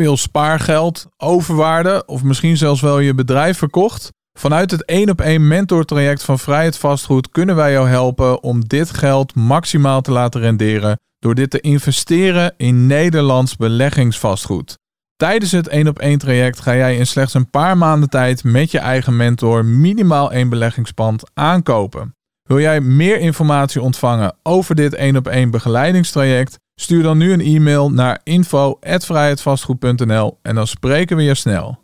[0.00, 4.08] veel spaargeld, overwaarde of misschien zelfs wel je bedrijf verkocht?
[4.38, 8.90] Vanuit het 1 op 1 mentortraject van Vrijheid Vastgoed kunnen wij jou helpen om dit
[8.90, 14.78] geld maximaal te laten renderen door dit te investeren in Nederlands beleggingsvastgoed.
[15.16, 18.70] Tijdens het 1 op 1 traject ga jij in slechts een paar maanden tijd met
[18.70, 22.14] je eigen mentor minimaal één beleggingspand aankopen.
[22.42, 26.58] Wil jij meer informatie ontvangen over dit 1 op 1 begeleidingstraject?
[26.80, 31.78] Stuur dan nu een e-mail naar info@vrijheidvastgoed.nl en dan spreken we je snel.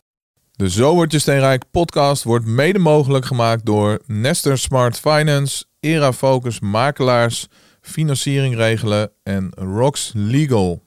[0.52, 6.12] De Zo wordt je steenrijk podcast wordt mede mogelijk gemaakt door Nester Smart Finance, Era
[6.12, 7.48] Focus Makelaars,
[7.80, 10.82] Financiering Regelen en Rox Legal.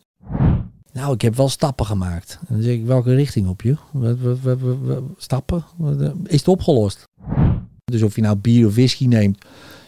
[0.94, 2.40] Nou, ik heb wel stappen gemaakt.
[2.48, 3.76] Dan zeg ik, welke richting op je?
[5.18, 5.66] Stappen?
[5.82, 7.04] Eh, Is het opgelost?
[7.84, 9.46] Dus of je nou bier of whisky neemt,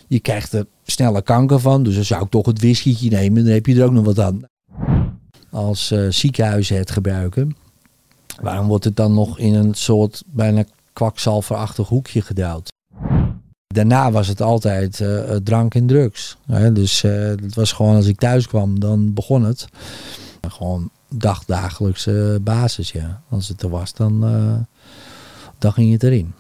[0.07, 1.83] je krijgt er sneller kanker van.
[1.83, 4.19] Dus dan zou ik toch het whiskytje nemen, dan heb je er ook nog wat
[4.19, 4.41] aan.
[5.49, 7.55] Als eh ziekenhuizen het gebruiken,
[8.41, 12.69] waarom wordt het dan nog in een soort bijna kwakzalverachtig hoekje gedouwd?
[13.71, 16.37] Daarna was het altijd eh, eh, drank en drugs.
[16.45, 16.71] Hè?
[16.71, 19.67] Dus eh, het was gewoon als ik thuis kwam, dan begon het.
[20.47, 23.21] Gewoon dagdagelijkse basis, ja.
[23.29, 24.19] Als het er was, dan,
[25.57, 26.33] dan ging het erin.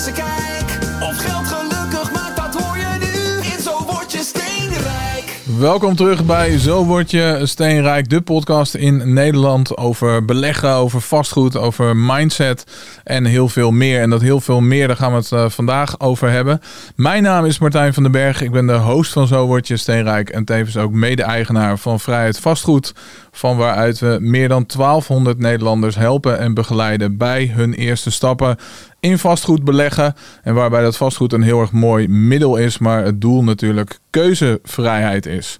[0.00, 0.78] Frisse kijk.
[1.00, 3.48] Of geld gelukkig maakt, dat hoor je nu.
[3.52, 5.40] In Zo Word Je Steenrijk.
[5.58, 11.56] Welkom terug bij Zo Word Je Steenrijk, de podcast in Nederland over beleggen, over vastgoed,
[11.56, 12.64] over mindset
[13.04, 14.00] en heel veel meer.
[14.00, 16.60] En dat heel veel meer, daar gaan we het eh, vandaag over hebben.
[16.96, 19.76] Mijn naam is Martijn van den Berg, ik ben de host van Zo Word Je
[19.76, 22.94] Steenrijk en tevens ook mede-eigenaar van Vrijheid Vastgoed.
[23.32, 28.56] Van waaruit we meer dan 1200 Nederlanders helpen en begeleiden bij hun eerste stappen
[29.00, 30.14] in vastgoed beleggen.
[30.42, 35.26] En waarbij dat vastgoed een heel erg mooi middel is, maar het doel natuurlijk keuzevrijheid
[35.26, 35.58] is.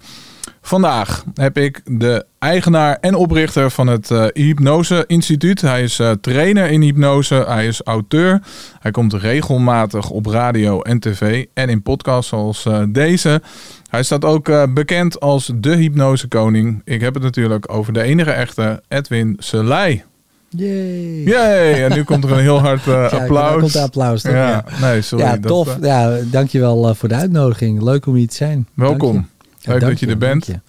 [0.61, 5.61] Vandaag heb ik de eigenaar en oprichter van het eh, Hypnose Instituut.
[5.61, 8.41] Hij is eh, trainer in hypnose, hij is auteur.
[8.79, 13.41] Hij komt regelmatig op radio en tv en in podcasts zoals eh, deze.
[13.89, 16.81] Hij staat ook bekend als de hypnosekoning.
[16.83, 20.03] Ik heb het natuurlijk over de enige echte Edwin Selei.
[20.57, 21.23] Yay!
[21.23, 21.83] Yay!
[21.83, 23.61] En nu komt er een heel hard Kijk, daar applaus.
[23.61, 24.21] komt applaus.
[24.21, 24.31] toch?
[24.33, 25.25] Ja, Ja, nee, sorry.
[25.25, 25.67] ja dat, tof.
[25.67, 27.81] eh, Ja, dankjewel eh, voor de uitnodiging.
[27.81, 28.67] Leuk om hier te zijn.
[28.73, 29.13] welkom.
[29.13, 29.25] Dank
[29.59, 29.71] je.
[29.71, 30.45] Ja, Leuk dat je er bent.
[30.45, 30.59] je.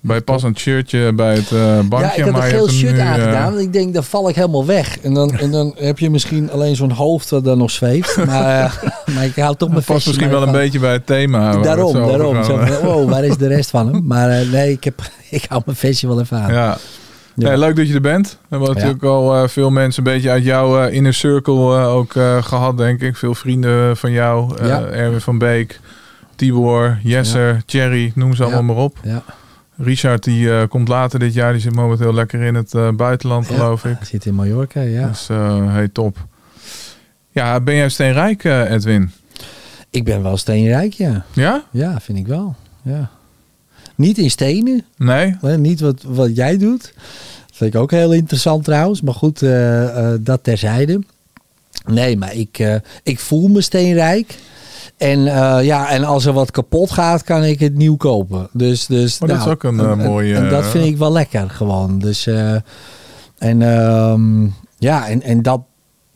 [0.00, 1.48] Bij pas een shirtje bij het
[1.88, 2.08] bankje.
[2.08, 3.58] Ja, ik had maar een geel shirt nu, aangedaan.
[3.58, 4.98] ik denk, dan val ik helemaal weg.
[5.00, 8.16] En dan, en dan heb je misschien alleen zo'n hoofd dat dan nog zweeft.
[8.26, 8.80] Maar,
[9.14, 11.56] maar ik hou toch mijn past misschien wel een beetje bij het thema.
[11.56, 12.44] Daarom, daarom.
[12.44, 14.06] Zo van, wow, waar is de rest van hem?
[14.06, 16.52] Maar nee, ik, heb, ik hou mijn vestje wel even aan.
[16.52, 16.76] Ja.
[17.36, 17.48] Ja.
[17.48, 18.30] Nee, leuk dat je er bent.
[18.30, 18.74] We hebben Ja.
[18.74, 22.42] natuurlijk al eh, veel mensen een beetje uit jouw eh, inner circle eh, ook eh,
[22.42, 23.16] gehad, denk ik.
[23.16, 24.64] Veel vrienden van jou.
[24.66, 24.84] Ja.
[24.84, 25.80] Erwin van Beek,
[26.36, 28.98] Tibor, Jesser, Thierry, noem ze allemaal maar op.
[29.02, 29.22] Ja.
[29.76, 31.52] Richard die komt later dit jaar.
[31.52, 33.96] Die zit momenteel lekker in het buitenland, geloof ik.
[33.98, 35.08] Hij zit in Mallorca, ja.
[35.08, 36.16] Dus hey, top.
[37.30, 39.12] Ja, ben jij steenrijk, Edwin?
[39.90, 41.24] Ik ben wel steenrijk, ja.
[41.32, 41.62] Ja?
[41.70, 42.54] Ja, vind ik wel.
[42.82, 43.10] Ja.
[43.94, 45.34] Niet in stenen, Nee?
[45.56, 46.92] niet wat, wat jij doet.
[47.46, 49.00] Dat vind ik ook heel interessant trouwens.
[49.00, 51.00] Maar goed, eh, eh, dat terzijde.
[51.86, 54.38] Nee, maar ik, eh, ik voel me steenrijk.
[54.96, 55.20] En,
[55.64, 58.48] ja, en als er wat kapot gaat, kan ik het nieuw kopen.
[58.52, 61.12] Dus, dus, Oh, dat is ook een, en- en- mooie, En, dat vind ik wel
[61.12, 61.98] lekker gewoon.
[61.98, 62.26] Dus,
[63.38, 64.44] en ehm,
[64.78, 65.60] ja, en, en dat,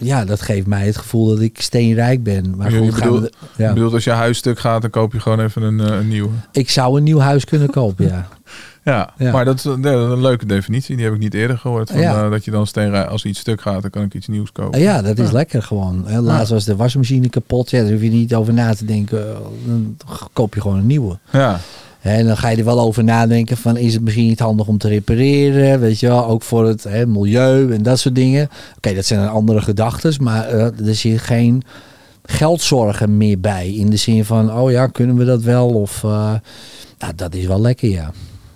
[0.06, 2.56] ja, dat geeft mij het gevoel dat ik steenrijk ben.
[2.56, 3.22] Maar Je- goed, we bedoelt-
[3.56, 3.72] de- ja.
[3.92, 6.28] Als je huis stuk gaat, dan koop je gewoon even een, eh, een nieuwe.
[6.52, 8.28] Ik zou een nieuw huis kunnen kopen, ja.
[8.84, 9.32] Ja, Ja.
[9.32, 10.96] maar dat is, een- is een leuke definitie.
[10.96, 11.90] Die heb ik niet eerder gehoord.
[11.90, 12.24] Van, Ja.
[12.24, 14.80] eh, dat je dan steenrijk, als iets stuk gaat, dan kan ik iets nieuws kopen.
[14.80, 16.20] Ja, dat is lekker gewoon.
[16.22, 17.70] Laatst was de wasmachine kapot.
[17.70, 19.26] Ja, daar hoef je niet over na te denken.
[19.66, 19.96] Dan
[20.32, 21.18] koop je gewoon een nieuwe.
[21.32, 21.60] Ja.
[22.00, 24.78] En dan ga je er wel over nadenken van is het misschien niet handig om
[24.78, 28.48] te repareren, weet je wel, ook voor het hè, milieu en dat soort dingen.
[28.76, 31.62] Oké, dat zijn andere gedachten, maar eh, er zit geen
[32.24, 36.34] geldzorgen meer bij in de zin van oh ja, kunnen we dat wel of eh,
[36.98, 38.10] nou, dat is wel lekker ja.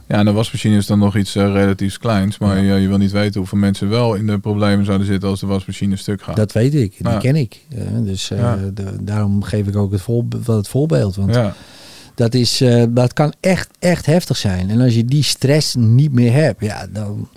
[0.08, 2.38] ja, en de wasmachine is dan nog iets eh, relatief kleins.
[2.38, 5.40] Maar je, je wil niet weten hoeveel mensen wel in de problemen zouden zitten als
[5.40, 6.36] de wasmachine stuk gaat.
[6.36, 7.18] Dat weet ik, die Ja.
[7.18, 7.60] ken ik.
[8.04, 8.58] Dus Ja.
[8.74, 11.16] de- daarom geef ik ook het, voor, het voorbeeld.
[11.16, 11.54] Want ja.
[12.22, 14.70] Dat, is, eh, dat kan echt, echt heftig zijn.
[14.70, 17.28] En als je die stress niet meer hebt, ja, dan,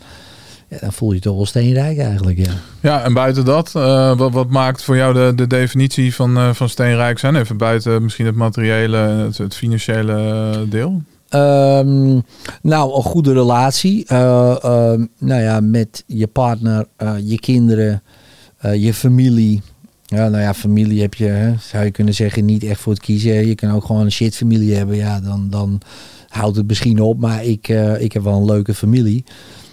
[0.70, 2.52] Ja, dan voel je je toch wel steenrijk eigenlijk, ja.
[2.80, 6.54] Ja, en buiten dat, eh, wat, wat maakt voor jou de, de definitie van, eh,
[6.54, 7.36] van steenrijk zijn?
[7.36, 11.02] Even buiten misschien het materiële, het, het financiële deel.
[11.30, 12.20] Ehm,
[12.62, 14.06] nou, een goede relatie.
[14.08, 16.86] eh, ehm, nou ja, met je partner,
[17.24, 18.04] je kinderen,
[18.74, 19.62] je familie.
[20.16, 23.02] Ja, nou ja, familie heb je, hè, zou je kunnen zeggen, niet echt voor het
[23.02, 23.48] kiezen.
[23.48, 24.96] Je kan ook gewoon een shit familie hebben.
[24.96, 25.82] Ja, dan, dan
[26.30, 27.20] houdt het misschien op.
[27.20, 29.24] Maar ik, eh, ik heb wel een leuke familie.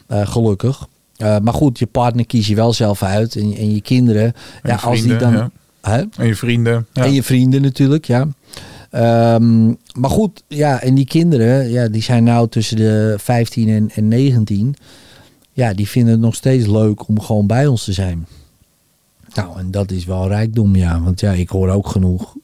[0.06, 0.86] eh, gelukkig.
[1.16, 3.36] Eh, maar goed, je partner kies je wel zelf uit.
[3.36, 4.22] En, en je kinderen.
[4.22, 5.50] En ja, je als die vrienden, dan.
[5.82, 5.90] ja.
[5.90, 6.02] Hè?
[6.16, 6.86] En je vrienden.
[6.92, 7.04] Ja.
[7.04, 8.28] En je vrienden natuurlijk, ja.
[8.90, 13.90] Ehm, maar goed, ja, en die kinderen, ja, die zijn nou tussen de 15 en,
[13.94, 14.74] en 19.
[15.52, 18.26] Ja, die vinden het nog steeds leuk om gewoon bij ons te zijn.
[19.34, 21.00] Nou, en dat is wel rijkdom, ja.
[21.02, 22.34] Want ja, ik hoor ook genoeg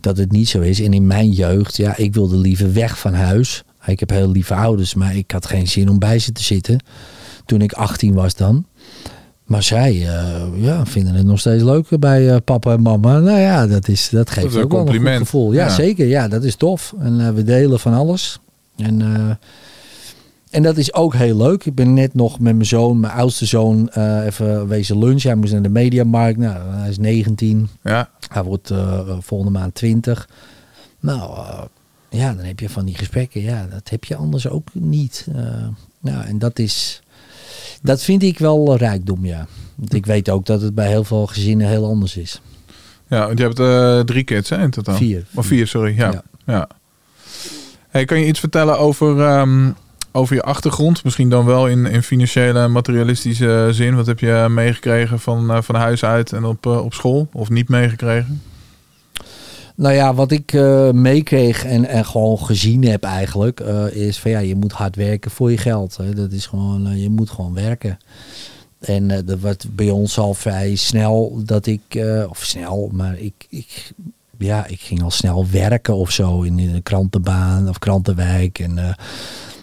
[0.00, 0.80] dat het niet zo is.
[0.80, 3.62] En in mijn jeugd, ja, ik wilde liever weg van huis.
[3.86, 6.80] Ik heb heel lieve ouders, maar ik had geen zin om bij ze te zitten.
[7.46, 8.66] Toen ik 18 was dan.
[9.44, 13.18] Maar zij eh, ja, vinden het nog steeds leuk bij eh, papa en mama.
[13.18, 15.52] Nou ja, dat, is, dat geeft is ook wel een goed gevoel.
[15.52, 15.70] Ja, Ja.
[15.70, 16.06] zeker.
[16.06, 16.94] Ja, dat is tof.
[16.98, 18.38] En eh, we delen van alles.
[18.76, 18.98] En,
[20.50, 21.64] en dat is ook heel leuk.
[21.64, 25.30] Ik ben net nog met mijn zoon, mijn oudste zoon, eh, even wezen lunchen.
[25.30, 26.38] Hij moest naar de mediamarkt.
[26.38, 27.68] Nou, hij is 19.
[27.82, 28.10] Ja.
[28.28, 30.28] Hij wordt eh, volgende maand 20.
[31.00, 31.62] Nou, eh,
[32.10, 33.40] ja, dan heb je van die gesprekken.
[33.40, 35.26] Ja, dat heb je anders ook niet.
[36.00, 37.02] Nou, en dat is...
[37.82, 39.46] Dat vind ik wel rijkdom, ja.
[39.74, 42.40] Want ik weet ook dat het bij heel veel gezinnen heel anders is.
[43.06, 44.96] ja, want je hebt drie kids hè, in totaal.
[44.96, 45.26] Vier.
[45.34, 45.96] Of vier, sorry.
[45.96, 46.10] Ja.
[46.10, 46.22] Ja.
[46.46, 46.68] ja.
[47.88, 49.70] Hey, kan je iets vertellen over, ehm,
[50.12, 51.04] over je achtergrond?
[51.04, 53.96] Misschien dan wel in, in financiële en materialistische zin.
[53.96, 57.28] Wat heb je meegekregen van, eh, van huis uit en op, eh, op school?
[57.32, 58.42] Of niet meegekregen?
[59.74, 63.60] Nou ja, wat ik eh, meekreeg en, en gewoon gezien heb eigenlijk,
[63.90, 65.96] is van ja, je moet hard werken voor je geld.
[65.96, 66.14] Hè.
[66.14, 67.98] Dat is gewoon, je moet gewoon werken.
[68.78, 73.92] En dat werd bij ons al vrij snel dat ik, of snel, maar ik, ik,
[74.38, 78.58] ja, ik ging al snel werken of zo in, in een krantenbaan of krantenwijk.
[78.58, 78.96] En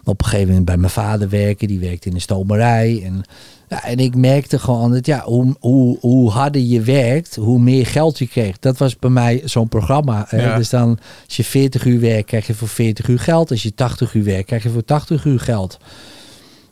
[0.05, 3.01] op een gegeven moment bij mijn vader werken, die werkte in een stomerij.
[3.05, 3.21] En,
[3.69, 7.85] ja, en ik merkte gewoon dat ja, hoe, hoe, hoe harder je werkt, hoe meer
[7.85, 8.59] geld je kreeg.
[8.59, 10.25] Dat was bij mij zo'n programma.
[10.27, 10.41] Hè?
[10.41, 10.57] Ja.
[10.57, 13.51] Dus dan, als je 40 uur werkt, krijg je voor 40 uur geld.
[13.51, 15.77] Als je 80 uur werkt, krijg je voor 80 uur geld.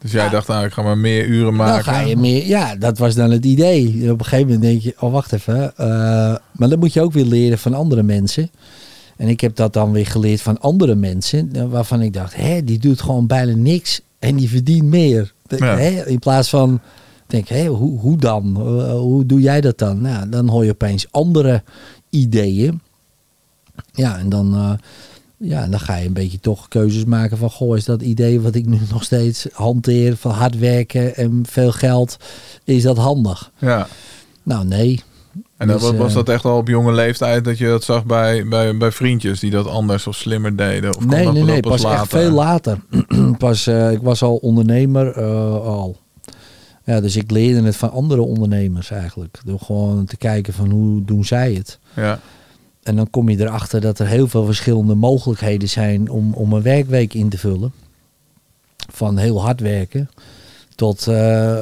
[0.02, 0.30] Dus jij Ja.
[0.30, 1.86] dacht, nou, ik ga maar meer uren maken.
[1.86, 4.00] Dan ga je meer, ja, dat was dan het idee.
[4.02, 5.78] En op een gegeven moment denk je, oh wacht even.
[5.78, 5.86] eh,
[6.52, 8.50] maar dan moet je ook weer leren van andere mensen.
[9.18, 11.50] En ik heb dat dan weer geleerd van andere mensen.
[11.56, 14.02] eh, Waarvan ik dacht, hè, die doet gewoon bijna niks.
[14.20, 15.34] En die verdient meer.
[15.48, 15.78] De- Ja.
[15.78, 16.80] Hè, in plaats van,
[17.28, 18.56] denk hé, hoe, hoe dan?
[18.58, 20.02] Eh, hoe doe jij dat dan?
[20.02, 21.64] Nou, dan hoor je opeens andere
[22.10, 22.82] ideeën.
[23.94, 24.72] Ja, en dan, eh,
[25.50, 27.50] ja, dan ga je een beetje toch keuzes maken van...
[27.50, 30.18] Goh, is dat idee wat ik nu nog steeds hanteer...
[30.18, 32.18] van hard werken en veel geld,
[32.64, 33.52] is dat handig?
[33.60, 33.88] Ja.
[34.44, 35.02] Nou, nee.
[35.64, 38.06] En Dus, was, was eh, dat echt al op jonge leeftijd dat je dat zag
[38.06, 40.96] bij, bij, bij vriendjes die dat anders of slimmer deden?
[40.96, 41.60] Of Nee, dat nee, nee.
[41.60, 42.78] pas Pas echt veel later.
[43.38, 45.98] pas, eh, ik was al ondernemer eh, al.
[46.84, 49.40] Ja, dus ik leerde het van andere ondernemers eigenlijk.
[49.46, 51.80] Door gewoon te kijken van hoe doen zij het.
[51.96, 52.20] Ja.
[52.84, 56.62] En dan kom je erachter dat er heel veel verschillende mogelijkheden zijn om, om een
[56.62, 57.74] werkweek in te vullen.
[58.92, 60.10] Van heel hard werken
[60.84, 61.16] tot, eh,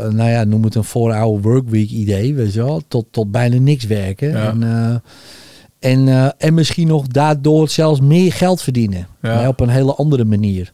[0.09, 2.81] nou ja, noem het een 4-hour workweek idee, weet je wel.
[2.87, 4.29] Tot, tot bijna niks werken.
[4.29, 4.49] Ja.
[4.49, 9.07] En, eh, en, eh, en misschien nog daardoor zelfs meer geld verdienen.
[9.21, 9.35] Ja.
[9.35, 10.71] Maar op een hele andere manier.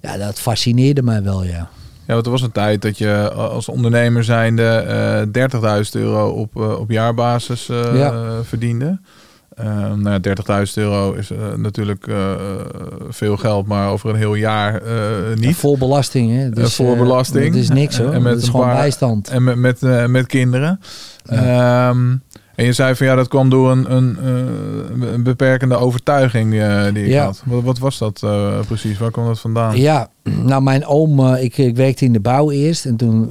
[0.00, 1.68] Ja, dat fascineerde mij wel, ja.
[2.06, 6.56] Ja, want er was een tijd dat je als ondernemer zijnde eh 30.000 euro op,
[6.56, 8.42] op jaarbasis Ja.
[8.42, 8.98] verdiende.
[9.64, 12.34] Eh, nou ja, 30.000 euro is eh, natuurlijk eh,
[13.08, 14.92] veel geld, maar over een heel jaar eh,
[15.38, 15.56] niet.
[15.56, 16.50] Voor belasting, hè.
[16.50, 17.46] Dus, voor belasting.
[17.52, 18.12] Dat is niks, hoor.
[18.12, 19.28] En met dat is gewoon paar- bijstand.
[19.28, 20.80] En met, met, met kinderen.
[21.24, 22.16] Ehm,
[22.54, 24.16] en je zei van ja, dat kwam door een, een,
[25.12, 26.50] een beperkende overtuiging
[26.92, 27.24] die ik Ja.
[27.24, 27.42] had.
[27.44, 28.20] Wat, wat was dat
[28.66, 28.98] precies?
[28.98, 29.76] Waar kwam dat vandaan?
[29.76, 30.08] Ja,
[30.44, 32.84] nou mijn oom, ik, ik werkte in de bouw eerst.
[32.84, 33.28] En toen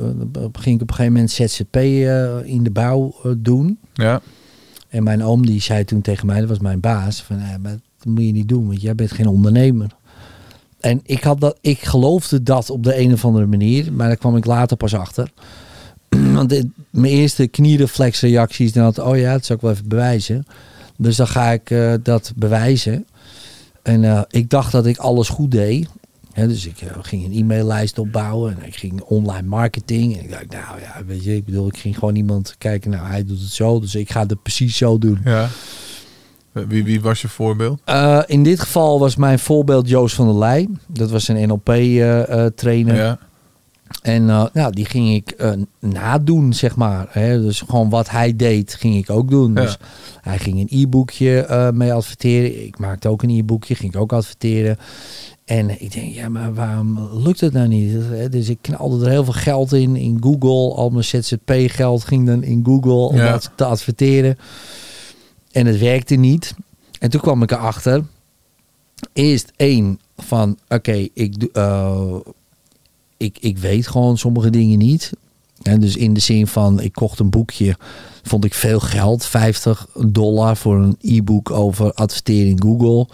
[0.53, 1.75] ging ik op een gegeven moment ZZP
[2.45, 3.79] in de bouw doen.
[3.93, 4.21] Ja,
[4.89, 7.79] En mijn oom die zei toen tegen mij, dat was mijn baas, van eh, dat
[8.05, 9.95] moet je niet doen, want jij bent geen ondernemer.
[10.79, 14.17] En ik, had dat, ik geloofde dat op de een of andere manier, maar daar
[14.17, 15.31] kwam ik later pas achter.
[16.33, 20.45] Want mijn eerste kniereflexreacties, dan had oh ja, dat zou ik wel even bewijzen.
[20.97, 23.05] Dus dan ga ik eh, dat bewijzen.
[23.81, 25.87] En eh, ik dacht dat ik alles goed deed.
[26.33, 30.17] Dus ik eh, ging een e-maillijst opbouwen en ik ging online marketing.
[30.17, 33.07] En ik dacht, nou ja, weet je, ik bedoel, ik ging gewoon iemand kijken, nou
[33.07, 35.19] hij doet het zo, dus ik ga het precies zo doen.
[35.23, 35.49] ja.
[36.51, 37.81] Wie, wie was je voorbeeld?
[37.85, 40.67] Eh, in dit geval was mijn voorbeeld Joost van der Leij.
[40.87, 42.95] Dat was een NLP-trainer.
[42.95, 43.19] Ja,
[44.01, 47.07] En nou, die ging ik eh, nadoen, zeg maar.
[47.09, 47.41] Hè?
[47.41, 49.53] Dus gewoon wat hij deed, ging ik ook doen.
[49.53, 49.61] Ja.
[49.61, 49.77] Dus
[50.21, 52.65] hij ging een e-boekje eh, mee adverteren.
[52.65, 54.77] Ik maakte ook een e-boekje, ging ik ook adverteren.
[55.45, 57.97] En ik denk, ja, maar waarom lukt het nou niet?
[58.31, 60.75] Dus ik knalde er heel veel geld in, in Google.
[60.75, 63.31] Al mijn ZZP-geld ging dan in Google om Ja.
[63.31, 64.37] dat te adverteren.
[65.51, 66.53] En het werkte niet.
[66.99, 68.03] En toen kwam ik erachter.
[69.13, 71.49] Eerst één van, oké, ik, doe,
[73.19, 75.11] ik, ik weet gewoon sommige dingen niet.
[75.61, 77.75] En dus in de zin van, ik kocht een boekje,
[78.23, 83.07] vond ik veel geld, 50 dollar voor een e-book over adverteren in Google.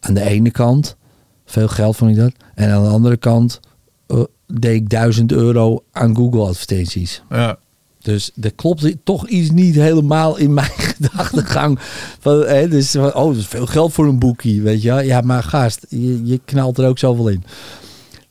[0.00, 0.96] Aan de ene kant,
[1.44, 2.32] veel geld vond ik dat.
[2.54, 3.60] En aan de andere kant
[4.06, 7.22] eh, deed ik 1000 euro aan Google advertenties.
[7.30, 7.58] Ja.
[7.98, 11.78] Dus er klopt toch iets niet helemaal in mijn gedachtegang.
[12.18, 14.92] Van, hè, dus, van, oh, dat is veel geld voor een boekie, weet je.
[14.92, 17.44] Ja, maar gast, je, je knalt er ook zoveel in.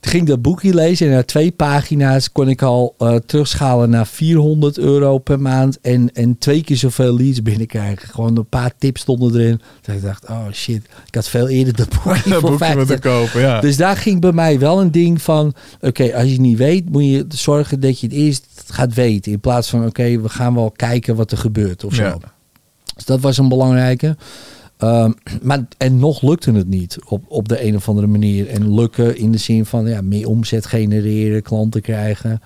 [0.06, 4.08] Ging ik dat boekje lezen en na twee pagina's kon ik al eh, terugschalen naar
[4.08, 5.82] 400 euro per maand.
[5.82, 8.10] En, en twee keer zoveel leads binnenkrijgen.
[8.10, 9.62] Gewoon een paar tips stonden erin.
[9.82, 12.78] Dat ik dacht, oh shit, ik had veel eerder dat boekje Dat voor boekje 50
[12.78, 13.60] moeten kopen, ja.
[13.60, 16.90] dus daar ging bij mij wel een ding van: oké, als je het niet weet,
[16.90, 19.32] moet je zorgen dat je het eerst gaat weten.
[19.32, 22.04] In plaats van: oké, we gaan wel kijken wat er gebeurt of zo.
[22.04, 22.18] Ja.
[22.96, 24.18] Dus dat was een belangrijke.
[24.78, 28.48] Ehm, maar en nog lukte het niet op, op de een of andere manier.
[28.48, 32.42] En lukken in de zin van ja, meer omzet genereren, klanten krijgen.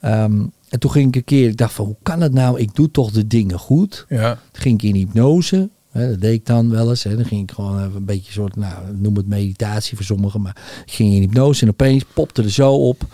[0.00, 2.60] Ehm, en toen ging ik een keer, ik dacht van hoe kan het nou?
[2.60, 4.06] Ik doe toch de dingen goed.
[4.08, 4.38] ja.
[4.50, 5.68] Toen ging ik in hypnose.
[5.90, 7.02] Hè, dat deed ik dan wel eens.
[7.02, 7.16] Hè.
[7.16, 10.40] Dan ging ik gewoon even een beetje soort, nou, noem het meditatie voor sommigen.
[10.40, 13.06] Maar ik ging in hypnose en opeens popte er zo op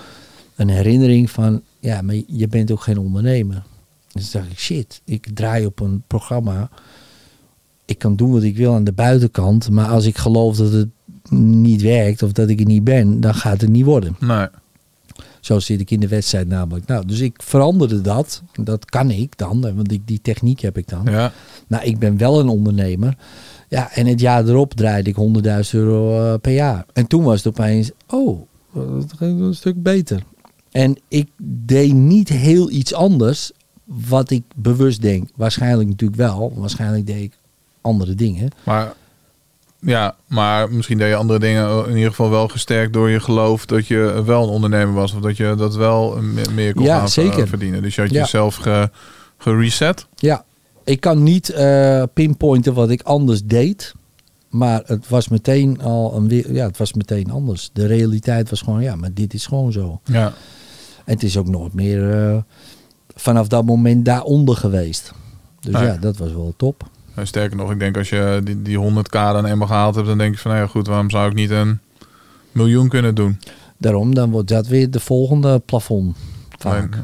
[0.57, 3.63] een herinnering van, ja, maar je bent ook geen ondernemer.
[4.13, 6.71] Dus dacht ik, shit, ik draai op een programma.
[7.93, 9.71] Ik kan doen wat ik wil aan de buitenkant.
[9.71, 10.89] Maar als ik geloof dat het
[11.31, 14.17] niet werkt of dat ik er niet ben, dan gaat het niet worden.
[14.21, 14.47] Nee.
[15.41, 16.87] Zo zit ik in de wedstrijd namelijk.
[16.87, 18.43] Nou, dus ik veranderde dat.
[18.53, 21.05] Dat kan ik dan, want die, die techniek heb ik dan.
[21.05, 21.33] Ja.
[21.67, 23.17] Nou, ik ben wel een ondernemer.
[23.69, 26.87] Ja, en het jaar erop draaide ik 100.000 euro eh, per jaar.
[26.93, 28.41] En toen was het opeens, oh,
[28.73, 30.23] dat ging een stuk beter.
[30.71, 33.53] En ik deed niet heel iets anders
[33.85, 35.29] wat ik bewust denk.
[35.37, 36.53] Waarschijnlijk natuurlijk wel.
[36.57, 37.41] Waarschijnlijk deed ik
[37.83, 38.51] andere dingen.
[38.65, 38.93] Maar,
[39.81, 43.67] ja, maar misschien deed je andere dingen in ieder geval wel gesterkt door je geloof
[43.67, 45.15] dat je wel een ondernemer was.
[45.15, 47.49] Of dat je dat wel me- meer kon Ja, gaan zeker.
[47.49, 47.83] verdienen.
[47.83, 48.21] Dus je had Ja.
[48.21, 48.91] jezelf ge,
[49.39, 50.07] gereset.
[50.17, 50.45] Ja,
[50.85, 53.95] ik kan niet eh, pinpointen wat ik anders deed.
[54.51, 57.71] Maar het was meteen al een weer, ja, het was meteen anders.
[57.73, 60.01] De realiteit was gewoon, ja, maar dit is gewoon zo.
[60.05, 60.27] Ja.
[61.05, 62.37] En het is ook nooit meer eh,
[63.15, 65.13] vanaf dat moment daaronder geweest.
[65.61, 65.85] Dus Nee.
[65.85, 66.89] ja, dat was wel top.
[67.15, 70.19] En sterker nog, ik denk als je die, die 100k dan eenmaal gehaald hebt, dan
[70.19, 71.79] denk je van, nou ja goed, waarom zou ik niet een
[72.53, 73.39] miljoen kunnen doen?
[73.79, 76.17] Daarom, dan wordt dat weer de volgende plafond.
[76.59, 76.95] Vaak.
[76.95, 77.01] Eh,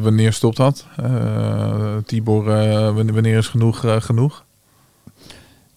[0.00, 0.86] wanneer stopt dat?
[0.96, 4.44] Eh, Tibor, eh, wanneer is genoeg eh, genoeg?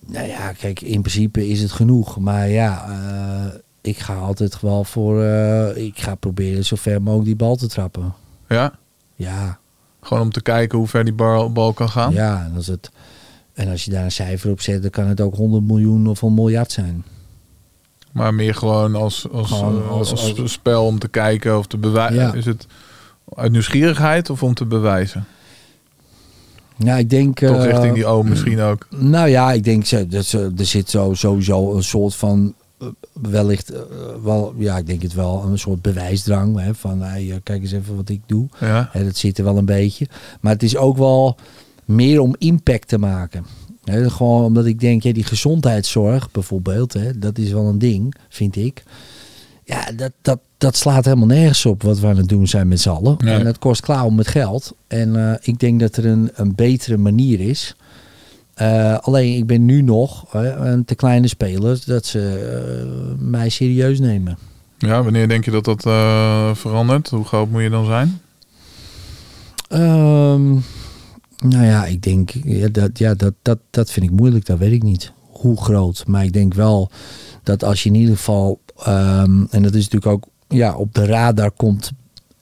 [0.07, 2.19] Nou ja, kijk, in principe is het genoeg.
[2.19, 5.23] Maar ja, eh, ik ga altijd wel voor...
[5.23, 8.13] eh, ik ga proberen zo ver mogelijk die bal te trappen.
[8.49, 8.73] Ja?
[9.15, 9.59] Ja,
[10.05, 12.13] Gewoon om te kijken hoe ver die bal, bal kan gaan?
[12.13, 12.89] ja en, als het,
[13.53, 16.21] en als je daar een cijfer op zet, dan kan het ook 100 miljoen of
[16.21, 17.03] een miljard zijn.
[18.11, 21.67] Maar meer gewoon als, als, Gewoon eh, als- als, als- spel om te kijken of
[21.67, 22.21] te bewijzen.
[22.21, 22.33] Ja.
[22.33, 22.67] Is het
[23.35, 25.25] uit nieuwsgierigheid of om te bewijzen?
[26.77, 27.39] Ja, ik denk...
[27.39, 28.87] Toch eh, richting die oom misschien ook.
[28.89, 32.53] Nou ja, ik denk dat ze, er zit zo, sowieso een soort van
[33.13, 33.81] wellicht eh,
[34.23, 37.71] wel, ja, ik denk het wel, een soort bewijsdrang hè, van hey, eh, kijk eens
[37.71, 38.47] even wat ik doe.
[38.59, 38.89] Ja.
[38.91, 40.07] Hè, dat zit er wel een beetje.
[40.41, 41.37] Maar het is ook wel
[41.85, 43.45] meer om impact te maken.
[43.83, 48.15] Hè, gewoon omdat ik denk, ja, die gezondheidszorg bijvoorbeeld, hè, dat is wel een ding,
[48.29, 48.83] vind ik.
[49.63, 52.81] Ja, dat, dat, dat slaat helemaal nergens op wat we aan het doen zijn met
[52.81, 53.15] z'n allen.
[53.17, 53.35] Nee.
[53.35, 54.75] En dat kost klauw met geld.
[54.87, 57.75] En eh, ik denk dat er een, een betere manier is.
[58.55, 63.99] Eh, alleen ik ben nu nog een te kleine speler dat ze eh, mij serieus
[63.99, 64.37] nemen.
[64.77, 67.09] ja, wanneer denk je dat dat eh, verandert?
[67.09, 68.21] Hoe groot moet je dan zijn?
[69.67, 70.51] Ehm,
[71.49, 74.71] nou ja, ik denk, ja, dat, ja, dat, dat, dat vind ik moeilijk, dat weet
[74.71, 75.11] ik niet.
[75.19, 76.03] Hoe groot.
[76.07, 76.89] Maar ik denk wel
[77.43, 81.05] dat als je in ieder geval, ehm, en dat is natuurlijk ook ja, op de
[81.05, 81.91] radar komt.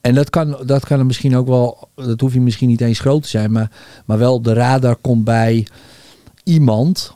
[0.02, 3.00] En dat kan, dat kan er misschien ook wel, dat hoef je misschien niet eens
[3.00, 3.72] groot te zijn, maar,
[4.06, 5.68] maar wel op de radar komt bij
[6.44, 7.16] iemand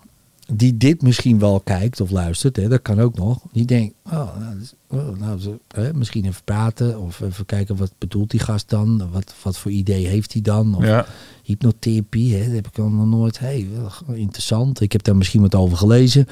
[0.54, 3.40] die dit misschien wel kijkt of luistert, hè, dat kan ook nog.
[3.52, 4.58] Die denkt, oh, nou,
[4.88, 9.10] oh, nou, hè, misschien even praten of even kijken wat bedoelt die gast dan?
[9.12, 10.76] Wat, wat voor idee heeft hij dan?
[10.76, 11.06] Of Ja,
[11.44, 13.40] hypnotherapie, hè, dat heb ik al nog nooit.
[13.40, 13.68] Hey,
[14.14, 14.82] interessant.
[14.82, 16.28] Ik heb daar misschien wat over gelezen.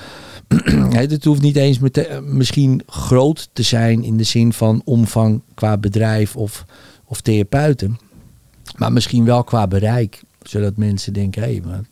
[0.89, 5.77] Het hoeft niet eens mete- misschien groot te zijn in de zin van omvang qua
[5.77, 6.65] bedrijf of,
[7.05, 7.97] of therapeuten.
[8.77, 10.23] Maar misschien wel qua bereik.
[10.41, 11.83] Zodat mensen denken, hé, maar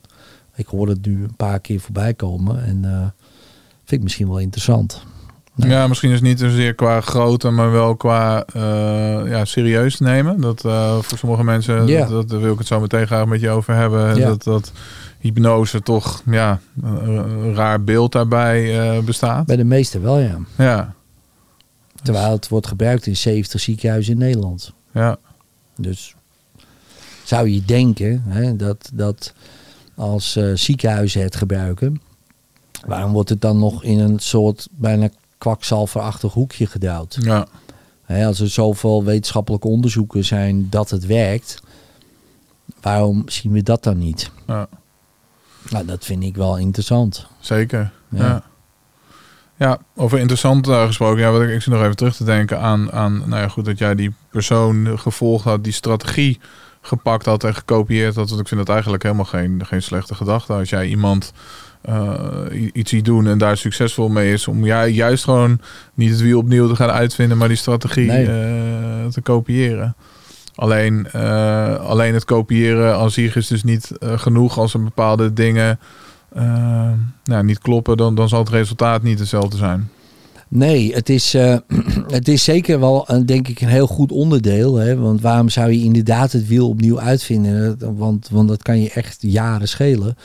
[0.55, 2.65] ik hoor het nu een paar keer voorbij komen.
[2.65, 2.99] En eh,
[3.77, 5.03] vind ik misschien wel interessant.
[5.55, 5.69] Nee.
[5.69, 10.41] ja misschien is het niet zozeer qua grootte, maar wel qua eh, ja, serieus nemen.
[10.41, 12.05] Dat eh, voor sommige mensen, Ja.
[12.05, 14.19] dat, wil ik het zo meteen graag met je over hebben.
[14.21, 14.71] Dat, dat
[15.19, 19.45] hypnose toch ja, een, raar beeld daarbij bestaat.
[19.45, 20.37] Bij de meesten wel, ja.
[20.57, 20.93] Ja,
[22.03, 24.73] Terwijl het wordt gebruikt in 70 ziekenhuizen in Nederland.
[24.91, 25.17] ja,
[25.75, 26.15] Dus
[27.23, 29.33] zou je denken hè, dat, dat
[29.95, 32.01] als eh, ziekenhuizen het gebruiken,
[32.85, 37.17] waarom wordt het dan nog in een soort bijna kwakzalverachtig hoekje gedouwd?
[37.21, 37.47] ja.
[38.03, 41.61] Hè, als er zoveel wetenschappelijke onderzoeken zijn dat het werkt,
[42.81, 44.31] waarom zien we dat dan niet?
[44.47, 44.67] ja.
[45.69, 47.27] Nou, dat vind ik wel interessant.
[47.39, 47.91] Zeker.
[48.09, 48.25] Ja.
[48.25, 48.43] Ja.
[49.55, 49.77] ja.
[49.95, 51.21] over interessant eh, gesproken.
[51.21, 53.65] Ja, wat ik, ik zit nog even terug te denken aan, aan nou ja, goed,
[53.65, 56.39] dat jij die persoon gevolgd had, die strategie
[56.85, 58.29] gepakt had en gekopieerd had.
[58.29, 60.53] Want ik vind dat eigenlijk helemaal geen, geen slechte gedachte.
[60.53, 61.33] Als jij iemand
[62.53, 65.59] i- iets ziet doen en daar succesvol mee is, om jij juist gewoon
[65.93, 68.25] niet het wiel opnieuw te gaan uitvinden, maar die strategie Nee.
[68.25, 69.95] eh, te kopiëren.
[70.55, 75.79] Alleen, eh, alleen het kopiëren aan zich is dus niet genoeg als er bepaalde dingen
[77.23, 79.89] nou, niet kloppen, dan, dan zal het resultaat niet hetzelfde zijn.
[80.55, 81.57] Nee, het is, eh,
[82.17, 84.75] het is zeker wel, een, denk ik, een heel goed onderdeel.
[84.75, 84.95] Hè?
[84.95, 87.97] Want waarom zou je inderdaad het wiel opnieuw uitvinden?
[87.97, 90.15] Want, want dat kan je echt jaren schelen.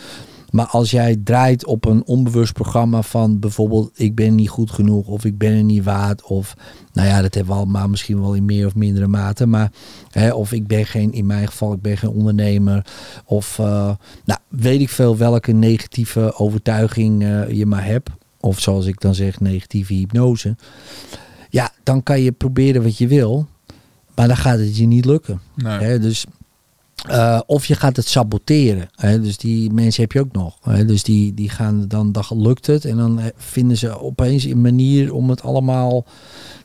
[0.50, 5.06] Maar als jij draait op een onbewust programma van bijvoorbeeld ik ben niet goed genoeg
[5.06, 6.54] of ik ben er niet waard of
[6.92, 9.72] nou ja, dat hebben we allemaal misschien wel in meer of mindere mate, maar
[10.10, 12.86] hè, of ik ben geen, in mijn geval, ik ben geen ondernemer
[13.24, 13.90] of eh,
[14.24, 18.10] nou, weet ik veel welke negatieve overtuiging eh, je maar hebt.
[18.40, 20.56] Of zoals ik dan zeg, negatieve hypnose.
[21.50, 23.46] Ja, dan kan je proberen wat je wil.
[24.14, 25.40] Maar dan gaat het je niet lukken.
[25.54, 25.78] Nee.
[25.78, 26.24] Hè, dus,
[27.06, 28.88] eh, of je gaat het saboteren.
[28.94, 30.58] Hè, dus die mensen heb je ook nog.
[30.62, 32.84] Hè, dus die, die gaan dan, dan lukt het.
[32.84, 36.04] En dan eh, vinden ze opeens een manier om het allemaal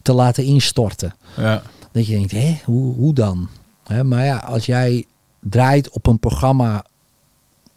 [0.01, 1.15] te laten instorten.
[1.37, 3.49] Ja, Dat je denkt, hé, hoe, hoe dan?
[3.83, 5.05] Hè, maar ja, als jij
[5.39, 6.85] draait op een programma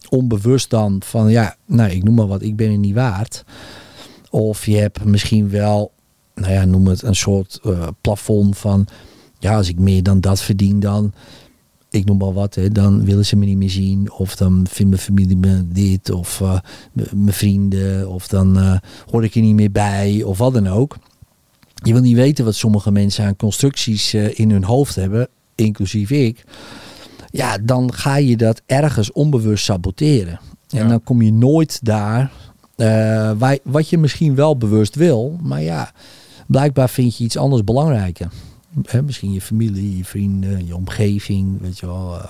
[0.09, 3.45] onbewust dan van ja, nou ik noem maar wat, ik ben er niet waard.
[4.37, 5.93] Of je hebt misschien wel,
[6.35, 8.87] nou ja, noem het een soort eh, plafond van
[9.39, 11.13] ja, als ik meer dan dat verdien dan,
[11.91, 14.13] ik noem maar wat, hè, dan willen ze me niet meer zien.
[14.13, 16.59] Of dan vindt mijn familie me dit, of eh,
[16.93, 18.79] mijn vrienden, of dan eh,
[19.11, 20.97] hoor ik er niet meer bij, of wat dan ook.
[21.75, 26.45] Je wil niet weten wat sommige mensen aan constructies in hun hoofd hebben, inclusief ik.
[27.31, 30.41] Ja, dan ga je dat ergens onbewust saboteren.
[30.69, 30.89] En Ja.
[30.89, 32.33] dan kom je nooit daar
[32.77, 35.39] eh, waar, wat je misschien wel bewust wil.
[35.43, 35.93] Maar ja,
[36.47, 38.29] blijkbaar vind je iets anders belangrijker.
[38.83, 42.15] Hè, misschien je familie, je vrienden, je omgeving, weet je wel.
[42.15, 42.25] eh.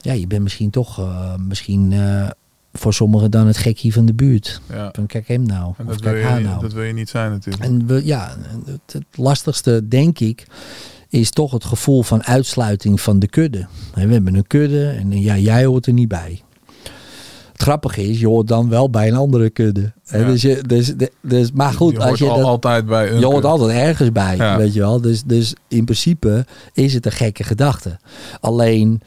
[0.00, 1.94] ja, je bent misschien toch, eh, misschien
[2.72, 4.60] voor sommigen dan het gekkie van de buurt.
[4.68, 4.88] ja.
[4.92, 6.60] Van kijk hem nou, En dat wil, kijk haar je, nou.
[6.60, 7.64] dat wil je niet zijn natuurlijk.
[7.64, 10.46] En we, ja, het, het lastigste, denk ik,
[11.08, 13.66] is toch het gevoel van uitsluiting van de kudde.
[13.94, 16.42] We hebben een kudde en ja, jij hoort er niet bij.
[17.56, 19.92] Het grappige is, je hoort dan wel bij een andere kudde.
[20.06, 20.26] Hè, Ja.
[20.26, 20.92] Dus je, dus,
[21.22, 24.36] dus, maar goed, je als je dat, altijd bij een je hoort altijd ergens bij,
[24.36, 24.56] Ja.
[24.56, 25.00] weet je wel.
[25.00, 27.98] Dus, dus in principe is het een gekke gedachte.
[28.40, 29.00] Alleen,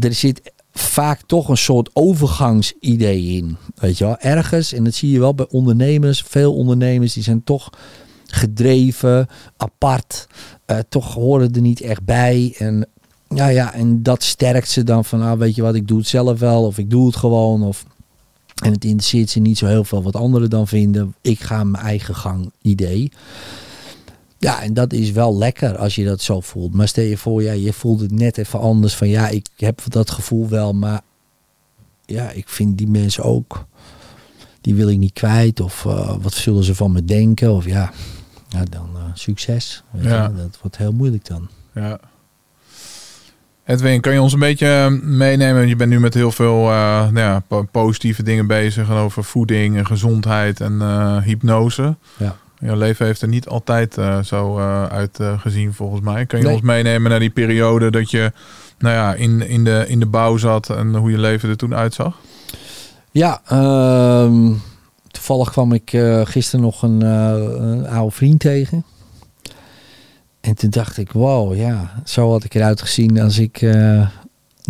[0.00, 3.56] er zit vaak toch een soort overgangsidee in.
[3.74, 7.44] Weet je wel, ergens, en dat zie je wel bij ondernemers, veel ondernemers, die zijn
[7.44, 7.70] toch
[8.26, 10.26] gedreven, apart,
[10.66, 12.54] eh, toch horen er niet echt bij.
[12.58, 12.88] En,
[13.34, 16.06] ja, ja, en dat sterkt ze dan van, ah, weet je wat, ik doe het
[16.08, 17.84] zelf wel, of ik doe het gewoon, of...
[18.62, 21.14] En het interesseert ze niet zo heel veel wat anderen dan vinden.
[21.20, 23.10] Ik ga mijn eigen gang idee.
[24.38, 26.74] Ja, en dat is wel lekker als je dat zo voelt.
[26.74, 28.94] Maar stel je voor, ja, je voelt het net even anders.
[28.94, 31.00] Van ja, ik heb dat gevoel wel, maar
[32.06, 33.66] ja, ik vind die mensen ook.
[34.60, 35.60] Die wil ik niet kwijt.
[35.60, 37.52] Of eh, wat zullen ze van me denken?
[37.52, 37.92] Of ja,
[38.48, 39.82] ja dan eh, succes.
[39.90, 40.24] Weet Ja.
[40.28, 41.48] je, dat wordt heel moeilijk dan.
[41.74, 42.00] Ja.
[43.66, 45.68] Edwin, kan je ons een beetje eh, meenemen?
[45.68, 48.88] Je bent nu met heel veel eh, nou ja, po- positieve dingen bezig.
[48.88, 51.96] en Over voeding en gezondheid en eh, hypnose.
[52.16, 52.36] Ja.
[52.58, 56.26] Jouw leven heeft er niet altijd zo uit gezien volgens mij.
[56.26, 56.54] Kan je Nee.
[56.54, 58.32] ons meenemen naar die periode dat je
[58.78, 61.74] nou ja, in, in, de, in de bouw zat en hoe je leven er toen
[61.74, 62.16] uitzag?
[63.10, 64.52] Ja, ehm,
[65.10, 65.90] toevallig kwam ik
[66.24, 68.84] gisteren nog een, een oude vriend tegen.
[70.44, 74.08] En toen dacht ik, wow, ja, zo had ik eruit gezien als ik eh,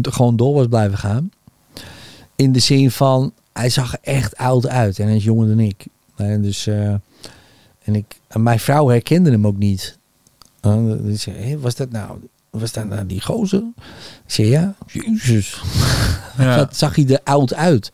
[0.01, 1.31] d- gewoon door was blijven gaan.
[2.37, 5.61] In de zin van, hij zag er echt oud uit en hij is jonger dan
[5.61, 5.87] ik.
[6.17, 6.89] En dus, eh,
[7.85, 9.99] en ik, en mijn vrouw herkende hem ook niet.
[10.67, 12.19] Uh, die zei, "Hé, was dat nou,
[12.51, 13.63] was dat nou die gozer?
[14.27, 15.63] Ik zei, ja, jezus.
[16.39, 16.69] Ja.
[16.73, 17.93] Zag hij er oud uit?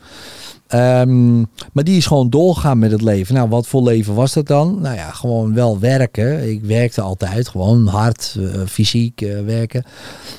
[0.70, 1.38] Ehm,
[1.72, 3.35] maar die is gewoon doorgaan met het leven.
[3.35, 4.80] Nou, wat voor leven was dat dan?
[4.80, 6.50] Nou ja, gewoon wel werken.
[6.50, 9.85] Ik werkte altijd gewoon hard, eh, fysiek eh, werken.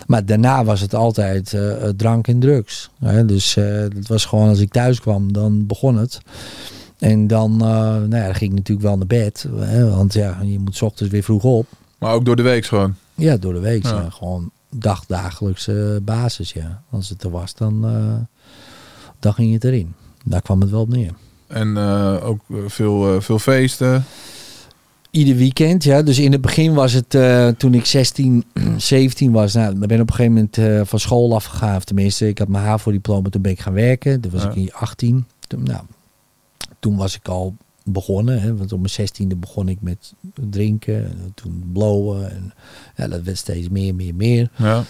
[0.08, 2.90] Maar daarna was het altijd eh, drank en drugs.
[3.00, 3.26] Hè?
[3.26, 6.22] Dus het was gewoon als ik thuis kwam, dan begon het.
[6.98, 9.48] En dan, nou ja, dan ging ik natuurlijk wel naar bed.
[9.56, 9.90] Hè?
[9.90, 11.68] Want ja, je moet 's ochtends weer vroeg op.
[11.98, 12.96] Maar ook door de week gewoon.
[13.16, 13.84] Ja, door de week.
[13.84, 14.10] Ja.
[14.10, 16.82] Gewoon dagdagelijkse basis, ja.
[16.90, 17.82] Als het er was, dan,
[19.20, 19.94] dan ging het erin.
[20.24, 21.14] Daar kwam het wel op neer.
[21.48, 24.06] En eh, ook eh, veel, eh, veel feesten.
[25.12, 26.02] Ieder weekend, ja.
[26.02, 27.10] Dus in het begin was het,
[27.60, 28.44] toen ik 16,
[28.78, 31.80] 17 was, nou, dan ben ik op een gegeven moment van school afgegaan.
[31.80, 34.22] Tenminste, ik had mijn HAVO-diploma, toen ben ik gaan werken.
[34.22, 34.50] Toen was Ja.
[34.50, 35.26] ik hier 18.
[35.48, 35.82] Toen, nou,
[36.80, 40.14] toen was ik al begonnen, hè, want op mijn 16e begon ik met
[40.50, 41.06] drinken.
[41.06, 42.32] En toen blowen.
[42.32, 42.54] En,
[42.96, 44.50] ja, dat werd steeds meer, meer, meer.
[44.56, 44.84] Ja.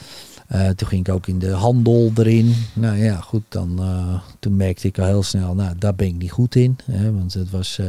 [0.51, 2.55] Eh, toen ging ik ook in de handel erin.
[2.73, 6.15] Nou ja, goed, dan, eh, toen merkte ik al heel snel, nou, daar ben ik
[6.17, 6.77] niet goed in.
[6.91, 7.85] Hè, want het was eh,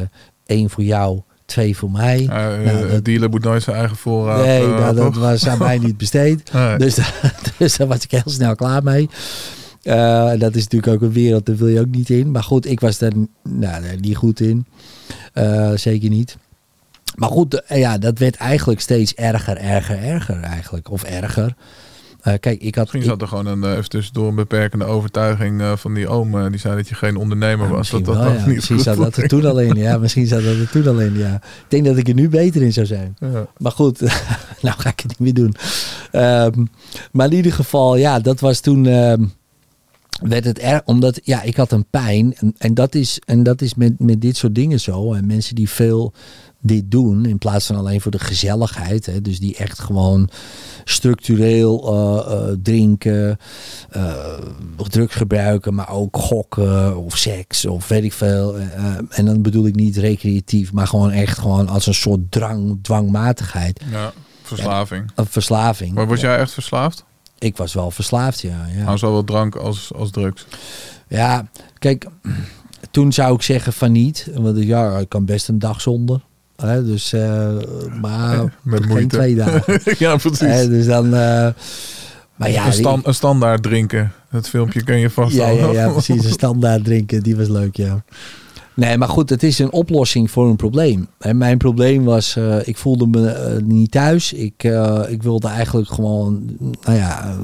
[0.46, 2.25] één voor jou, twee voor mij.
[2.29, 4.44] Nou, dat- dealer moet nooit zijn eigen voorraad.
[4.44, 6.53] nee, nou, dat was aan mij niet besteed.
[6.53, 6.77] Nee.
[6.79, 9.09] Dus, daar- dus daar was ik heel snel klaar mee.
[10.38, 12.31] Dat is natuurlijk ook een wereld, daar wil je ook niet in.
[12.31, 13.12] Maar goed, ik was daar
[13.48, 14.66] nou, daar niet goed in.
[15.75, 16.37] Zeker niet.
[17.16, 20.90] Maar goed, ja, dat werd eigenlijk steeds erger, erger, erger eigenlijk.
[20.90, 21.55] Of erger.
[22.22, 22.85] Eh, kijk, ik had...
[22.85, 26.50] Misschien zat er gewoon een, eh, even tussendoor een beperkende overtuiging eh, van die oom.
[26.50, 27.90] die zei dat je geen ondernemer Ja, was.
[27.90, 28.46] Dat misschien dat ja.
[28.46, 29.74] niet Misschien zat dat er toen al in.
[29.74, 31.18] Ja, misschien zat dat er toen al in.
[31.18, 31.35] Ja.
[31.35, 33.16] Ik denk dat ik er nu beter in zou zijn.
[33.18, 33.46] Ja.
[33.58, 34.00] Maar goed,
[34.62, 35.54] nou ga ik het niet meer doen.
[36.11, 36.64] Ehm,
[37.12, 38.87] maar in ieder geval, ja, dat was toen.
[38.87, 39.24] ehm,
[40.22, 42.35] werd het erg, omdat ja, ik had een pijn.
[42.35, 45.12] En, en dat is, en dat is met, met dit soort dingen zo.
[45.12, 46.12] En mensen die veel
[46.62, 49.07] dit doen, in plaats van alleen voor de gezelligheid.
[49.07, 50.29] Hè, dus die echt gewoon
[50.85, 53.38] structureel eh, eh, drinken,
[53.90, 54.14] eh
[54.88, 58.57] drugs gebruiken, maar ook gokken of seks of weet ik veel.
[59.09, 63.81] En dan bedoel ik niet recreatief, maar gewoon echt gewoon als een soort drang, dwangmatigheid.
[63.90, 65.11] ja, verslaving.
[65.14, 65.94] Een verslaving.
[65.94, 67.05] Maar was jij echt verslaafd?
[67.38, 68.66] Ik was wel verslaafd, ja.
[68.77, 68.85] ja.
[68.85, 70.46] Nou, zowel drank als, als drugs.
[71.09, 71.48] Ja,
[71.79, 72.07] kijk,
[72.90, 74.29] toen zou ik zeggen van niet.
[74.35, 76.20] Want ja, ik kan best een dag zonder.
[76.62, 77.51] Hè, dus, eh,
[78.01, 79.81] maar Met geen twee dagen.
[79.98, 80.66] ja, precies.
[80.68, 81.05] Dus dan...
[81.05, 81.48] eh,
[82.37, 84.12] maar ja, een, stand, een standaard drinken.
[84.31, 86.25] Dat filmpje ken je vast ja, ja, ja, precies.
[86.25, 88.05] Een standaard drinken, die was leuk, ja.
[88.75, 91.09] Nee, maar goed, het is een oplossing voor een probleem.
[91.18, 94.33] En mijn probleem was, eh, ik voelde me niet thuis.
[94.33, 94.64] Ik,
[95.09, 97.37] ik wilde eigenlijk gewoon, nou ja,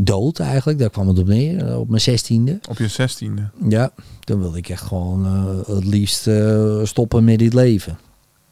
[0.00, 0.78] dood eigenlijk.
[0.78, 2.58] Daar kwam het op neer, eh, op mijn zestiende.
[2.68, 3.50] Op je zestiende.
[3.68, 7.98] Ja, dan wilde ik echt gewoon eh, het liefst eh, stoppen met dit leven.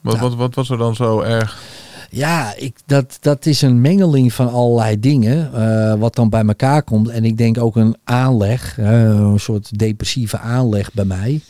[0.01, 0.21] Wat, Ja.
[0.21, 1.63] wat, wat was er dan zo erg?
[2.11, 5.51] Ja, ik, dat, dat is een mengeling van allerlei dingen.
[5.99, 7.09] wat dan bij elkaar komt.
[7.09, 8.77] En ik denk ook een aanleg.
[8.79, 11.41] een soort depressieve aanleg bij mij.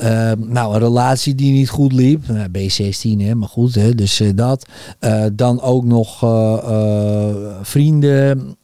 [0.00, 2.28] Eh, nou, een relatie die niet goed liep.
[2.28, 4.66] Nou, ben je 16, hè, maar goed, hè, dus eh, dat.
[4.98, 7.28] Eh, dan ook nog eh,
[7.62, 8.56] vrienden,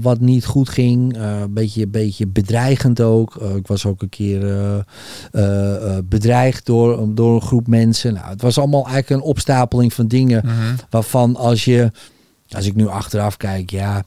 [0.00, 1.16] wat niet goed ging.
[1.16, 3.34] Een beetje, beetje bedreigend ook.
[3.56, 4.40] Ik was ook een keer
[6.04, 8.14] bedreigd door, door een groep mensen.
[8.14, 10.74] Nou, het was allemaal eigenlijk een opstapeling van dingen Mhm.
[10.90, 11.90] waarvan als je,
[12.48, 14.02] als ik nu achteraf kijk, ja,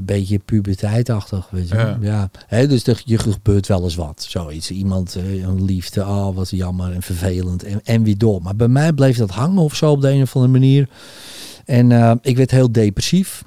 [0.00, 1.96] een beetje puberteitachtig, weet je.
[2.00, 2.30] Ja.
[2.48, 4.70] Dus er, je gebeurt wel eens wat, zoiets.
[4.70, 8.42] Iemand, eh, een liefde, oh, wat jammer en vervelend en, en weer door.
[8.42, 10.88] Maar bij mij bleef dat hangen of zo op de een of andere manier.
[11.64, 13.44] En eh, ik werd heel depressief.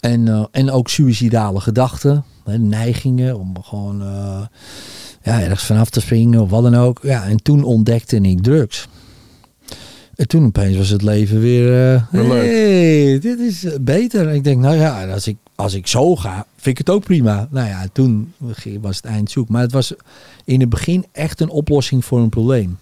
[0.00, 2.24] En, eh, en ook suïcidale gedachten,
[2.58, 4.40] neigingen om gewoon eh,
[5.22, 6.98] ja, ergens vanaf te springen of wat dan ook.
[7.02, 8.88] Ja, en toen ontdekte ik drugs.
[10.20, 11.66] En toen opeens was het leven weer...
[12.10, 12.50] Weer leuk.
[12.50, 14.28] hey, dit is eh, beter.
[14.28, 17.04] En ik denk, nou ja, als ik, als ik zo ga, vind ik het ook
[17.04, 17.48] prima.
[17.50, 18.32] Nou ja, toen
[18.80, 19.48] was het eind zoek.
[19.48, 19.94] Maar het was
[20.44, 22.78] in het begin echt een oplossing voor een probleem.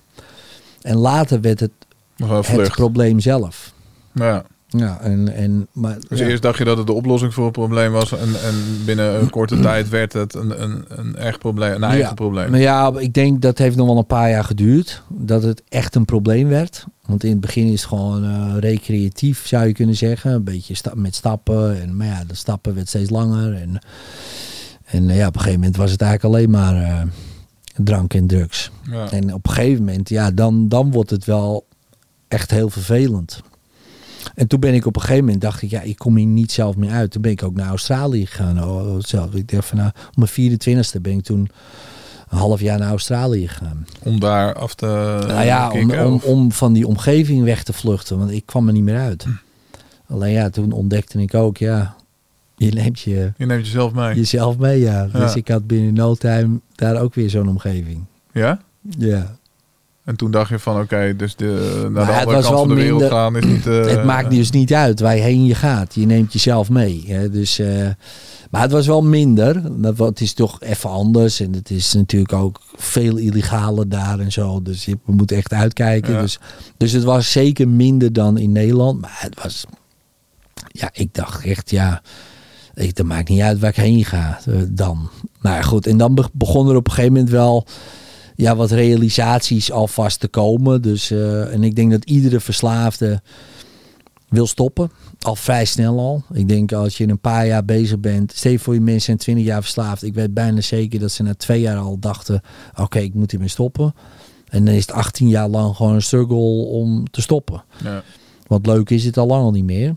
[0.83, 1.70] En later werd het
[2.16, 3.72] het probleem zelf.
[4.12, 4.44] Ja.
[4.71, 6.27] Ja, en, en, maar, Dus ja.
[6.27, 8.13] eerst dacht je dat het de oplossing voor een probleem was.
[8.13, 8.55] En, en
[8.85, 11.73] binnen een korte tijd werd het een, een, een echt probleem.
[11.75, 12.51] Een eigen Ja, probleem.
[12.51, 15.03] Maar ja, ik denk dat heeft nog wel een paar jaar geduurd.
[15.09, 16.87] Dat het echt een probleem werd.
[17.07, 20.33] Want in het begin is het gewoon eh, recreatief, zou je kunnen zeggen.
[20.33, 21.81] Een beetje sta- met stappen.
[21.83, 23.55] En, maar ja, de stappen werd steeds langer.
[23.55, 23.79] En,
[24.85, 27.03] En eh, ja, op een gegeven moment was het eigenlijk alleen maar eh,
[27.77, 28.71] drank en drugs.
[28.91, 29.11] Ja.
[29.11, 31.67] En op een gegeven moment, ja, dan, dan wordt het wel
[32.29, 33.41] echt heel vervelend.
[34.35, 36.53] En toen ben ik op een gegeven moment, dacht ik, ja, ik kom hier niet
[36.53, 37.11] zelf meer uit.
[37.11, 38.65] Toen ben ik ook naar Australië gegaan.
[38.65, 39.35] Oh, zelf.
[39.35, 41.49] Ik dacht van, nou, op mijn 24ste ben ik toen
[42.29, 43.87] een half jaar naar Australië gegaan.
[44.03, 44.87] Om daar af te
[45.27, 48.47] nou ja, om, kicken, om, of- om van die omgeving weg te vluchten, want ik
[48.47, 49.27] kwam er niet meer uit.
[50.09, 51.95] Alleen ja, toen ontdekte ik ook, ja,
[52.57, 54.15] je neemt je, Je neemt jezelf mee.
[54.15, 55.05] jezelf mee, ja.
[55.05, 55.35] Dus Ja.
[55.39, 58.05] ik had binnen no time daar ook weer zo'n omgeving.
[58.33, 58.61] Ja?
[58.99, 59.37] Ja.
[60.09, 63.01] En toen dacht je van oké, dus de, naar de andere kant van de wereld
[63.01, 63.66] minder- gaan is niet...
[63.66, 65.94] eh, het maakt dus niet uit waarheen je gaat.
[65.94, 67.05] Je neemt jezelf mee.
[67.07, 67.31] Hè?
[67.31, 67.87] Dus, eh,
[68.51, 69.62] maar het was wel minder.
[69.83, 71.40] Dat, het is toch even anders.
[71.40, 74.62] En het is natuurlijk ook veel illegaler daar en zo.
[74.62, 76.12] Dus je, we moeten echt uitkijken.
[76.12, 76.21] Ja.
[76.21, 76.38] Dus,
[76.77, 79.01] dus het was zeker minder dan in Nederland.
[79.01, 79.64] Maar het was...
[80.68, 82.03] Ja, ik dacht echt, ja...
[82.75, 85.11] Ik, dat maakt niet uit waar ik heen ga eh, dan.
[85.40, 85.87] Nou ja, goed.
[85.87, 87.66] En dan be- begon er op een gegeven moment wel
[88.40, 90.83] ja, wat realisaties alvast te komen.
[90.83, 93.22] Dus, eh, en ik denk dat iedere verslaafde
[94.29, 94.90] wil stoppen.
[95.20, 96.22] Al vrij snel al.
[96.33, 98.33] Ik denk als je een paar jaar bezig bent.
[98.33, 100.03] Stel je voor je mensen zijn 20 jaar verslaafd.
[100.03, 102.40] Ik weet bijna zeker dat ze na twee jaar al dachten.
[102.77, 103.94] Oké, ik moet hiermee stoppen.
[104.48, 107.64] En dan is het 18 jaar lang gewoon een struggle om te stoppen.
[107.85, 108.03] Ja.
[108.46, 109.94] Want leuk is het al lang al niet meer.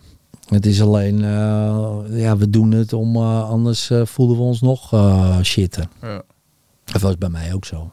[0.47, 4.93] Het is alleen, eh, ja, we doen het om, eh, anders voelen we ons nog
[5.41, 5.89] shitten.
[6.01, 6.21] Ja.
[6.83, 7.91] Dat was bij mij ook zo.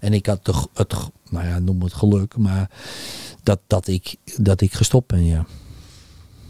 [0.00, 2.70] En ik had het, g- nou ja, noem het geluk, maar
[3.42, 5.44] dat, dat, ik, dat ik gestopt ben, ja.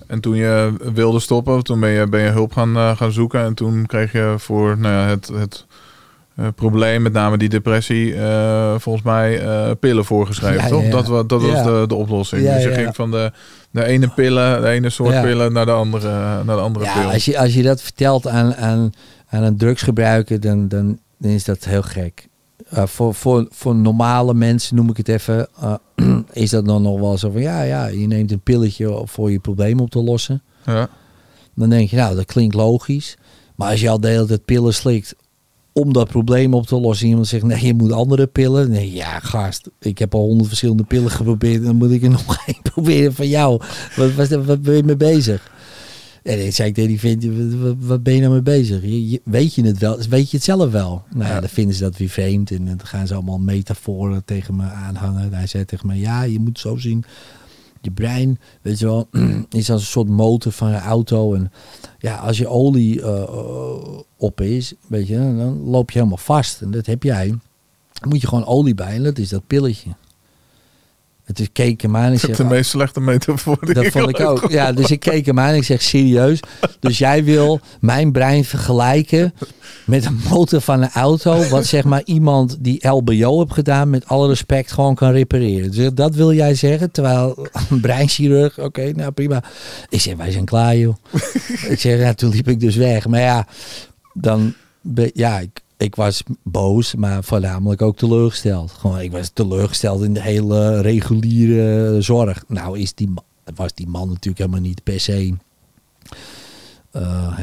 [0.07, 3.41] En toen je wilde stoppen, toen ben je, ben je hulp gaan, eh, gaan zoeken.
[3.45, 5.67] En toen kreeg je voor nou ja, het, het
[6.37, 9.43] eh, probleem, met name die depressie, eh, volgens mij
[9.77, 10.83] pillen voorgeschreven, Ja, toch?
[10.85, 10.91] ja.
[10.91, 12.43] Dat, wa- dat was de, de oplossing.
[12.43, 13.33] Dus je ging van de,
[13.71, 16.09] de ene pillen, de ene soort pillen naar de andere,
[16.45, 17.11] naar de andere Ja, pil.
[17.11, 18.93] als je, als je dat vertelt aan, aan,
[19.29, 22.29] aan een drugsgebruiker, dan, dan, dan is dat heel gek.
[22.69, 25.75] Eh, voor, voor, voor normale mensen, noem ik het even, eh,
[26.33, 29.39] is dat dan nog wel zo van, ja, ja, je neemt een pilletje voor je
[29.39, 30.43] probleem op te lossen.
[30.65, 30.89] Ja.
[31.55, 33.17] Dan denk je, nou, dat klinkt logisch.
[33.57, 35.15] Maar als je al de hele tijd pillen slikt
[35.73, 37.05] om dat probleem op te lossen.
[37.05, 38.71] En iemand zegt, nee, je moet andere pillen.
[38.71, 41.65] Nee, ja, gast, ik heb al honderd verschillende pillen geprobeerd.
[41.65, 43.61] Dan moet ik er nog één proberen van jou.
[43.97, 45.51] Wat, wat, wat ben je mee bezig?
[46.23, 47.25] En ik zei ik tegen die vent,
[47.63, 48.83] wat, wat ben je nou mee bezig?
[48.83, 49.99] Je, je- weet je het wel?
[50.09, 51.03] Weet je het zelf wel?
[51.15, 52.51] Nou ja, dan vinden ze dat weer vreemd.
[52.51, 55.33] En dan gaan ze allemaal metaforen tegen me aanhangen.
[55.33, 57.05] Hij zei tegen me, ja, je moet zo zien.
[57.83, 59.09] Je brein, weet je wel,
[59.51, 61.35] is als een soort motor van een auto.
[61.35, 61.53] En
[61.99, 66.61] ja, als je olie eh, eh, op is, weet je, dan loop je helemaal vast.
[66.61, 67.27] En dat heb jij.
[67.93, 69.91] Dan moet je gewoon olie bij en dat is dat pilletje.
[71.31, 73.75] Het is keek hem aan en ik Dat is zeg, de meest slechte metafoor die
[73.75, 74.51] dat vond ik ook.
[74.51, 76.41] Ja, dus ik keek hem aan en ik zeg serieus.
[76.81, 79.35] Dus jij wil mijn brein vergelijken
[79.85, 81.49] met een motor van een auto.
[81.49, 85.71] Wat zeg maar iemand die LBO heeft gedaan met alle respect gewoon kan repareren.
[85.71, 86.91] Dus dat wil jij zeggen.
[86.91, 89.43] Terwijl een breinchirurg, oké, nou prima.
[89.89, 90.95] Ik zeg, wij zijn klaar joh.
[91.69, 93.07] ik zeg, ja, toen liep ik dus weg.
[93.07, 93.47] Maar ja,
[94.13, 94.55] dan,
[95.13, 98.71] ja, ik, ik was boos, maar voornamelijk ook teleurgesteld.
[98.71, 102.45] Gewoon, ik was teleurgesteld in de hele reguliere zorg.
[102.49, 103.13] Nou is die,
[103.55, 105.35] was die man natuurlijk helemaal niet per se
[106.91, 107.39] eh,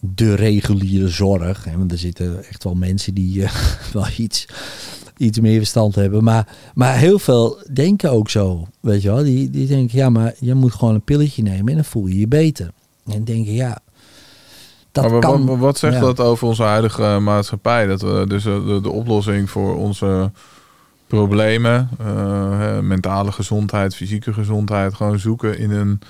[0.00, 1.64] de reguliere zorg.
[1.64, 3.54] Hè, want er zitten echt wel mensen die eh,
[3.92, 4.46] wel iets,
[5.16, 6.24] iets meer verstand hebben.
[6.24, 8.66] Maar, maar heel veel denken ook zo.
[8.80, 9.22] Weet je wel?
[9.22, 12.18] Die, die denken, ja, maar je moet gewoon een pilletje nemen en dan voel je
[12.18, 12.70] je beter.
[13.06, 13.80] En denken, ja,
[15.02, 15.46] dat maar kan.
[15.46, 16.00] wat, wat zegt ja.
[16.00, 17.86] dat over onze huidige eh, maatschappij?
[17.86, 20.30] Dat we dus eh, de, de oplossing voor onze
[21.06, 26.00] problemen, eh, mentale gezondheid, fysieke gezondheid, gewoon zoeken in een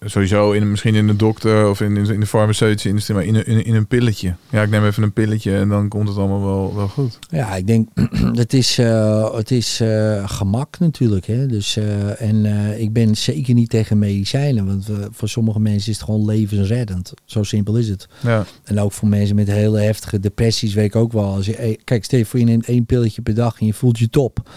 [0.00, 3.46] sowieso in misschien in de dokter of in, in de farmaceutische industrie, maar in een,
[3.46, 4.34] in, in een pilletje.
[4.50, 7.18] Ja, ik neem even een pilletje en dan komt het allemaal wel, wel goed.
[7.30, 7.88] Ja, ik denk,
[8.42, 11.26] het is, eh, het is eh, gemak natuurlijk.
[11.26, 11.46] Hè?
[11.46, 15.90] Dus, eh, en eh, ik ben zeker niet tegen medicijnen, want eh, voor sommige mensen
[15.90, 17.12] is het gewoon levensreddend.
[17.24, 18.08] Zo simpel is het.
[18.22, 21.34] Ja, En ook voor mensen met hele heftige depressies weet ik ook wel.
[21.34, 23.74] Als je, eh, kijk, stel je voor je neemt één pilletje per dag en je
[23.74, 24.48] voelt je top.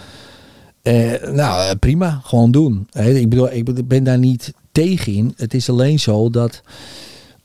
[0.82, 2.86] Eh, nou, eh, prima, gewoon doen.
[2.90, 4.52] Hè, ik bedoel, ik ben daar niet
[4.84, 5.32] tegen in.
[5.36, 6.62] Het is alleen zo dat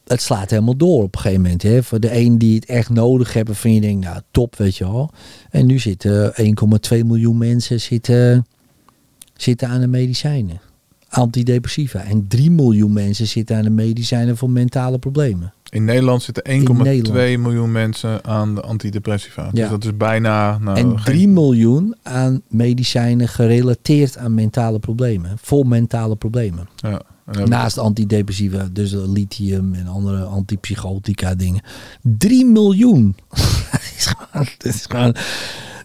[0.05, 1.61] het slaat helemaal door op een gegeven moment.
[1.63, 1.83] Hè.
[1.83, 4.83] Voor de een die het echt nodig hebben, van je denkt, nou top, weet je
[4.91, 5.11] wel.
[5.49, 6.33] En nu zitten
[6.93, 8.45] 1,2 miljoen mensen zitten,
[9.35, 10.61] zitten aan de medicijnen.
[11.09, 12.03] Antidepressiva.
[12.03, 15.53] En 3 miljoen mensen zitten aan de medicijnen voor mentale problemen.
[15.69, 16.51] in Nederland zitten 1,2
[16.83, 17.37] Nederland.
[17.39, 19.49] miljoen mensen aan de antidepressiva.
[19.51, 19.69] Dus Ja.
[19.69, 20.57] dat is bijna...
[20.57, 25.37] Nou, en geen- 3 miljoen aan medicijnen gerelateerd aan mentale problemen.
[25.41, 26.67] Voor mentale problemen.
[26.75, 27.01] Ja.
[27.25, 31.62] Naast antidepressiva, dus lithium en andere antipsychotica dingen.
[32.01, 33.15] 3 miljoen.
[33.71, 35.15] dat, is gewoon, dat is gewoon,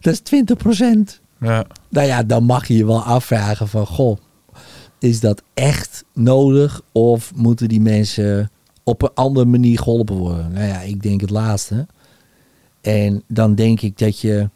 [0.01, 1.21] dat is 20 procent.
[1.41, 1.67] ja.
[1.89, 4.19] Nou ja, dan mag je je wel afvragen van, goh,
[4.99, 6.81] is dat echt nodig?
[6.93, 8.51] Of moeten die mensen
[8.85, 10.53] op een andere manier geholpen worden?
[10.53, 11.87] Nou ja, ik denk het laatste.
[12.81, 14.51] En dan denk ik dat je,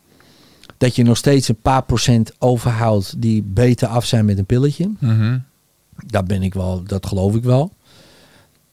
[0.79, 4.90] dat je nog steeds een paar procent overhoudt die beter af zijn met een pilletje.
[4.99, 5.38] Mhm.
[6.07, 7.73] Dat ben ik wel, dat geloof ik wel.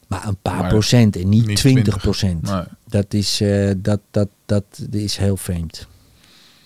[0.06, 2.42] Maar een paar Maar procent en niet, niet 20 procent.
[2.42, 2.62] Nee.
[2.88, 5.86] Dat, is, eh, dat, dat, dat is heel vreemd.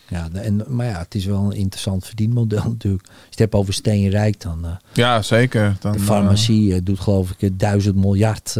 [0.09, 3.07] Ja, en, maar ja, het is wel een interessant verdienmodel natuurlijk.
[3.07, 5.77] Als je het hebt over steenrijk, dan eh, Ja, zeker.
[5.81, 8.57] Dan, de farmacie eh, doet geloof ik duizend miljard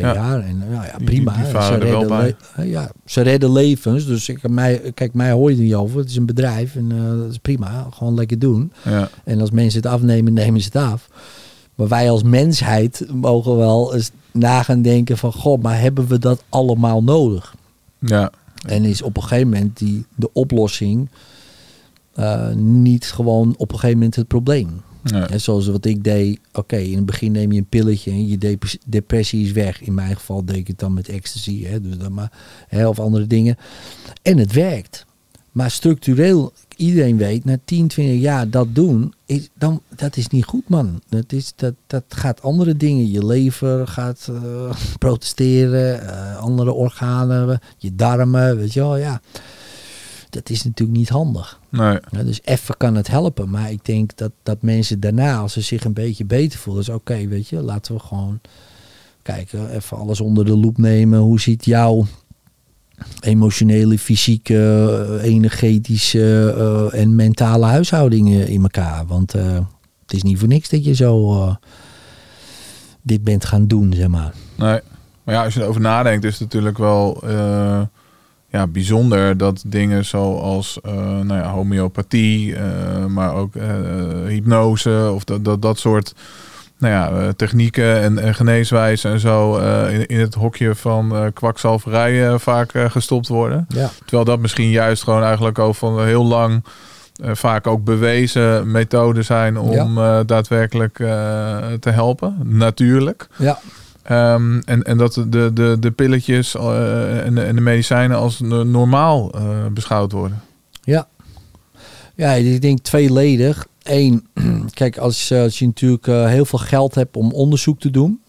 [0.00, 0.14] per Ja.
[0.14, 0.40] jaar.
[0.44, 1.32] En nou ja, prima.
[1.36, 4.06] die ze, redden ja, ze redden levens.
[4.06, 5.98] Dus ik, mij, kijk, mij hoor je er niet over.
[5.98, 7.86] Het is een bedrijf en eh, dat is prima.
[7.90, 8.72] Gewoon lekker doen.
[8.84, 9.08] ja.
[9.24, 11.08] En als mensen het afnemen, nemen ze het af.
[11.74, 15.32] Maar wij als mensheid mogen wel eens na gaan denken van...
[15.32, 17.54] God, maar hebben we dat allemaal nodig?
[17.98, 18.30] ja.
[18.66, 21.08] En is op een gegeven moment die, de oplossing
[22.14, 24.80] eh, niet gewoon op een gegeven moment het probleem?
[25.36, 26.40] Zoals wat ik deed.
[26.52, 29.82] Oké, in het begin neem je een pilletje en je dep- depressie is weg.
[29.82, 31.64] In mijn geval deed ik het dan met ecstasy.
[31.64, 32.32] Hè, dus dan maar,
[32.68, 33.56] hè, of andere dingen.
[34.22, 35.06] En het werkt.
[35.52, 40.44] Maar structureel, iedereen weet, na 10, 20 jaar dat doen, is, dan, dat is niet
[40.44, 41.00] goed, man.
[41.08, 43.10] Dat, is, dat, dat gaat andere dingen.
[43.10, 49.20] Je lever gaat eh, protesteren, eh, andere organen, je darmen, weet je wel, ja.
[50.30, 51.60] Dat is natuurlijk niet handig.
[51.68, 51.98] Nee.
[52.10, 53.50] Ja, dus even kan het helpen.
[53.50, 56.88] Maar ik denk dat, dat mensen daarna, als ze zich een beetje beter voelen, is
[56.88, 58.40] oké, weet je, laten we gewoon
[59.22, 61.18] kijken, even alles onder de loep nemen.
[61.18, 62.06] Hoe ziet jouw
[63.20, 66.54] emotionele, fysieke, eh, energetische
[66.92, 69.06] eh, en mentale huishouding eh, in elkaar?
[69.06, 69.54] Want eh,
[70.02, 71.56] het is niet voor niks dat je zo
[73.02, 74.34] dit bent gaan doen, zeg maar.
[74.54, 74.80] Nee.
[75.24, 77.22] Maar ja, als je erover nadenkt, is het natuurlijk wel
[78.50, 83.66] ja, bijzonder dat dingen zoals eh, nou ja, homeopathie, eh, maar ook eh,
[84.26, 86.14] hypnose of dat, dat, dat soort
[86.78, 89.56] nou ja, technieken en, en geneeswijzen en zo
[89.86, 93.64] in, in het hokje van kwakzalverij vaak gestopt worden.
[93.68, 93.90] Ja.
[93.98, 96.64] Terwijl dat misschien juist gewoon eigenlijk al van heel lang
[97.20, 99.94] vaak ook bewezen methoden zijn om
[100.26, 100.94] daadwerkelijk
[101.80, 102.36] te helpen.
[102.42, 103.28] Natuurlijk.
[103.36, 103.58] Ja.
[104.08, 108.40] Ehm, en, en dat de, de, de pilletjes eh, en, de, en de medicijnen als
[108.40, 110.42] no- normaal eh, beschouwd worden.
[110.82, 111.08] Ja.
[112.14, 113.66] Ja, ik denk tweeledig.
[113.82, 114.26] Eén,
[114.74, 118.20] kijk, als, eh, als je natuurlijk heel veel geld hebt om onderzoek te doen,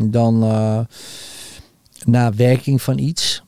[0.00, 0.38] dan
[2.04, 3.42] na werking van iets,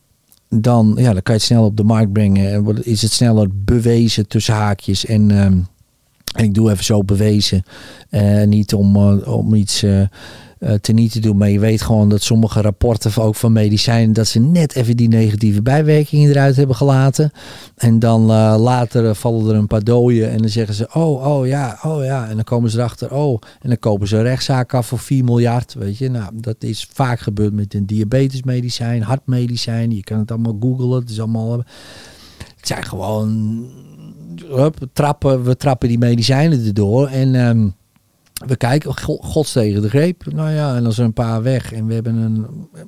[0.49, 3.49] dan, ja, dan kan je het snel op de markt brengen en is het sneller
[3.53, 5.07] bewezen tussen haakjes.
[5.07, 5.59] En, ehm,
[6.35, 7.65] en ik doe even zo bewezen.
[8.47, 9.85] Niet om, om iets
[10.65, 14.27] eh eh, te doen, maar je weet gewoon dat sommige rapporten ook van medicijnen, dat
[14.27, 17.31] ze net even die negatieve bijwerkingen eruit hebben gelaten.
[17.77, 21.27] En dan eh, later eh, vallen er een paar doden en dan zeggen ze, oh,
[21.27, 22.29] oh ja, oh ja.
[22.29, 23.41] En dan komen ze erachter, oh.
[23.61, 26.11] En dan kopen ze een rechtszaak af voor 4 miljard, weet je.
[26.11, 29.91] Nou, dat is vaak gebeurd met een diabetesmedicijn, hartmedicijn.
[29.91, 31.59] Je kan het allemaal googlen, het is allemaal...
[32.57, 33.67] Het zijn gewoon...
[34.49, 37.35] Hup, trappen, we trappen die medicijnen erdoor en...
[37.35, 37.69] ehm,
[38.47, 40.33] we kijken, go- gods tegen de greep.
[40.33, 41.73] Nou ja, en dan zijn een paar weg.
[41.73, 42.47] En we hebben, een,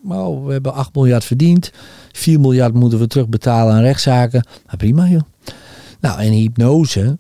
[0.09, 1.71] oh, we hebben 8 miljard verdiend.
[2.13, 4.47] 4 miljard moeten we terugbetalen aan rechtszaken.
[4.67, 5.21] Nou, prima joh.
[6.01, 7.19] Nou, en hypnose.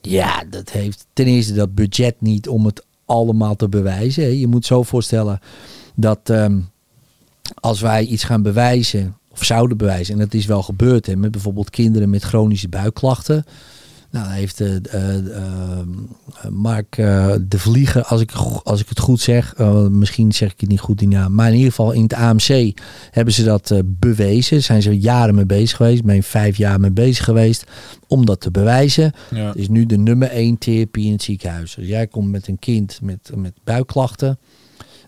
[0.00, 4.22] Ja, dat heeft ten eerste dat budget niet om het allemaal te bewijzen.
[4.22, 4.28] hè.
[4.28, 5.38] Je moet zo voorstellen
[5.94, 6.58] dat ehm,
[7.54, 11.30] als wij iets gaan bewijzen, of zouden bewijzen, en dat is wel gebeurd, hè, met
[11.30, 13.44] bijvoorbeeld kinderen met chronische buikklachten.
[14.10, 15.00] Nou, heeft eh,
[16.50, 18.32] Mark eh, de Vlieger, als ik,
[18.64, 19.56] als ik het goed zeg,
[19.90, 22.78] misschien zeg ik het niet goed die naam, maar in ieder geval in het AMC
[23.10, 24.62] hebben ze dat bewezen.
[24.62, 27.64] Zijn ze jaren mee bezig geweest, ben vijf jaar mee bezig geweest
[28.06, 29.12] om dat te bewijzen.
[29.30, 29.52] Ja.
[29.54, 31.74] Is nu de nummer één therapie in het ziekenhuis.
[31.74, 34.38] Dus jij komt met een kind met, met buikklachten.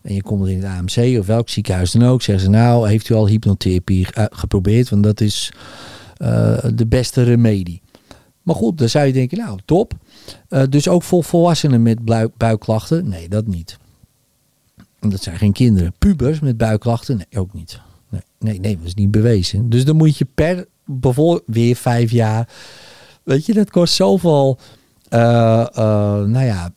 [0.02, 2.22] En je komt in het AMC of welk ziekenhuis dan ook.
[2.22, 4.88] Zeggen ze nou, heeft u al hypnotherapie geprobeerd?
[4.88, 5.52] Want dat is
[6.74, 7.82] de beste remedie.
[8.50, 9.92] Maar goed, dan zou je denken, nou top.
[10.48, 13.08] Eh, dus ook voor volwassenen met bui- buikklachten?
[13.08, 13.78] Nee, dat niet.
[14.98, 15.92] Dat zijn geen kinderen.
[15.98, 17.16] Pubers met buikklachten?
[17.16, 17.80] Nee, ook niet.
[18.08, 19.68] Nee, nee, nee, dat is niet bewezen.
[19.68, 22.48] Dus dan moet je per, bijvoorbeeld weer vijf jaar.
[23.22, 24.58] Weet je, dat kost zoveel,
[25.08, 26.72] eh, eh, nou ja,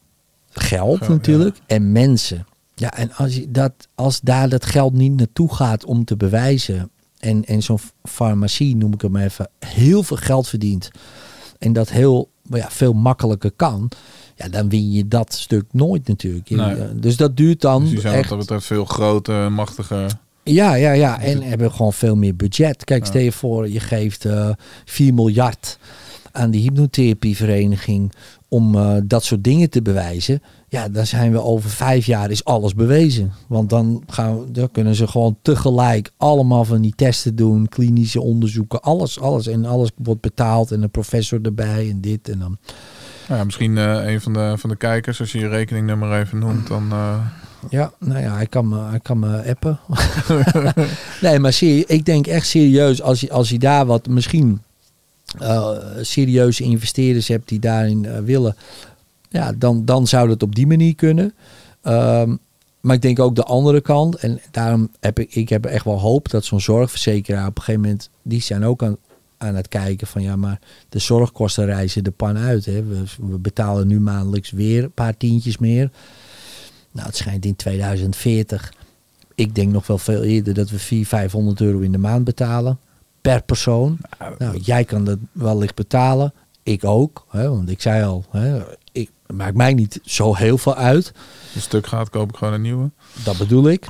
[0.50, 1.58] geld Geld, natuurlijk.
[1.65, 2.46] En mensen.
[2.76, 6.92] Ja, en als, je dat, als daar dat geld niet naartoe gaat om te bewijzen.
[7.19, 10.92] En, en zo'n farmacie, noem ik hem even, heel veel geld verdient.
[11.64, 13.90] En dat heel maar ja, veel makkelijker kan,
[14.36, 16.50] ja, dan win je dat stuk nooit natuurlijk.
[16.50, 16.76] Nee.
[16.76, 18.30] eh, Dus dat duurt dan Dus zijn wat echt.
[18.30, 20.08] dat betreft veel grotere, machtige...
[20.44, 21.22] Ja, ja, ja.
[21.22, 22.84] En hebben gewoon veel meer budget.
[22.84, 23.10] Kijk, Ja.
[23.10, 24.50] stel je voor, je geeft eh
[24.86, 25.78] 4 miljard
[26.32, 28.12] aan die hypnotherapievereniging
[28.48, 30.42] om eh, dat soort dingen te bewijzen.
[30.74, 33.32] Ja, dan zijn we over vijf jaar is alles bewezen.
[33.48, 38.21] Want dan, gaan we, dan kunnen ze gewoon tegelijk allemaal van die testen doen, klinische
[38.21, 39.48] onderzoeken, alles, alles.
[39.48, 42.58] En alles wordt betaald en een professor erbij en dit en dan.
[43.28, 46.67] Ja, misschien eh, een van de, van de kijkers, als je je rekeningnummer even noemt,
[46.67, 46.92] dan...
[46.92, 47.15] eh,
[47.69, 49.80] Ja, nou ja, hij kan me, hij kan me appen.
[51.21, 54.62] nee, maar serie- ik denk echt serieus, als je, als je daar wat misschien
[55.40, 55.69] eh,
[56.02, 58.56] serieuze investeerders hebt die daarin willen,
[59.34, 61.34] ja, dan, dan zou dat op die manier kunnen.
[61.81, 62.36] Ehm,
[62.81, 66.00] maar ik denk ook de andere kant, en daarom heb ik, ik heb echt wel
[66.00, 68.98] hoop dat zo'n zorgverzekeraar op een gegeven moment, die zijn ook aan,
[69.38, 70.60] aan het kijken van ja, maar
[70.90, 72.65] de zorgkosten reizen de pan uit.
[72.65, 72.84] Hè.
[72.84, 75.92] We, we betalen nu maandelijks weer een paar tientjes meer.
[76.92, 78.73] Nou, het schijnt in 2040,
[79.36, 82.79] ik denk nog wel veel eerder, dat we 400, 500 euro in de maand betalen
[83.21, 83.98] per persoon.
[84.38, 87.25] Nou, jij kan dat wellicht betalen, ik ook.
[87.29, 88.62] Hè, want ik zei al, hè,
[88.94, 91.12] ik, maakt mij niet zo heel veel uit.
[91.56, 92.91] een stuk gaat, koop ik gewoon een nieuwe.
[93.23, 93.87] Dat bedoel ik.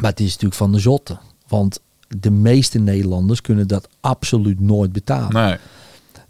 [0.00, 1.18] Maar het is natuurlijk van de zotte.
[1.48, 5.32] Want de meeste Nederlanders kunnen dat absoluut nooit betalen.
[5.32, 5.56] Nee.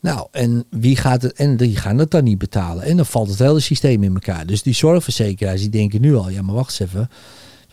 [0.01, 1.33] Nou, en wie gaat het?
[1.33, 2.85] En die gaan het dan niet betalen.
[2.85, 4.47] En dan valt het hele systeem in elkaar.
[4.47, 7.11] Dus die zorgverzekeraars die denken nu al, ja, maar wacht eens even.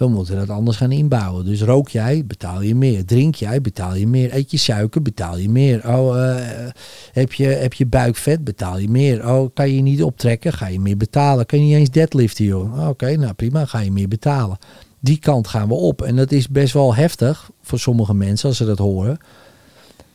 [0.01, 1.45] We moeten dat anders gaan inbouwen.
[1.45, 3.05] Dus rook jij, betaal je meer.
[3.05, 4.35] Drink jij, betaal je meer.
[4.35, 5.87] Eet je suiker, betaal je meer.
[5.87, 6.69] Oh, eh,
[7.11, 9.29] heb, je, heb je buikvet, betaal je meer.
[9.29, 11.45] Oh, kan je niet optrekken, ga je meer betalen.
[11.45, 12.79] Kan je niet eens deadliften, joh.
[12.79, 14.57] Oh, Oké, nou prima, ga je meer betalen.
[14.99, 16.01] Die kant gaan we op.
[16.01, 19.17] En dat is best wel heftig voor sommige mensen als ze dat horen.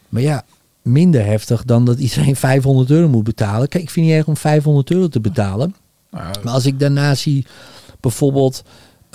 [0.09, 0.45] Maar ja,
[0.83, 3.69] minder heftig dan dat iedereen 500 euro moet betalen.
[3.69, 5.75] Kijk, ik vind het niet erg om 500 euro te betalen.
[6.11, 7.47] Nou, Maar als ik daarna zie,
[8.01, 8.63] bijvoorbeeld,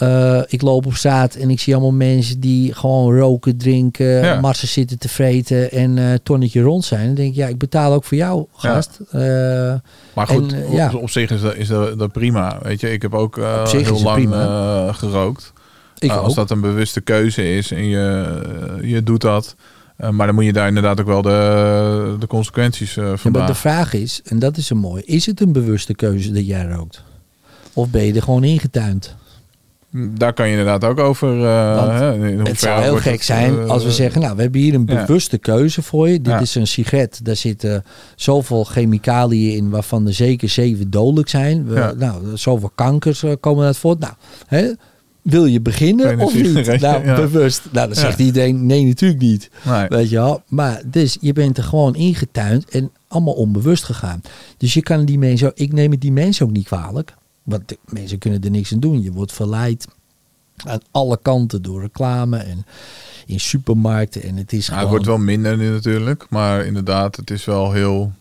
[0.01, 4.39] eh, ik loop op straat en ik zie allemaal mensen die gewoon roken, drinken, Ja.
[4.39, 7.05] marsen zitten te vreten en eh tonnetje rond zijn.
[7.05, 8.73] Dan denk ik, ja, ik betaal ook voor jou, Ja.
[8.73, 8.99] gast.
[9.11, 9.21] Eh,
[10.13, 10.87] Maar goed, En, eh, ja.
[10.93, 12.59] op, op zich is dat, is dat, dat prima.
[12.61, 14.29] Weet je, ik heb ook Op heel lang
[14.95, 15.53] gerookt.
[15.99, 16.23] ik ook.
[16.23, 18.25] als dat een bewuste keuze is en je,
[18.81, 19.55] je doet dat.
[20.11, 23.53] Maar dan moet je daar inderdaad ook wel de, de consequenties Ja, van maar de
[23.55, 27.03] vraag is, en dat is een mooi, is het een bewuste keuze dat jij rookt?
[27.73, 29.15] Of ben je er gewoon ingetuind?
[29.93, 31.37] Daar kan je inderdaad ook over.
[31.37, 32.03] uh, hè,
[32.43, 34.83] Het zou heel gek het, zijn uh, als we zeggen, nou, we hebben hier een
[34.87, 35.05] ja.
[35.05, 36.21] bewuste keuze voor je.
[36.21, 36.39] Dit Ja.
[36.39, 37.83] is een sigaret, daar zitten
[38.15, 41.67] zoveel chemicaliën in, waarvan er zeker zeven dodelijk zijn.
[41.67, 41.93] We, Ja.
[41.97, 43.99] Nou, zoveel kankers eh, komen uit voort.
[43.99, 44.13] Nou,
[44.47, 44.71] hè,
[45.21, 46.53] wil je beginnen of niet?
[46.81, 47.15] Nou, ja.
[47.15, 47.61] bewust.
[47.71, 48.01] Nou, dan Ja.
[48.01, 49.49] zegt iedereen, nee, natuurlijk niet.
[49.65, 49.87] Nee.
[49.87, 50.41] Weet je wel?
[50.47, 54.21] Maar dus je bent er gewoon ingetuind en allemaal onbewust gegaan.
[54.57, 57.13] Dus je kan die mensen, ik neem het die mensen ook niet kwalijk.
[57.43, 59.01] Want de mensen kunnen er niks aan doen.
[59.01, 59.87] Je wordt verleid
[60.55, 62.65] aan alle kanten door reclame en
[63.25, 64.23] in supermarkten.
[64.23, 64.95] En het is Nou, gewoon...
[64.95, 66.25] het wordt wel minder nu natuurlijk.
[66.29, 68.11] Maar inderdaad, het is wel heel...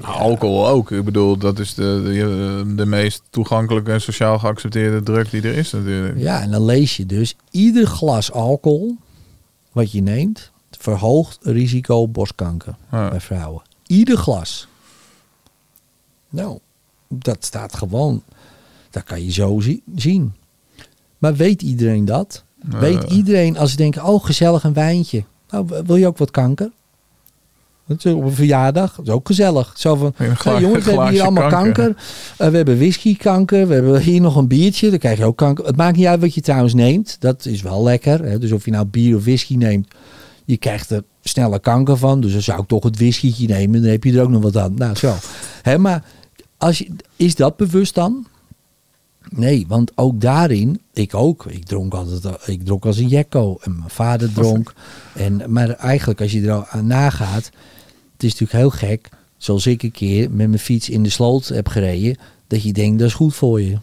[0.00, 0.90] Alcohol ook.
[0.90, 5.54] Ik bedoel, dat is de, de, de meest toegankelijke en sociaal geaccepteerde druk die er
[5.56, 6.18] is natuurlijk.
[6.18, 8.96] Ja, en dan lees je dus ieder glas alcohol
[9.72, 13.08] wat je neemt verhoogt risico borstkanker Ja.
[13.08, 13.62] bij vrouwen.
[13.86, 14.68] Ieder glas.
[16.28, 16.58] Nou,
[17.08, 18.22] dat staat gewoon.
[18.92, 20.32] Dat kan je zo zi- zien.
[21.18, 22.44] Maar weet iedereen dat?
[22.80, 25.24] Weet iedereen als ze denken, oh gezellig een wijntje.
[25.50, 26.70] Nou, wil je ook wat kanker?
[27.86, 28.94] Dat is op een verjaardag.
[28.96, 29.72] Dat is ook gezellig.
[29.76, 30.14] Zo van,
[30.44, 31.72] nou, jongens, we hebben hier allemaal kanker.
[31.72, 32.02] kanker.
[32.38, 33.66] Eh, we hebben whiskykanker.
[33.68, 34.90] We hebben hier nog een biertje.
[34.90, 35.64] Dan krijg je ook kanker.
[35.64, 37.16] Het maakt niet uit wat je trouwens neemt.
[37.20, 38.24] Dat is wel lekker.
[38.24, 38.38] Hè?
[38.38, 39.88] Dus of je nou bier of whisky neemt.
[40.44, 42.20] Je krijgt er sneller kanker van.
[42.20, 43.82] Dus dan zou ik toch het whiskytje nemen.
[43.82, 44.74] Dan heb je er ook nog wat aan.
[44.74, 45.14] Nou, zo.
[45.62, 46.04] Hè, maar
[46.56, 48.26] als je, is dat bewust dan?
[49.30, 51.46] Nee, want ook daarin, ik ook.
[51.48, 53.58] Ik dronk altijd, ik dronk als een jekko.
[53.60, 54.72] En mijn vader dronk.
[55.14, 57.44] En, maar eigenlijk, als je er al aan nagaat,
[58.12, 59.08] het is natuurlijk heel gek.
[59.36, 62.16] Zoals ik een keer met mijn fiets in de sloot heb gereden.
[62.46, 63.78] Dat je denkt, dat is goed voor je.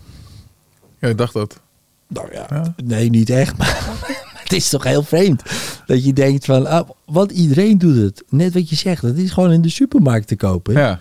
[0.99, 1.59] Ja, ik dacht dat.
[2.07, 2.73] Nou ja, Ja.
[2.83, 3.57] nee, niet echt.
[3.57, 3.97] Maar
[4.43, 5.41] het is toch heel vreemd.
[5.85, 8.23] Dat je denkt van, ah, want iedereen doet het.
[8.29, 10.73] Net wat je zegt, het is gewoon in de supermarkt te kopen.
[10.73, 10.99] Ja.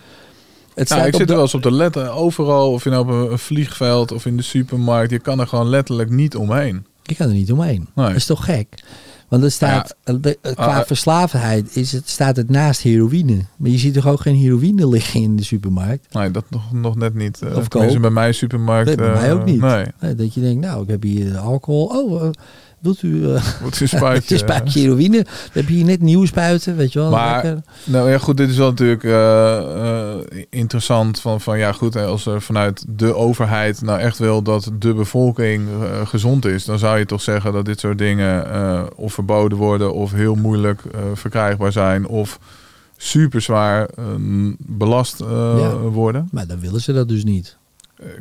[0.79, 2.13] Het Nou, ik zit er wel eens op te letten.
[2.13, 5.11] Overal, of je nou op een, vliegveld of in de supermarkt.
[5.11, 6.87] Je kan er gewoon letterlijk niet omheen.
[7.03, 7.89] Je kan er niet omheen.
[7.95, 8.07] Nee.
[8.07, 8.83] Dat is toch gek?
[9.29, 13.37] Want het staat, eh, de- eh, qua verslavenheid is het, staat het naast heroïne.
[13.57, 16.15] Maar je ziet toch ook geen heroïne liggen in de supermarkt?
[16.15, 17.41] Nee, dat nog, nog net niet.
[17.45, 18.87] Uh, Of bij mij supermarkt.
[18.87, 19.61] Nee, bij mij ook niet.
[19.61, 19.87] Nee.
[20.01, 21.85] Nee, dat je denkt, nou, ik heb hier alcohol.
[21.87, 22.31] Oh,
[22.81, 24.35] Wilt u eh, Wat is een spuitje?
[24.35, 25.27] een spuitje heroïne?
[25.53, 27.11] Je hier net nieuwe spuiten, weet je wel.
[27.11, 27.63] Maar- lekker.
[27.85, 31.21] Nou ja, goed, dit is wel natuurlijk eh, eh, interessant.
[31.21, 35.69] Van, van ja, goed, als er vanuit de overheid nou echt wil dat de bevolking
[36.05, 38.47] gezond is, dan zou je toch zeggen dat dit soort dingen
[38.97, 40.83] of verboden worden of heel moeilijk
[41.15, 42.39] verkrijgbaar zijn of
[42.97, 43.89] super zwaar
[44.59, 45.77] belast Ja.
[45.77, 46.29] worden.
[46.33, 47.57] Maar dan willen ze dat dus niet.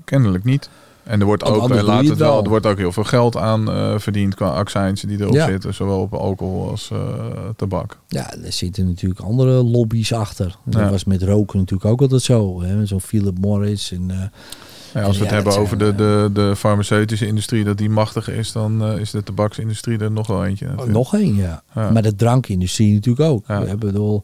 [0.05, 0.69] Kennelijk niet.
[1.07, 2.43] En er wordt ook, eh, laat het wel, wel.
[2.43, 5.45] er wordt ook heel veel geld aan eh, verdiend qua accijnsen die erop Ja.
[5.47, 6.99] zitten, zowel op alcohol als eh,
[7.55, 7.97] tabak.
[8.07, 10.55] Ja, er zitten natuurlijk andere lobby's achter.
[10.65, 10.89] Dat Ja.
[10.89, 12.63] was met roken natuurlijk ook altijd zo.
[12.83, 14.31] Zo'n Philip Morris en...
[14.93, 18.51] Ja, als we het hebben over de, de, de farmaceutische industrie, dat die machtig is,
[18.51, 20.67] dan is de tabaksindustrie er nog wel eentje.
[20.77, 21.63] Oh, nog één, ja.
[21.75, 21.91] Ja.
[21.91, 23.43] Maar de drankindustrie natuurlijk ook.
[23.47, 23.59] Ja.
[23.61, 24.23] Ik bedoel,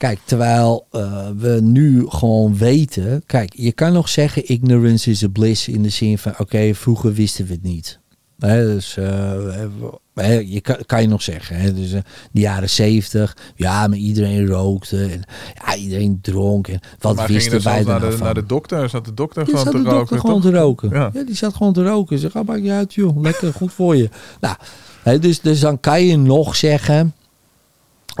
[0.00, 3.22] kijk, terwijl eh, we nu gewoon weten...
[3.26, 6.34] Kijk, je kan nog zeggen ignorance is a bliss in de zin van...
[6.38, 7.98] Oké, vroeger wisten we het niet.
[8.38, 11.56] Hè, dus eh, je kan, kan je nog zeggen.
[11.56, 12.00] Hè, dus eh,
[12.32, 15.04] de jaren zeventig, ja, maar iedereen rookte.
[15.04, 15.22] En,
[15.64, 16.68] ja, iedereen dronk.
[16.68, 18.26] En wat maar wisten wij er naar nou de, van?
[18.26, 19.98] naar de dokter, zat de dokter Ja, gewoon zat te de roken.
[19.98, 20.90] dokter gewoon te roken.
[20.90, 21.10] Ja.
[21.12, 21.22] Ja.
[21.22, 22.18] die zat gewoon te roken.
[22.18, 23.20] Zeg, ga maakt niet uit joh.
[23.22, 24.08] Lekker, goed voor je.
[24.40, 24.56] Nou,
[25.02, 27.14] hè, dus, dus dan kan je nog zeggen...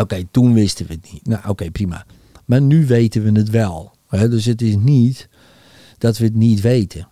[0.00, 1.26] Oké, toen wisten we het niet.
[1.26, 2.06] Nou, oké, prima.
[2.44, 3.92] Maar nu weten we het wel.
[4.08, 5.28] Hè, dus het is niet
[5.98, 7.08] dat we het niet weten.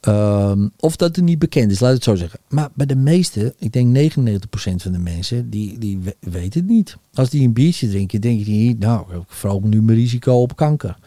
[0.00, 2.40] Ehm, of dat het niet bekend is, laat het zo zeggen.
[2.48, 6.68] Maar bij de meeste, ik denk 99% van de mensen, die, die we- weten het
[6.68, 6.96] niet.
[7.12, 10.56] Als die een biertje drinken, denken die niet, nou, ik verhoog nu mijn risico op
[10.56, 10.98] kanker.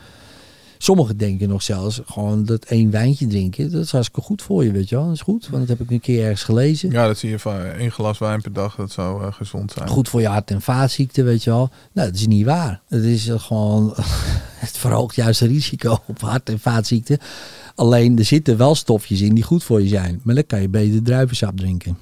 [0.82, 4.72] Sommigen denken nog zelfs gewoon dat één wijntje drinken, dat is hartstikke goed voor je,
[4.72, 5.06] weet je wel.
[5.06, 6.92] Dat is goed, want dat heb ik een keer ergens gelezen.
[6.92, 9.88] Ja, dat zie je van één glas wijn per dag, dat zou eh, gezond zijn.
[9.90, 11.70] Goed voor je hart- en vaatziekten, weet je wel.
[11.92, 12.82] Nou, dat is niet waar.
[12.88, 13.94] Het is gewoon,
[14.66, 17.18] het verhoogt juist het risico op hart- en vaatziekten.
[17.76, 20.20] Alleen, er zitten wel stofjes in die goed voor je zijn.
[20.24, 21.98] Maar dan kan je beter druivensap drinken.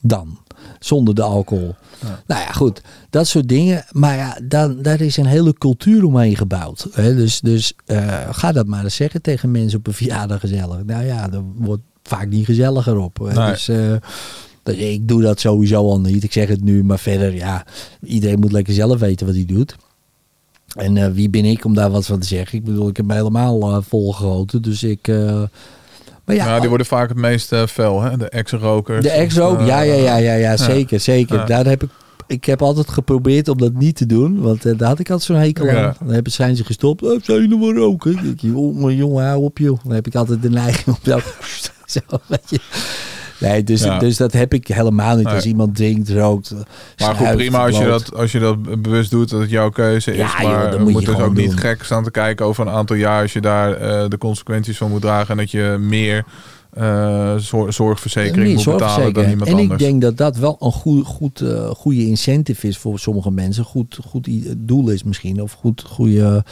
[0.00, 0.38] Dan.
[0.78, 1.74] Zonder de alcohol.
[2.02, 2.22] Ja.
[2.26, 2.82] Nou ja, goed.
[3.10, 3.84] Dat soort dingen.
[3.90, 6.86] Maar ja, dan, daar is een hele cultuur omheen gebouwd.
[6.92, 7.14] Hè?
[7.14, 10.84] Dus, dus eh, ga dat maar eens zeggen tegen mensen op een verjaardag gezellig.
[10.84, 13.18] Nou ja, dat wordt vaak niet gezelliger op.
[13.18, 13.50] Nee.
[13.50, 16.24] Dus eh, ik doe dat sowieso al niet.
[16.24, 17.66] Ik zeg het nu, maar verder, ja,
[18.02, 19.76] iedereen moet lekker zelf weten wat hij doet.
[20.74, 22.58] En eh, wie ben ik om daar wat van te zeggen?
[22.58, 24.62] Ik bedoel, ik heb me helemaal volgegoten.
[24.62, 25.10] Dus ik.
[26.26, 28.16] Maar ja, die worden vaak het meest eh, fel, hè?
[28.16, 29.02] De ex-rokers.
[29.02, 31.46] de ex ook, Eh, ja, ja, ja, ja, ja, zeker, zeker.
[31.46, 31.90] Daar heb ik,
[32.26, 35.28] ik heb altijd geprobeerd om dat niet te doen, want eh, daar had ik altijd
[35.30, 35.94] zo'n hekel aan.
[35.98, 38.36] Dan hebben, zijn ze gestopt, oh, zijn jullie maar roken?
[38.40, 39.78] Je, oh, maar jongen, hou op joh.
[39.84, 41.20] Dan heb ik altijd de neiging om zo,
[41.86, 42.60] zo weet je.
[43.40, 43.98] Nee, dus, Ja.
[43.98, 45.24] dus dat heb ik helemaal niet.
[45.24, 45.34] Nee.
[45.34, 46.54] Als iemand drinkt, rookt,
[46.98, 50.10] Maar goed, prima als je, dat, als je dat bewust doet, dat het jouw keuze
[50.10, 50.16] is.
[50.18, 52.72] Joh, maar dat je moet moet dus ook niet gek staan te kijken over een
[52.72, 55.30] aantal jaar als je daar eh, de consequenties van moet dragen.
[55.30, 56.24] En dat je meer
[57.36, 59.72] zor- zorgverzekering moet betalen dan iemand en anders.
[59.82, 63.64] ik denk dat dat wel een goed, goed, eh, goede incentive is voor sommige mensen.
[63.64, 65.42] Goed, goed doel is misschien.
[65.42, 66.44] Of goed, goede...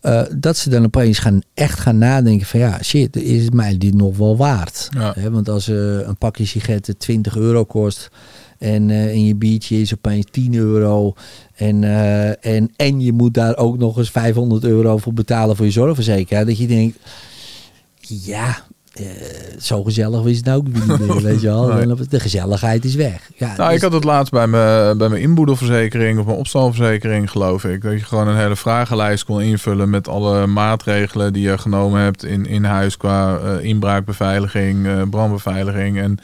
[0.00, 3.94] eh, dat ze dan opeens gaan, echt gaan nadenken van ja, shit, is mij dit
[3.94, 4.88] nog wel waard?
[4.90, 5.30] Ja.
[5.30, 8.10] Want als eh, een pakje sigaretten 20 euro kost
[8.58, 11.14] en, eh, en je biertje is opeens 10 euro
[11.54, 11.84] en,
[12.40, 16.46] en, en je moet daar ook nog eens 500 euro voor betalen voor je zorgverzekering.
[16.46, 16.98] Dat je denkt,
[18.00, 18.64] ja,
[19.04, 21.66] eh, zo gezellig is het nou ook niet meer, weet je wel.
[21.72, 21.94] Nee.
[22.08, 23.30] De gezelligheid is weg.
[23.36, 27.30] Ja, Nou, dus- ik had het laatst bij mijn, bij mijn inboedelverzekering of mijn opstalverzekering,
[27.30, 27.82] geloof ik.
[27.82, 32.24] Dat je gewoon een hele vragenlijst kon invullen met alle maatregelen die je genomen hebt
[32.24, 35.98] in, in huis qua eh, inbraakbeveiliging, eh, brandbeveiliging.
[36.00, 36.18] En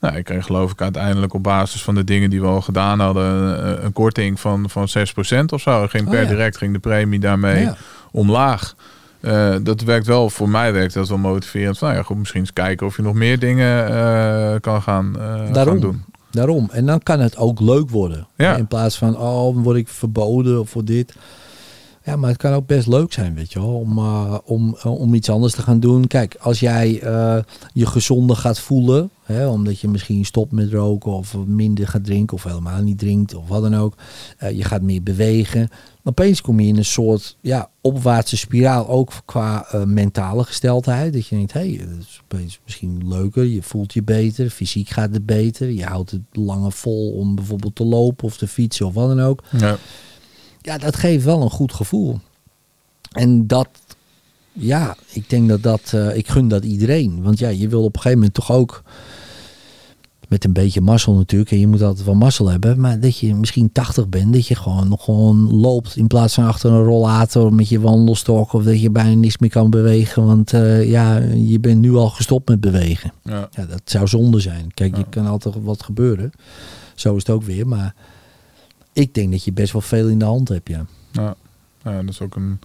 [0.00, 3.00] nou, ik kreeg geloof ik uiteindelijk op basis van de dingen die we al gedaan
[3.00, 5.86] hadden, eh, een korting van, van 6% of zo.
[5.86, 6.28] Ging Oh, per ja.
[6.28, 7.76] direct ging de premie daarmee Ja.
[8.10, 8.74] omlaag.
[9.20, 11.80] Eh, dat werkt wel, voor mij werkt dat wel motiverend.
[11.80, 15.52] Nou ja, goed, misschien eens kijken of je nog meer dingen eh, kan gaan, eh,
[15.52, 15.72] Daarom.
[15.72, 16.04] gaan doen.
[16.30, 16.68] Daarom.
[16.72, 18.26] En dan kan het ook leuk worden.
[18.36, 18.56] Ja.
[18.56, 21.14] In plaats van, oh, dan word ik verboden voor dit.
[22.04, 23.74] Ja, maar het kan ook best leuk zijn, weet je wel.
[23.74, 26.06] Om, eh, om, eh, om iets anders te gaan doen.
[26.06, 27.38] Kijk, als jij eh,
[27.72, 29.10] je gezonder gaat voelen.
[29.22, 31.12] Hè, omdat je misschien stopt met roken.
[31.12, 32.36] Of minder gaat drinken.
[32.36, 33.34] Of helemaal niet drinkt.
[33.34, 33.94] Of wat dan ook.
[34.54, 35.68] je gaat meer bewegen.
[36.04, 38.88] Opeens kom je in een soort ja, opwaartse spiraal.
[38.88, 41.12] Ook qua mentale gesteldheid.
[41.12, 43.44] Dat je denkt, hé, hey, is opeens misschien leuker.
[43.44, 44.50] Je voelt je beter.
[44.50, 45.70] Fysiek gaat het beter.
[45.70, 49.20] Je houdt het langer vol om bijvoorbeeld te lopen of te fietsen of wat dan
[49.20, 49.42] ook.
[49.58, 49.78] Ja.
[50.70, 52.18] Ja, dat geeft wel een goed gevoel.
[53.12, 53.68] En dat,
[54.52, 57.22] ja, ik denk dat dat, eh, ik gun dat iedereen.
[57.22, 58.82] Want ja, je wil op een gegeven moment toch ook
[60.28, 61.50] Met een beetje mazzel natuurlijk.
[61.50, 62.80] En je moet altijd wel mazzel hebben.
[62.80, 64.32] Maar dat je misschien 80 bent.
[64.32, 65.96] Dat je gewoon nog gewoon loopt.
[65.96, 68.52] In plaats van achter een rollator met je wandelstok.
[68.52, 70.26] Of dat je bijna niks meer kan bewegen.
[70.26, 73.12] Want eh, ja, je bent nu al gestopt met bewegen.
[73.24, 73.48] Ja.
[73.50, 74.70] Ja, dat zou zonde zijn.
[74.74, 76.30] Kijk, je kan altijd wat gebeuren.
[76.94, 77.66] Zo is het ook weer.
[77.66, 77.94] Maar
[78.92, 80.86] ik denk dat je best wel veel in de hand hebt, ja.
[81.12, 81.34] Ja.
[81.82, 82.58] ja, dat is ook een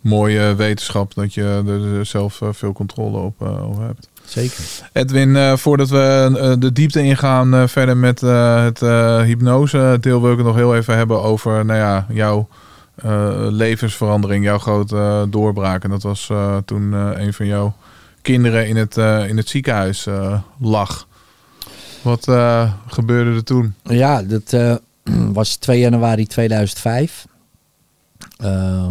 [0.00, 4.08] mooie wetenschap dat je er zelf eh, veel controle op, eh, op hebt.
[4.24, 4.64] Zeker.
[4.92, 8.80] Edwin, eh, voordat we de diepte ingaan verder met het
[9.26, 12.48] hypnose deel, wil ik het nog heel even hebben over nou ja, jouw
[13.50, 15.84] levensverandering, jouw grote doorbraak.
[15.84, 16.30] En dat was
[16.64, 17.74] toen een van jouw
[18.22, 18.96] kinderen in het,
[19.28, 20.06] in het ziekenhuis
[20.58, 21.06] lag.
[22.02, 22.24] Wat
[22.86, 23.74] gebeurde er toen?
[23.82, 24.80] Ja, dat
[25.32, 27.26] was 2 januari 2005.
[28.36, 28.90] Eh,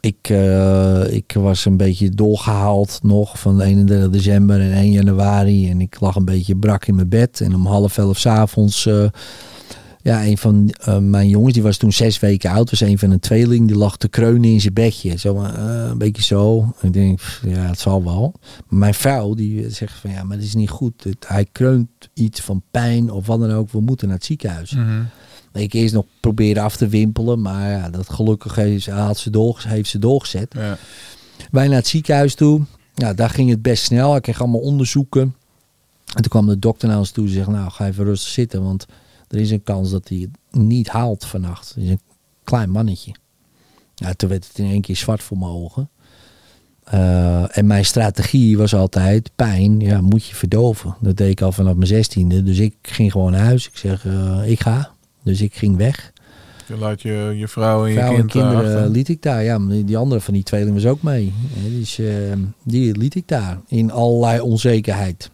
[0.00, 5.70] ik, eh, ik was een beetje doorgehaald nog van 31 december en 1 januari.
[5.70, 7.40] En ik lag een beetje brak in mijn bed.
[7.40, 8.88] En om half elf s'avonds...
[8.88, 9.10] avonds
[10.02, 13.10] ja, een van eh, mijn jongens, die was toen zes weken oud, was een van
[13.10, 15.18] een tweeling, die lag te kreunen in zijn bedje.
[15.18, 16.74] Zo, maar, eh, een beetje zo.
[16.80, 18.32] Ik denk, pff, ja, het zal wel.
[18.68, 21.04] Maar mijn vrouw, die zegt van, ja, maar dat is niet goed.
[21.04, 23.70] Het- hij kreunt iets van pijn of wat dan ook.
[23.70, 24.76] We moeten naar het ziekenhuis.
[25.52, 29.62] Ik eerst nog proberen af te wimpelen, maar ja, dat gelukkig heeft, had ze door,
[29.66, 30.54] heeft ze doorgezet.
[30.56, 30.78] Ja.
[31.50, 32.60] Wij naar het ziekenhuis toe.
[32.94, 34.16] Ja, daar ging het best snel.
[34.16, 35.20] Ik kreeg allemaal onderzoeken.
[36.06, 38.62] En toen kwam de dokter naar ons toe en zegt, nou ga even rustig zitten,
[38.62, 38.86] want
[39.32, 41.68] er is een kans dat hij het niet haalt vannacht.
[41.68, 42.00] Het is een
[42.44, 43.14] klein mannetje.
[43.94, 45.90] Ja, toen werd het in één keer zwart voor mijn ogen.
[46.84, 50.96] Eh, en mijn strategie was altijd, pijn ja, moet je verdoven.
[51.00, 52.42] Dat deed ik al vanaf mijn zestiende.
[52.42, 53.66] Dus ik ging gewoon naar huis.
[53.66, 54.90] Ik zeg, eh, ik ga.
[55.22, 56.12] Dus ik ging weg.
[56.66, 58.90] Je laat je, je vrouw en je Vrouw en kind kinderen achter.
[58.90, 59.42] liet ik daar.
[59.42, 61.32] Ja, die andere van die tweeling was ook mee.
[61.68, 62.06] Dus eh,
[62.62, 63.60] die liet ik daar.
[63.66, 65.30] In allerlei onzekerheid.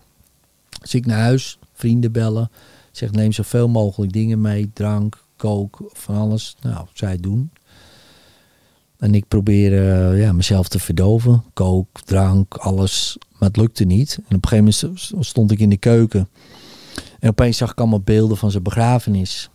[0.81, 2.51] Dus ik naar huis, vrienden bellen.
[2.99, 4.71] Zeg, neem zoveel mogelijk dingen mee.
[4.73, 6.57] Drank, kook, van alles.
[6.61, 7.51] Nou, zij doen.
[8.97, 11.45] En ik probeer eh, ja, mezelf te verdoven.
[11.53, 13.17] Kook, drank, alles.
[13.39, 14.15] Maar het lukte niet.
[14.17, 16.29] En op een gegeven moment st- stond ik in de keuken.
[17.19, 19.51] En opeens zag ik allemaal beelden van zijn begrafenis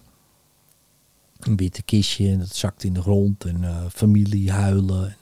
[1.39, 5.15] een witte kistje en dat zakt in de grond en eh, familie huilen.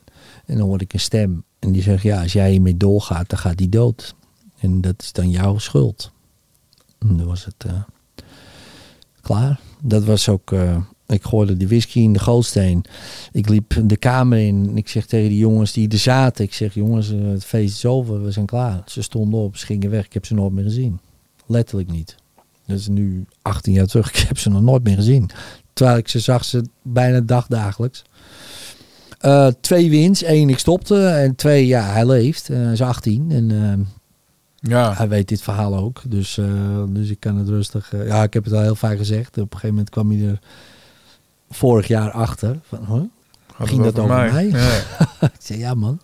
[0.46, 3.40] En, dan hoor ik een stem en die zegt, ja, als jij hiermee doorgaat, dan
[3.40, 4.16] gaat die dood.
[4.60, 6.12] En dat is dan jouw schuld.
[7.00, 7.82] En dan was het eh,
[9.22, 9.60] klaar.
[9.82, 12.84] Dat was ook, eh, ik gooide de whisky in de gootsteen.
[13.32, 16.74] Ik liep de kamer in ik zeg tegen die jongens die er zaten, ik zeg,
[16.74, 18.82] jongens, eh, het feest is over, we zijn klaar.
[18.86, 21.00] Ze stonden op, ze gingen weg, ik heb ze nooit meer gezien.
[21.46, 22.16] Letterlijk niet.
[22.66, 25.30] Dat is nu 18 jaar terug, ik heb ze nog nooit meer gezien.
[25.74, 28.04] Terwijl ik ze zag ze bijna dagdagelijks.
[29.20, 30.26] Eh, twee wins.
[30.26, 31.06] Eén, ik stopte.
[31.06, 32.48] En twee, ja, hij leeft.
[32.48, 33.32] Hij is 18.
[33.32, 33.88] En
[34.64, 36.02] Ja, hij weet dit verhaal ook.
[36.08, 37.94] Dus, eh, dus ik kan het rustig...
[37.94, 39.30] eh, ja, ik heb het al heel vaak gezegd.
[39.30, 40.40] Op een gegeven moment kwam hij er
[41.50, 42.60] vorig jaar achter.
[42.68, 43.68] Van, huh?
[43.68, 44.48] ging dat over mij?
[44.50, 44.78] Ja.
[45.22, 46.00] ik zei, ja man.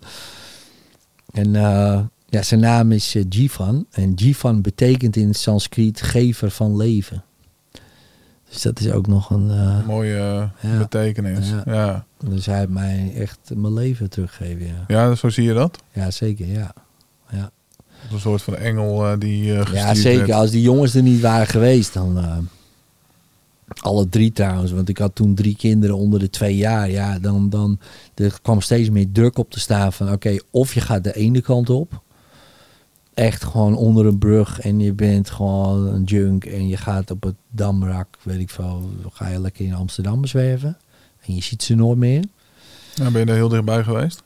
[1.34, 1.99] En eh,
[2.30, 3.86] ja, zijn naam is Jivan.
[3.91, 7.24] En Jivan betekent in het Sanskriet gever van leven.
[8.49, 9.51] Dus dat is ook nog een...
[9.86, 10.78] Mooie Ja.
[10.78, 11.49] betekenis.
[11.49, 11.62] Ja.
[11.66, 12.05] Ja.
[12.30, 14.66] Dus hij heeft mij echt mijn leven teruggegeven.
[14.66, 15.78] Ja, ja, zo zie je dat.
[15.93, 16.47] ja zeker.
[16.47, 16.74] Ja.
[17.30, 17.51] Ja.
[18.12, 20.28] Een soort van engel eh, die eh ja, zeker.
[20.28, 20.39] werd.
[20.39, 22.18] Als die jongens er niet waren geweest, dan.
[22.18, 22.38] eh,
[23.82, 26.89] alle drie trouwens, want ik had toen drie kinderen onder de twee jaar.
[26.89, 27.80] Ja, dan, dan
[28.16, 31.41] er kwam steeds meer druk op te staan van oké, of je gaat de ene
[31.41, 32.01] kant op.
[33.14, 37.24] Echt gewoon onder een brug en je bent gewoon een junk en je gaat op
[37.24, 40.78] het damrak, weet ik veel, ga je lekker in Amsterdam zwerven.
[41.26, 42.24] En je ziet ze nooit meer.
[42.93, 44.24] Ja, ben je er heel dichtbij geweest?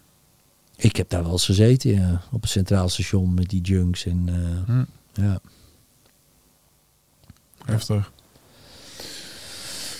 [0.82, 4.24] Ik heb daar wel eens gezeten, ja, op het centraal station met die junks en
[4.28, 4.84] eh, Hm.
[5.22, 5.40] ja.
[7.66, 8.12] Heftig.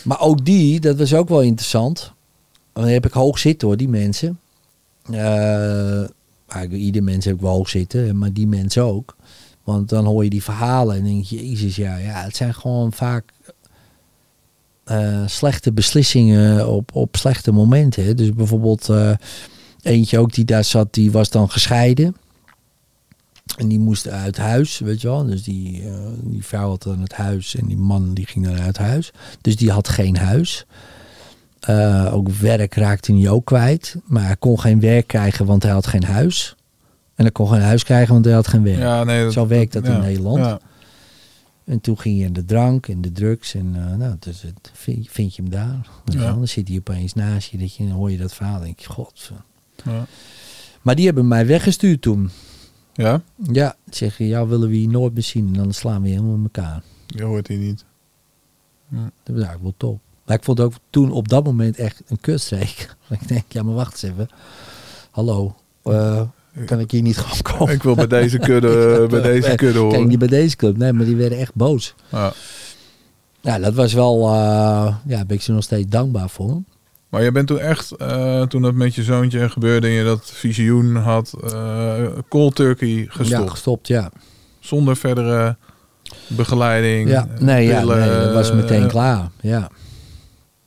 [0.04, 2.12] Maar ook die, dat was ook wel interessant.
[2.74, 4.40] Dan heb ik hoog zitten hoor, die mensen.
[5.12, 5.98] Eh,
[6.48, 9.16] eigenlijk ieder mens heb ik wel hoog zitten, maar die mensen ook.
[9.64, 12.94] Want dan hoor je die verhalen en denk je, jezus, ja, ja het zijn gewoon
[12.94, 13.34] vaak
[14.84, 18.04] eh, slechte beslissingen op, op slechte momenten.
[18.06, 18.14] hè.
[18.14, 18.90] Dus bijvoorbeeld
[19.84, 22.16] eentje ook die daar zat, die was dan gescheiden.
[23.58, 25.26] En die moest uit huis, weet je wel.
[25.26, 28.60] Dus die, eh, die vrouw had dan het huis en die man die ging dan
[28.60, 29.12] uit huis.
[29.42, 30.66] Dus die had geen huis.
[31.60, 33.96] Eh, ook werk raakte hij ook kwijt.
[34.06, 36.56] Maar hij kon geen werk krijgen, want hij had geen huis.
[37.16, 38.80] En hij kon geen huis krijgen, want hij had geen werk.
[38.80, 40.38] Ja, nee, dat- Zo werkt dat in ja, Nederland.
[40.46, 40.60] Ja.
[41.66, 43.54] En toen ging je in de drank en de drugs.
[43.54, 45.88] En eh, nou, dus het, vind, vind je hem daar.
[46.06, 47.58] Dan zit hij opeens naast je.
[47.58, 48.60] Dat je dan hoor je dat verhaal.
[48.60, 49.32] denk je, god.
[49.86, 50.06] Ja.
[50.82, 52.30] Maar die hebben mij weggestuurd toen.
[52.94, 53.22] Ja?
[53.52, 55.48] Ja, zeggen, jou willen we hier nooit meer zien.
[55.48, 56.82] En dan slaan we je helemaal in elkaar.
[57.08, 57.86] Je hoort hij niet.
[58.90, 60.00] Dat was eigenlijk wel top.
[60.26, 62.96] Maar ik vond het ook toen op dat moment echt een kutstreek.
[63.10, 64.30] ik denk, ja, maar wacht eens even.
[65.12, 66.22] Hallo, eh,
[66.66, 67.74] kan ik hier niet gewoon komen?
[67.74, 70.08] Ik wil bij deze kudde, bij deze kudde Kijk, horen.
[70.08, 70.78] niet bij deze club.
[70.78, 71.96] Nee, maar die werden echt boos.
[72.12, 72.34] Ja.
[73.42, 74.34] Ja, dat was wel, eh,
[75.06, 76.62] ja, daar ben ik ze nog steeds dankbaar voor.
[77.12, 80.32] Maar je bent toen echt, eh, toen dat met je zoontje gebeurde en je dat
[80.32, 83.44] visioen had, eh cold turkey gestopt.
[83.44, 84.12] Ja, gestopt, ja.
[84.60, 85.56] Zonder verdere
[86.28, 87.10] begeleiding.
[87.10, 89.30] Ja, nee, ja, pillen, nee, dat was meteen eh, klaar.
[89.42, 89.70] Ja.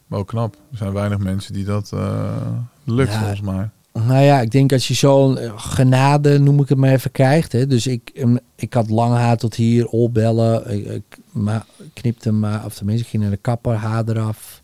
[0.07, 0.55] Wel knap.
[0.71, 2.37] Er zijn weinig mensen die dat eh,
[2.85, 3.19] lukt Ja.
[3.19, 3.69] volgens mij.
[3.93, 7.53] Nou ja, ik denk als je zo'n genade, noem ik het maar even, krijgt.
[7.53, 7.67] Hè.
[7.67, 10.71] Dus ik, em, ik had lang haar tot hier, opbellen.
[10.79, 14.63] Ik, ik ma- knipte maar, of tenminste, ik ging naar de kapper, haar eraf.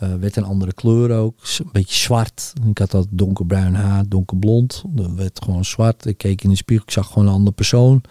[0.00, 1.34] Eh, werd een andere kleur ook.
[1.58, 2.52] Een beetje zwart.
[2.68, 4.82] Ik had dat donkerbruin haar, donkerblond.
[4.86, 6.06] Dat werd gewoon zwart.
[6.06, 8.02] Ik keek in de spiegel, ik zag gewoon een andere persoon.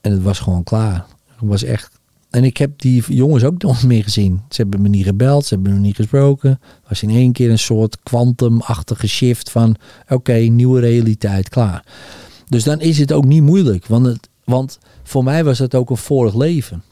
[0.00, 1.06] En het was gewoon klaar.
[1.26, 1.98] Het was echt...
[2.30, 4.40] En ik heb die jongens ook nog meer gezien.
[4.48, 6.50] Ze hebben me niet gebeld, ze hebben me niet gesproken.
[6.50, 9.76] Het was in één keer een soort kwantumachtige shift van...
[10.08, 11.84] Oké, nieuwe realiteit, klaar.
[12.48, 13.86] Dus dan is het ook niet moeilijk.
[13.86, 16.82] Want, het, want voor mij was het ook een vorig leven.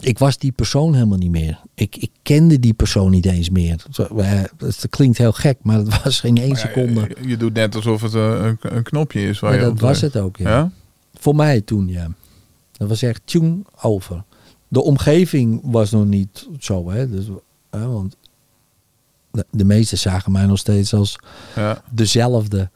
[0.00, 1.60] Ik was die persoon helemaal niet meer.
[1.74, 3.84] Ik, ik kende die persoon niet eens meer.
[4.58, 7.00] Het klinkt heel gek, maar het was geen één ja, seconde.
[7.20, 9.80] je, je doet net alsof het eh, een, een knopje is waar Maar je dat
[9.80, 10.50] was het ook, ja.
[10.50, 10.70] Ja?
[11.14, 12.10] Voor mij toen, ja.
[12.72, 14.24] Dat was echt tjoeng over.
[14.68, 17.10] De omgeving was nog niet zo, hè.
[17.10, 17.26] Dus,
[17.70, 18.16] hè want
[19.30, 21.18] de, de meesten zagen mij nog steeds als
[21.56, 21.82] Ja.
[21.90, 22.70] dezelfde.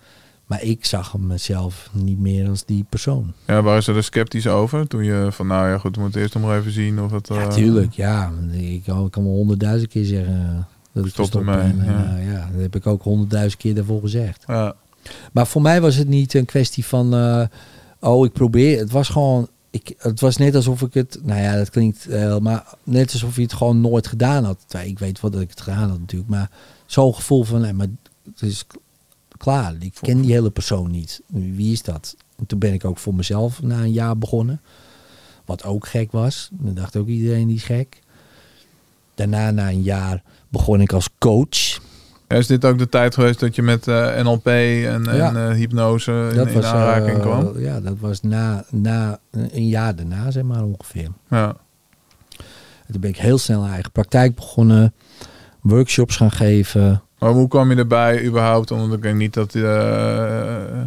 [0.52, 3.32] Maar ik zag mezelf niet meer als die persoon.
[3.46, 4.88] ja, waren ze er sceptisch over?
[4.88, 7.28] Toen je van, nou ja goed, we moeten eerst nog even zien of het...
[7.28, 7.92] Ja, eh, tuurlijk.
[7.92, 12.16] Ja, ik kan, ik kan wel honderdduizend keer zeggen dat ik Stop ermee, En, ja.
[12.16, 14.44] eh, ja, dat heb ik ook honderdduizend keer daarvoor gezegd.
[14.46, 14.74] Ja.
[15.32, 17.46] Maar voor mij was het niet een kwestie van, eh,
[18.00, 18.78] oh, ik probeer.
[18.78, 22.08] Het was gewoon, ik, het was net alsof ik het, nou ja, dat klinkt,
[22.40, 24.58] maar net alsof je het gewoon nooit gedaan had.
[24.84, 26.50] Ik weet wat dat ik het gedaan had natuurlijk, maar
[26.86, 27.88] zo'n gevoel van, nee, maar
[28.24, 28.64] het is
[29.42, 29.74] klaar.
[29.80, 31.22] Ik ken die hele persoon niet.
[31.26, 32.16] Wie is dat?
[32.38, 34.60] En toen ben ik ook voor mezelf na een jaar begonnen.
[35.44, 36.48] Wat ook gek was.
[36.52, 38.02] Dan dacht ook iedereen die is gek.
[39.14, 41.80] Daarna, na een jaar, begon ik als coach.
[42.26, 46.48] Is dit ook de tijd geweest dat je met eh, NLP en, eh, hypnose in,
[46.48, 47.58] in was, aanraking eh, kwam?
[47.58, 51.08] ja, dat was na, na een jaar daarna, zeg maar ongeveer.
[51.30, 51.56] Ja.
[52.86, 54.94] En toen ben ik heel snel eigen praktijk begonnen.
[55.60, 57.02] Workshops gaan geven.
[57.22, 58.70] Maar hoe kwam je erbij überhaupt?
[58.70, 60.82] Omdat ik denk niet dat eh, eh,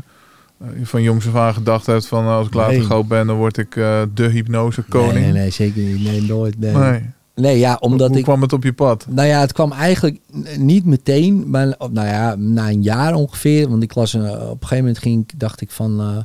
[0.80, 2.84] je van jongs af aan gedacht hebt van als ik later Nee.
[2.84, 5.14] groot ben, dan word ik eh, de hypnose koning.
[5.14, 6.04] Nee, nee, nee, zeker niet.
[6.04, 6.60] Nee, nooit.
[6.60, 7.10] Nee, Nee.
[7.36, 8.24] nee ja, omdat hoe ik...
[8.24, 9.06] kwam het op je pad?
[9.10, 10.20] Nou ja, het kwam eigenlijk
[10.58, 13.70] niet meteen, maar nou ja, na een jaar ongeveer.
[13.70, 16.00] Want ik las een, op een gegeven moment ging, ik- dacht ik van.
[16.00, 16.18] eh,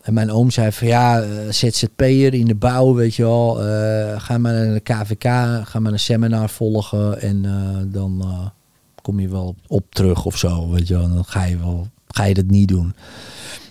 [0.00, 3.62] en mijn oom zei van ja, eh, ZZP'er in de bouw, weet je wel.
[3.64, 5.22] eh, ga maar naar de KVK,
[5.68, 7.52] ga maar een seminar volgen en eh,
[7.92, 8.46] dan eh,
[9.02, 11.08] kom je wel op, terug of zo, weet je wel.
[11.08, 12.94] Dan ga je wel, ga je dat niet doen.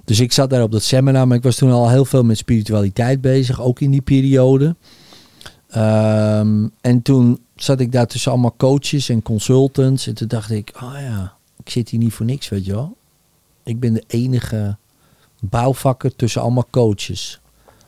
[0.06, 2.38] Dus ik zat daar op dat seminar, maar ik was toen al heel veel met
[2.38, 4.76] spiritualiteit bezig, ook in die periode.
[5.70, 10.08] Ehm, en toen zat ik daar tussen allemaal coaches en consultants.
[10.08, 12.98] En toen dacht ik, oh ja, ik zit hier niet voor niks, weet je wel.
[13.64, 14.78] Ik ben de enige
[15.40, 17.40] bouwvakker tussen allemaal coaches.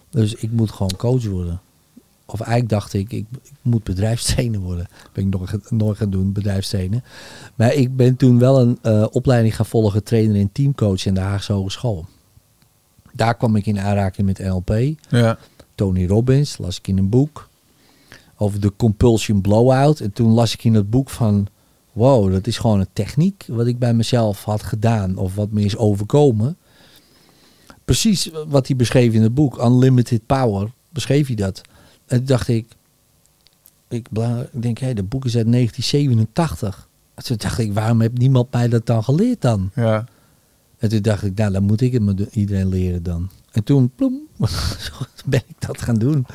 [0.10, 1.62] Dus ik moet gewoon coach worden.
[2.34, 4.88] Of eigenlijk dacht ik, ik, ik moet bedrijfstrainer worden.
[5.13, 7.03] Ben ik nog, nooit gaan doen, bedrijfstrainer.
[7.55, 11.19] Maar ik ben toen wel een eh, opleiding gaan volgen, trainer en teamcoach in de
[11.19, 12.05] Haagse Hogeschool.
[13.13, 14.95] Daar kwam ik in aanraking met NLP.
[15.09, 15.38] Ja.
[15.75, 17.49] Tony Robbins, las ik in een boek
[18.38, 19.99] over de compulsion blowout.
[19.99, 21.47] En toen las ik in het boek van,
[21.91, 25.61] wow, dat is gewoon een techniek wat ik bij mezelf had gedaan of wat me
[25.61, 26.57] is overkomen.
[27.86, 31.61] Precies wat hij beschreef in het boek, Unlimited Power, beschreef hij dat.
[32.12, 32.68] En toen dacht ik,
[33.88, 34.07] ik,
[34.51, 36.89] denk, hé, dat boek is uit 1987.
[37.14, 39.72] En toen dacht ik, waarom heeft niemand mij dat dan geleerd dan?
[39.76, 40.05] Ja.
[40.78, 43.30] En toen dacht ik, nou, dan moet ik het met iedereen leren dan.
[43.51, 44.20] En toen, ploem,
[45.26, 46.26] ben ik dat gaan doen.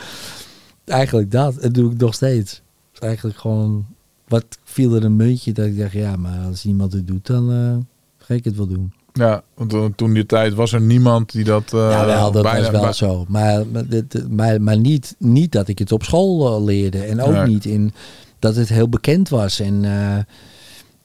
[0.84, 1.56] Eigenlijk dat.
[1.56, 2.62] En doe ik nog steeds.
[2.90, 3.86] Dus eigenlijk gewoon,
[4.28, 7.52] wat viel er een muntje dat ik dacht, ja, maar als iemand het doet, dan
[7.52, 7.76] eh,
[8.18, 8.92] ga ik het wel doen.
[9.18, 11.72] Ja, want eh, toen die tijd was er niemand die dat...
[11.72, 13.24] eh, ja, wel, dat bijna- was wel bij- zo.
[13.28, 17.02] Maar, maar, dit- maar, maar niet, niet dat ik het op school eh, leerde.
[17.02, 17.46] En ook Nee.
[17.46, 17.92] niet in
[18.38, 19.60] dat het heel bekend was.
[19.60, 20.16] En, eh,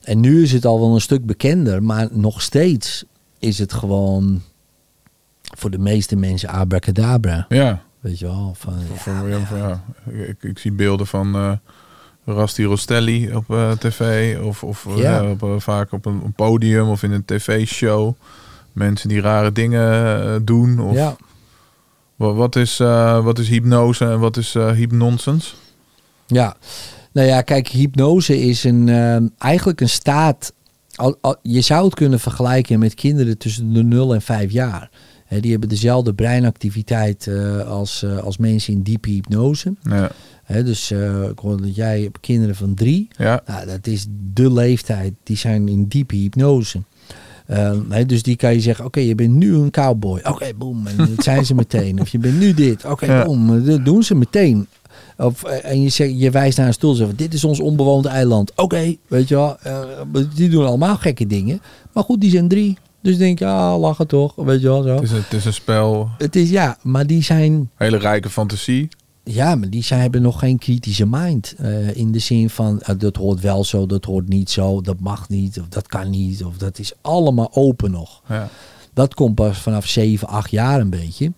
[0.02, 1.84] en nu is het al wel een stuk bekender.
[1.84, 3.04] Maar nog steeds
[3.40, 4.42] is het gewoon
[5.58, 7.46] voor de meeste mensen abracadabra.
[7.50, 7.82] Ja.
[8.00, 8.54] Weet je wel?
[8.58, 9.46] Van, Van- ja, van- ja, ja.
[9.46, 9.84] van- ja.
[10.28, 11.52] Ik, ik zie beelden van eh
[12.26, 14.38] Rasti Rostelli op eh, tv.
[14.44, 18.14] Of, of eh, op, eh, vaak op een, een podium of in een tv-show.
[18.72, 20.80] mensen die rare dingen doen?
[20.80, 21.16] Of ja.
[22.16, 22.78] wa- wat, is,
[23.24, 25.56] wat is hypnose en wat is hypnonsens?
[26.28, 26.56] Ja,
[27.12, 28.90] nou ja, kijk, hypnose is een,
[29.38, 30.54] eigenlijk een staat.
[31.42, 34.90] Je zou het kunnen vergelijken met kinderen tussen de 0 en 5 jaar.
[35.40, 37.30] Die hebben dezelfde breinactiviteit
[37.68, 39.74] als, als mensen in diepe hypnose.
[39.82, 40.12] Ja,
[40.48, 43.08] Dus eh, ik hoorde dat jij hebt kinderen van drie.
[43.18, 45.14] ja, Nou, dat is de leeftijd.
[45.24, 46.82] Die zijn in diepe hypnose.
[47.48, 50.20] Ehm, dus die kan je zeggen, oké, je bent nu een cowboy.
[50.24, 52.02] Oké, boem, en dat zijn ze meteen.
[52.02, 52.86] Of je bent nu dit.
[52.86, 53.26] Oké, Ja.
[53.26, 54.68] boem, dat doen ze meteen.
[55.18, 57.60] Of, eh, en je, zegt, je wijst naar een stoel en zegt, dit is ons
[57.60, 58.52] onbewoond eiland.
[58.56, 59.58] Oké, weet je wel.
[59.60, 59.80] eh,
[60.36, 61.62] die doen allemaal gekke dingen.
[61.94, 62.78] Maar goed, die zijn drie.
[63.02, 64.36] Dus denk je, ah, lachen toch.
[64.36, 64.94] Weet je wel, zo.
[64.96, 68.30] het is, een, het is een spel, Het is, ja, maar die zijn hele rijke
[68.30, 68.90] fantasie.
[69.34, 71.54] Ja, maar die zijn, hebben nog geen kritische mind.
[71.58, 75.00] eh, in de zin van, eh, dat hoort wel zo, dat hoort niet zo, dat
[75.00, 76.44] mag niet, of dat kan niet.
[76.44, 78.22] Of dat is allemaal open nog.
[78.28, 78.50] Ja.
[78.94, 81.34] Dat komt pas vanaf 7, 8 jaar een beetje.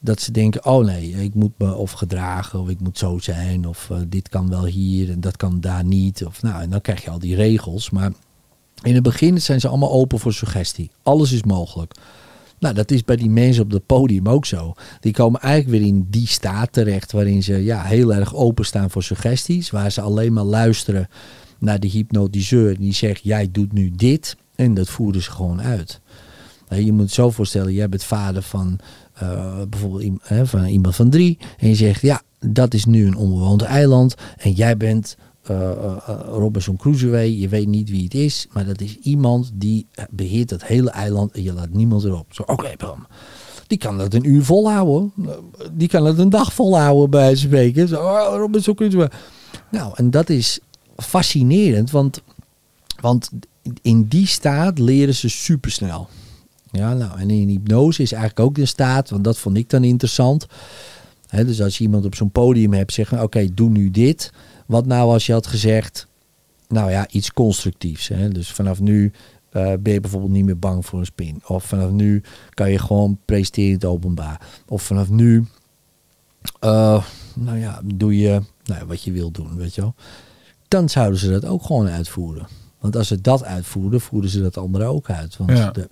[0.00, 3.68] Dat ze denken, oh nee, ik moet me of gedragen, of ik moet zo zijn,
[3.68, 6.24] of eh, dit kan wel hier en dat kan daar niet.
[6.24, 7.90] Of, nou, en dan krijg je al die regels.
[7.90, 8.12] Maar
[8.82, 10.90] in het begin zijn ze allemaal open voor suggestie.
[11.02, 11.94] Alles is mogelijk.
[12.64, 14.74] Nou, dat is bij die mensen op het podium ook zo.
[15.00, 19.02] Die komen eigenlijk weer in die staat terecht waarin ze ja, heel erg openstaan voor
[19.02, 19.70] suggesties.
[19.70, 21.08] Waar ze alleen maar luisteren
[21.58, 22.78] naar de hypnotiseur.
[22.78, 24.36] Die zegt, jij doet nu dit.
[24.54, 26.00] En dat voeren ze gewoon uit.
[26.68, 28.78] Je moet het zo voorstellen, jij bent vader van
[29.14, 31.38] eh, bijvoorbeeld van iemand van drie.
[31.58, 34.14] En je zegt, ja, dat is nu een onbewoond eiland.
[34.36, 35.16] En jij bent
[36.28, 37.38] Robinson Crusoe.
[37.38, 38.46] Je weet niet wie het is.
[38.52, 41.32] Maar dat is iemand die beheert het hele eiland.
[41.32, 42.26] En je laat niemand erop.
[42.34, 43.06] Zo, oké, bam.
[43.66, 45.12] Die kan dat een uur volhouden.
[45.72, 47.88] Die kan het een dag volhouden bij spreken.
[47.88, 49.10] Zo, oh, Robinson Crusoe.
[49.70, 50.58] Nou, en dat is
[50.96, 51.90] fascinerend.
[51.90, 52.22] Want,
[53.00, 53.30] want
[53.82, 56.08] in die staat leren ze supersnel.
[56.70, 59.84] Ja, nou, en in hypnose is eigenlijk ook de staat, want dat vond ik dan
[59.84, 60.46] interessant.
[61.42, 64.32] Dus als je iemand op zo'n podium hebt, zeggen: Oké, doe nu dit.
[64.66, 66.06] Wat nou als je had gezegd,
[66.68, 68.08] nou ja, iets constructiefs.
[68.08, 68.28] Hè?
[68.28, 69.12] Dus vanaf nu
[69.50, 71.42] eh, ben je bijvoorbeeld niet meer bang voor een spin.
[71.46, 74.40] Of vanaf nu kan je gewoon presenteren in het openbaar.
[74.68, 75.44] Of vanaf nu,
[76.60, 77.04] eh,
[77.34, 79.94] nou ja, doe je nou ja, wat je wil doen, weet je wel.
[80.68, 82.46] Dan zouden ze dat ook gewoon uitvoeren.
[82.80, 85.36] Want als ze dat uitvoerden, voerden ze dat andere ook uit.
[85.36, 85.70] Want Ja.
[85.70, 85.88] de,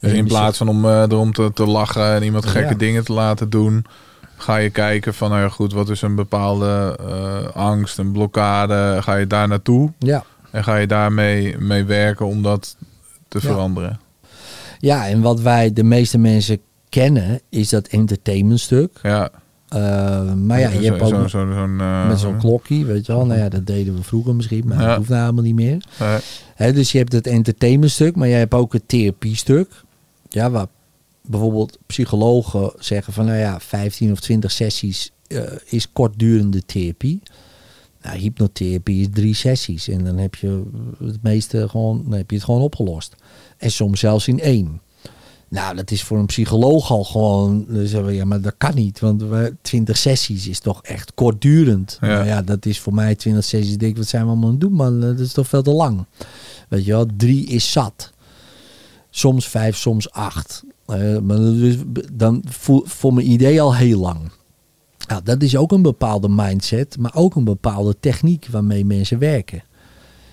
[0.00, 2.78] Dus in plaats van om eh, erom te, te lachen en iemand gekke Ja.
[2.78, 3.84] dingen te laten doen,
[4.36, 8.98] ga je kijken van, nou ja goed, wat is een bepaalde eh, angst, een blokkade,
[9.02, 10.24] ga je daar naartoe ja.
[10.50, 12.76] en ga je daarmee mee werken om dat
[13.28, 13.48] te Ja.
[13.48, 14.00] veranderen.
[14.78, 16.58] ja, en wat wij, de meeste mensen
[16.88, 18.98] kennen, is dat entertainmentstuk.
[19.02, 19.28] Ja,
[19.68, 23.26] Eh, maar ja, je hebt ook zo, zo'n, eh, met zo'n klokje, weet je wel.
[23.26, 24.86] Nou ja, dat deden we vroeger misschien, maar Ja.
[24.86, 25.84] dat hoeft nou helemaal niet meer.
[26.54, 29.70] Hè, dus je hebt het entertainmentstuk, maar je hebt ook het therapiestuk.
[30.28, 30.66] Ja, waar
[31.26, 37.22] bijvoorbeeld psychologen zeggen van, nou ja, 15 of 20 sessies eh, is kortdurende therapie.
[38.02, 40.62] Nou, hypnotherapie is drie sessies en dan heb je
[40.98, 43.14] het meeste gewoon, dan heb je het gewoon opgelost.
[43.56, 44.80] En soms zelfs in één.
[45.48, 49.22] Nou, dat is voor een psycholoog al gewoon, we, ja, maar dat kan niet, want
[49.22, 51.98] we, 20 sessies is toch echt kortdurend.
[52.00, 52.06] Ja.
[52.06, 54.54] Nou ja, dat is voor mij 20 sessies, ik denk, wat zijn we allemaal aan
[54.54, 56.04] het doen, man, dat is toch veel te lang.
[56.68, 58.12] Weet je wel, drie is zat.
[59.10, 60.64] Soms vijf, soms acht.
[60.86, 61.76] Eh, maar is,
[62.12, 64.18] dan voor, voor mijn idee al heel lang.
[65.08, 69.62] Nou, dat is ook een bepaalde mindset, maar ook een bepaalde techniek waarmee mensen werken.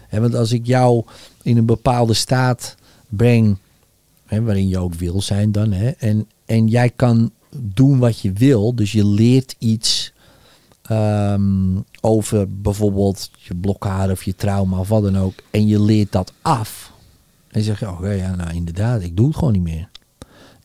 [0.10, 1.04] Want als ik jou
[1.42, 2.76] in een bepaalde staat
[3.10, 3.58] breng,
[4.28, 8.92] waarin je ook wil zijn dan, en, en jij kan doen wat je wil, dus
[8.92, 10.14] je leert iets
[10.82, 16.12] ehm, over bijvoorbeeld je blokkade of je trauma of wat dan ook, en je leert
[16.12, 16.92] dat af.
[17.48, 19.90] En je zegt, je, oké, ja, nou inderdaad, ik doe het gewoon niet meer.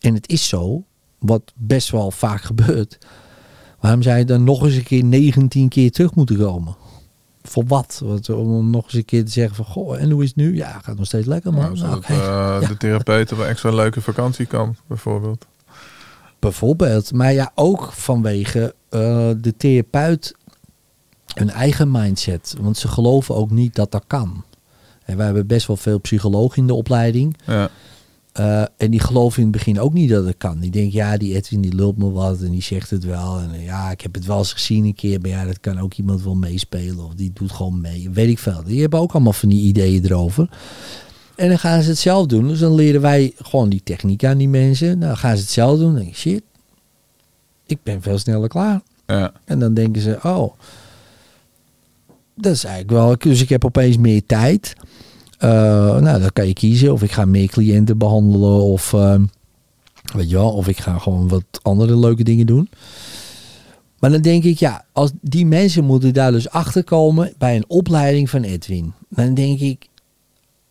[0.01, 0.85] En het is zo,
[1.19, 2.99] wat best wel vaak gebeurt.
[3.81, 6.77] Waarom zou je dan nog eens een keer 19 keer terug moeten komen?
[7.43, 8.01] Voor wat?
[8.05, 10.57] wat om nog eens een keer te zeggen van, goh, en hoe is het nu?
[10.57, 11.63] Ja, gaat nog steeds lekker, man.
[11.63, 12.59] nou, zodat eh, Ja.
[12.61, 15.47] de therapeut op een extra leuke vakantie kan, bijvoorbeeld.
[16.39, 17.13] Bijvoorbeeld.
[17.13, 20.35] Maar ja, ook vanwege eh, de therapeut
[21.35, 22.55] hun eigen mindset.
[22.61, 24.45] Want ze geloven ook niet dat dat kan.
[25.05, 27.37] En wij hebben best wel veel psychologen in de opleiding.
[27.47, 27.69] Ja,
[28.39, 30.59] Eh, en die geloven in het begin ook niet dat het kan.
[30.59, 33.39] Die denken, ja, die Edwin die lult me wat en die zegt het wel.
[33.39, 35.21] En eh, ja, ik heb het wel eens gezien een keer.
[35.21, 37.05] Maar ja, dat kan ook iemand wel meespelen.
[37.05, 38.11] Of die doet gewoon mee.
[38.11, 38.63] Weet ik veel.
[38.65, 40.49] Die hebben ook allemaal van die ideeën erover.
[41.37, 42.49] En dan gaan ze het zelf doen.
[42.49, 44.87] Dus dan leren wij gewoon die techniek aan die mensen.
[44.87, 45.87] Nou, dan gaan ze het zelf doen.
[45.87, 46.43] Dan denk ik, shit,
[47.67, 48.81] ik ben veel sneller klaar.
[49.07, 50.53] ja, En dan denken ze, oh,
[52.35, 53.17] dat is eigenlijk wel.
[53.19, 54.75] Dus ik heb opeens meer tijd.
[55.39, 59.25] Eh, nou, dan kan je kiezen of ik ga meer cliënten behandelen of, ehm,
[60.15, 62.69] weet je wel, of ik ga gewoon wat andere leuke dingen doen.
[63.99, 67.65] Maar dan denk ik, ja, als die mensen moeten daar dus achter komen bij een
[67.69, 68.93] opleiding van Edwin.
[69.09, 69.89] Dan denk ik,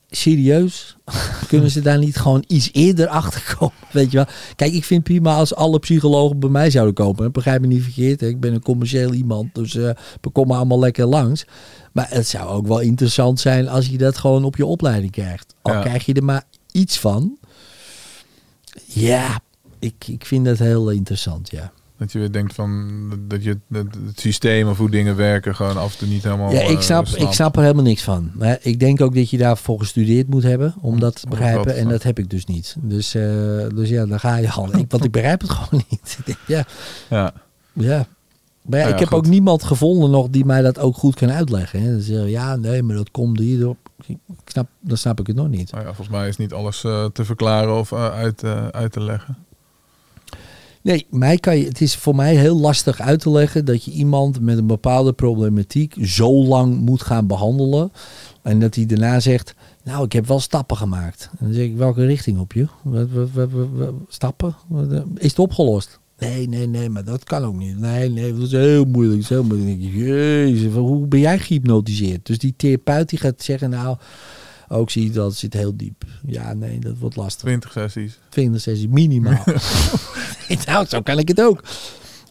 [0.09, 0.97] serieus,
[1.47, 3.75] kunnen ze daar niet gewoon iets eerder achter komen?
[3.91, 4.25] Weet je wel?
[4.55, 7.23] Kijk, ik vind prima als alle psychologen bij mij zouden komen.
[7.23, 7.29] hè.
[7.31, 8.27] Begrijp me niet verkeerd, hè.
[8.27, 9.89] ik ben een commercieel iemand, dus eh
[10.21, 11.45] we komen allemaal lekker langs.
[11.91, 15.53] Maar het zou ook wel interessant zijn als je dat gewoon op je opleiding krijgt.
[15.61, 15.81] Al Ja.
[15.81, 17.37] krijg je er maar iets van.
[18.85, 19.39] Ja,
[19.79, 21.71] ik, ik vind dat heel interessant, ja.
[21.97, 22.89] Dat je weer denkt van
[23.27, 26.51] dat je het, het systeem of hoe dingen werken gewoon af en toe niet helemaal.
[26.51, 28.31] Ja, ik eh, snap, ik snap er helemaal niks van.
[28.33, 31.75] Maar ik denk ook dat je daarvoor gestudeerd moet hebben om dat te begrijpen.
[31.75, 32.75] En dat heb ik dus niet.
[32.79, 33.23] Dus, eh,
[33.75, 34.77] dus ja, daar ga je al.
[34.77, 36.17] Ik, want ik begrijp het gewoon niet.
[36.45, 36.65] Ja,
[37.09, 37.33] Ja,
[37.73, 38.07] ja.
[38.61, 39.17] Maar ja, Ja, ik heb goed.
[39.17, 41.81] ook niemand gevonden nog die mij dat ook goed kan uitleggen.
[41.81, 41.91] Hè.
[41.91, 43.75] Dan zeggen ja, nee, maar dat komt hierdoor.
[44.05, 45.71] Ik snap, dan snap ik het nog niet.
[45.71, 49.37] nou ja, volgens mij is niet alles eh, te verklaren of uit, uit te leggen.
[50.81, 53.91] Nee, mij kan je, het is voor mij heel lastig uit te leggen dat je
[53.91, 57.91] iemand met een bepaalde problematiek zo lang moet gaan behandelen.
[58.41, 61.29] En dat hij daarna zegt, nou, ik heb wel stappen gemaakt.
[61.31, 62.67] En dan zeg ik, welke richting op je?
[62.81, 63.49] Wat, wat,
[64.07, 64.55] stappen?
[64.71, 65.99] Eh, Is het opgelost?
[66.17, 67.79] Nee, nee, nee, maar dat kan ook niet.
[67.79, 69.27] Nee, nee, dat is heel moeilijk.
[69.27, 69.77] Heel moeilijk.
[69.79, 72.25] Jezus, hoe ben jij gehypnotiseerd?
[72.25, 73.97] Dus die therapeut die gaat zeggen, nou,
[74.67, 76.03] ook zie je dat zit heel diep.
[76.25, 77.41] Ja, nee, dat wordt lastig.
[77.41, 78.19] 20 sessies.
[78.29, 79.43] 20 sessies minimaal.
[80.65, 81.63] nou, zo kan ik het ook.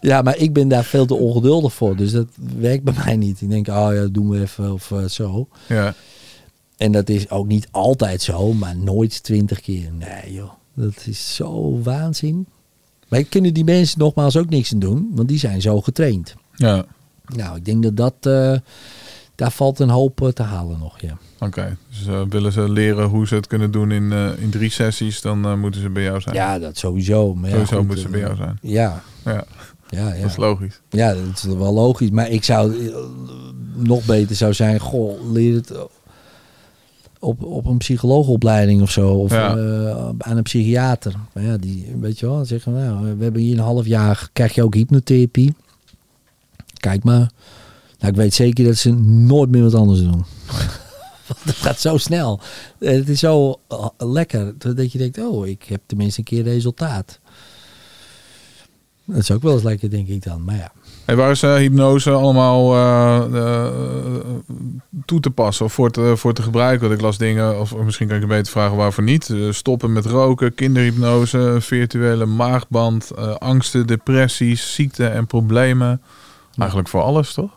[0.00, 1.96] Ja, maar ik ben daar veel te ongeduldig voor.
[1.96, 2.26] Dus dat
[2.58, 3.40] werkt bij mij niet.
[3.40, 5.48] Ik denk, oh ja, dat doen we even of eh, zo.
[5.68, 5.94] Ja,
[6.76, 9.92] En dat is ook niet altijd zo, maar nooit 20 keer.
[9.92, 12.46] Nee joh, dat is zo waanzin.
[13.08, 16.34] Wij kunnen die mensen nogmaals ook niks aan doen, want die zijn zo getraind.
[16.54, 16.84] ja.
[17.26, 18.58] Nou, ik denk dat dat, eh,
[19.34, 21.18] daar valt een hoop eh, te halen nog, ja.
[21.38, 21.76] Oké.
[21.88, 25.20] Dus eh, willen ze leren hoe ze het kunnen doen in, eh, in drie sessies,
[25.20, 26.34] dan eh, moeten ze bij jou zijn.
[26.34, 27.34] Ja, dat sowieso.
[27.34, 28.58] Maar ja, Sowieso goed, moeten ze bij jou zijn.
[28.62, 29.44] Ja, Ja,
[29.88, 30.16] ja, ja.
[30.20, 30.80] dat is logisch.
[30.90, 32.10] Ja, dat is wel logisch.
[32.10, 32.92] Maar ik zou
[33.74, 35.72] nog beter zou zijn, goh, leer het
[37.18, 39.08] op, op een psycholoogopleiding of zo.
[39.10, 39.48] Of Ja.
[40.18, 41.14] aan een psychiater.
[41.32, 43.86] Maar ja, die, weet je wel, dan zeggen we, nou, we hebben hier een half
[43.86, 45.54] jaar, krijg je ook hypnotherapie.
[46.74, 47.30] Kijk maar.
[47.98, 50.24] Nou, ik weet zeker dat ze nooit meer wat anders doen.
[51.28, 52.40] Want het gaat zo snel.
[52.78, 56.42] Eh, Het is zo eh, lekker dat je denkt, oh, ik heb tenminste een keer
[56.42, 57.20] resultaat.
[59.04, 60.44] Dat is ook wel eens lekker, denk ik dan.
[60.44, 60.72] Maar ja.
[61.04, 62.70] Hey, waar is eh, hypnose allemaal
[65.04, 66.80] toe te passen of voor te, voor te gebruiken?
[66.80, 69.34] Want ik las dingen, of misschien kan ik je beter vragen waarvoor niet.
[69.50, 76.02] Stoppen met roken, kinderhypnose, virtuele maagband, angsten, depressies, ziekte en problemen.
[76.56, 77.50] Eigenlijk voor alles, toch?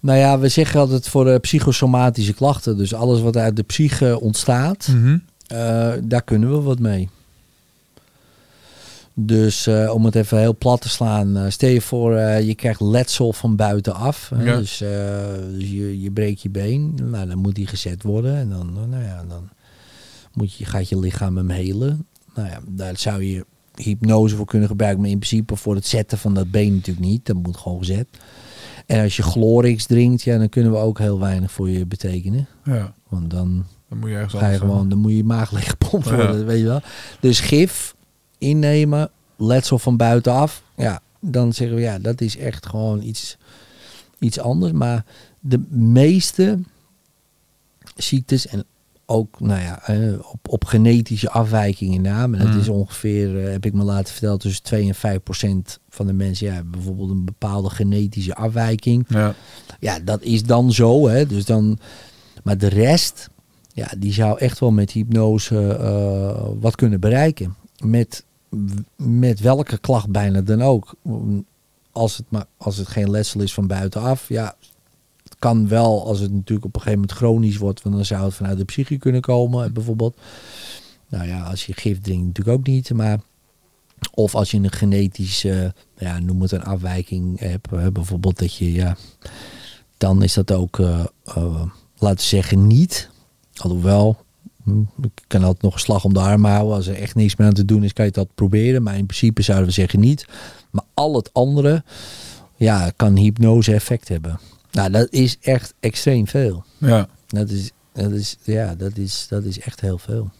[0.00, 2.76] Nou ja, we zeggen altijd voor de psychosomatische klachten.
[2.76, 4.88] Dus alles wat uit de psyche ontstaat,
[5.46, 7.08] eh, daar kunnen we wat mee.
[9.14, 12.54] Dus eh, om het even heel plat te slaan, eh, stel je voor eh, je
[12.54, 14.30] krijgt letsel van buitenaf.
[14.38, 14.56] Ja.
[14.58, 14.88] Dus, eh,
[15.52, 18.36] dus je, je breekt je been, nou, dan moet die gezet worden.
[18.36, 19.48] En dan, eh, nou ja, dan
[20.32, 22.06] moet je, gaat je lichaam hem helen.
[22.34, 23.44] Nou ja, daar zou je
[23.74, 25.00] hypnose voor kunnen gebruiken.
[25.00, 27.26] Maar in principe voor het zetten van dat been natuurlijk niet.
[27.26, 28.06] Dat moet gewoon gezet.
[28.88, 32.46] En als je Glorix drinkt, ja, dan kunnen we ook heel weinig voor je betekenen.
[32.64, 34.58] Ja, Want dan dan moet je ergens ga je zijn.
[34.58, 36.16] gewoon, dan moet je maag leeggepompt Ja.
[36.16, 36.80] worden, weet je wel.
[37.20, 37.94] Dus gif
[38.38, 43.36] innemen, letsel van buitenaf, ja, dan zeggen we ja, dat is echt gewoon iets,
[44.18, 44.72] iets anders.
[44.72, 45.04] Maar
[45.40, 46.58] de meeste
[47.96, 48.64] ziektes en
[49.10, 49.82] ook, nou ja,
[50.32, 52.58] op, op genetische afwijkingen na, maar dat Mm.
[52.60, 56.12] is ongeveer, eh, heb ik me laten vertellen, tussen 2 en 5 procent van de
[56.12, 59.04] mensen, ja, hebben bijvoorbeeld een bepaalde genetische afwijking.
[59.08, 59.34] Ja,
[59.80, 61.08] Ja, dat is dan zo.
[61.08, 61.26] Hè?
[61.26, 61.78] Dus dan,
[62.44, 63.28] maar de rest,
[63.72, 67.54] ja, die zou echt wel met hypnose eh, wat kunnen bereiken.
[67.84, 68.24] Met,
[68.96, 70.94] met welke klacht bijna dan ook.
[71.92, 74.54] Als het, maar, als het geen letsel is van buitenaf, ja,
[75.38, 78.34] kan wel als het natuurlijk op een gegeven moment chronisch wordt, want dan zou het
[78.34, 80.16] vanuit de psyche kunnen komen, bijvoorbeeld.
[81.08, 83.20] Nou ja, als je gif drinkt natuurlijk ook niet, maar
[84.14, 88.96] of als je een genetische, ja, noem het een afwijking hebt, bijvoorbeeld dat je, ja,
[89.96, 91.62] dan is dat ook, eh,
[91.98, 93.10] laten zeggen, niet.
[93.54, 94.16] Alhoewel,
[94.64, 96.76] hm, ik kan altijd nog een slag om de arm houden.
[96.76, 98.82] Als er echt niks meer aan te doen is, kan je dat proberen.
[98.82, 100.26] Maar in principe zouden we zeggen niet.
[100.70, 101.84] Maar al het andere,
[102.56, 104.40] ja, kan hypnose effect hebben.
[104.78, 106.64] Nou, dat is echt extreem veel.
[106.78, 107.08] ja.
[107.26, 110.30] Dat is, dat is, ja, dat is, dat is echt heel veel.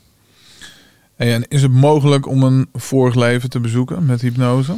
[1.17, 4.77] En is het mogelijk om een vorig leven te bezoeken met hypnose?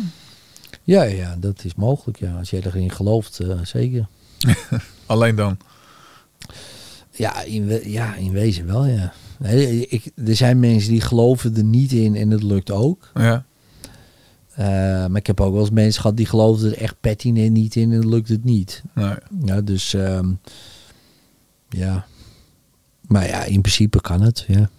[0.83, 2.19] Ja, ja, dat is mogelijk.
[2.19, 2.39] Ja.
[2.39, 4.07] Als jij erin gelooft, eh, zeker.
[5.07, 5.57] Alleen dan.
[7.11, 9.13] Ja, in, ja, in wezen wel, ja.
[9.39, 13.11] Nee, ik, er zijn mensen die geloven er niet in en het lukt ook.
[13.15, 13.45] Ja.
[14.61, 14.67] Eh,
[15.07, 17.93] maar ik heb ook wel eens mensen gehad die geloofden er echt pertinent niet in
[17.93, 18.83] en dan lukt het niet.
[18.95, 19.15] Nee.
[19.45, 20.29] Ja, dus ehm,
[21.69, 22.07] ja.
[23.01, 24.71] Maar ja, in principe kan het, ja.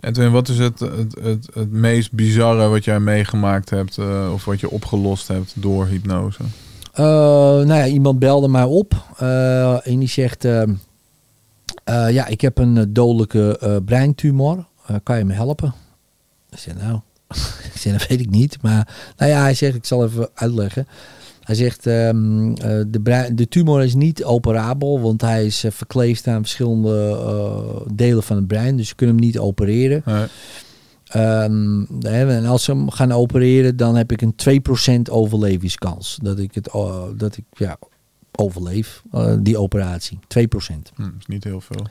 [0.00, 4.44] Edwin, wat is het, het, het, het meest bizarre wat jij meegemaakt hebt eh, of
[4.44, 6.42] wat je opgelost hebt door hypnose?
[6.92, 8.94] Eh, nou ja, iemand belde mij op
[9.84, 10.74] en die zegt: ehm,
[11.84, 14.66] eh, Ja, ik heb een dodelijke breintumor.
[15.02, 15.74] Kan je me helpen?
[16.50, 17.00] Ik zei: Nou,
[17.84, 18.62] ik dat weet ik niet.
[18.62, 20.86] Maar nou ja, hij zegt: Ik zal even uitleggen.
[21.42, 26.26] Hij zegt: ehm, eh, de, de tumor is niet operabel, want hij is eh, verkleefd
[26.26, 28.76] aan verschillende eh, delen van het brein.
[28.76, 30.02] Dus je kunt hem niet opereren.
[30.04, 30.26] Nee.
[31.06, 36.18] Ehm, en als ze hem gaan opereren, dan heb ik een 2% overlevingskans.
[36.22, 36.68] Dat ik, het,
[37.16, 37.76] dat ik ja,
[38.32, 39.02] overleef,
[39.38, 40.18] die operatie.
[40.18, 40.18] 2%.
[40.94, 41.86] Hm, is niet heel veel.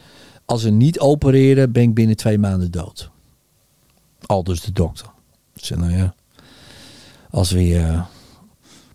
[0.46, 3.10] Als ze niet opereren, ben ik binnen twee maanden dood.
[4.26, 5.08] Al dus de dokter.
[5.66, 6.14] Zeg, nou ja,
[7.30, 8.00] als we je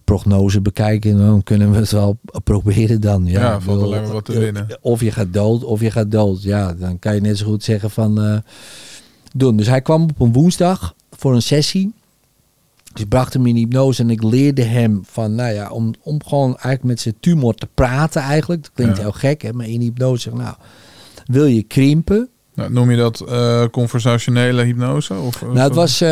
[0.04, 3.26] prognose bekijken, dan kunnen we het wel proberen dan.
[3.26, 4.66] Ja, Ja, valt bedoel, alleen maar wat te eh, winnen.
[4.80, 6.42] Of je gaat dood, of je gaat dood.
[6.42, 8.38] Ja, dan kan je net zo goed zeggen van eh,
[9.34, 9.56] doen.
[9.56, 11.92] Dus hij kwam op een woensdag voor een sessie.
[12.92, 16.24] Dus ik bracht hem in hypnose en ik leerde hem van, nou ja, om, om
[16.24, 18.62] gewoon eigenlijk met zijn tumor te praten eigenlijk.
[18.62, 19.02] Dat klinkt Ja.
[19.02, 20.54] heel gek, hè, maar in hypnose zeg nou,
[21.26, 22.28] wil je krimpen?
[22.57, 25.14] Nou, noem je dat eh, conversationele hypnose?
[25.14, 26.09] Of, Nou, het was, eh,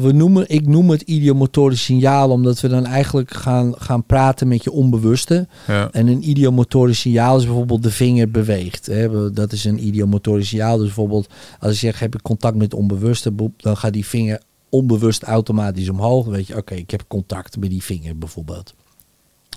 [0.00, 4.64] we noemen, ik noem het idiomotorisch signaal, omdat we dan eigenlijk gaan, gaan praten met
[4.64, 5.48] je onbewuste.
[5.66, 5.88] Ja.
[5.92, 8.86] En een idiomotorisch signaal is bijvoorbeeld de vinger beweegt.
[8.86, 9.32] Hè.
[9.32, 10.76] Dat is een idiomotorisch signaal.
[10.76, 11.28] Dus bijvoorbeeld
[11.60, 16.24] als ik zeg, heb ik contact met onbewuste, dan gaat die vinger onbewust automatisch omhoog.
[16.24, 18.74] Dan weet je, oké, ik heb contact met die vinger bijvoorbeeld.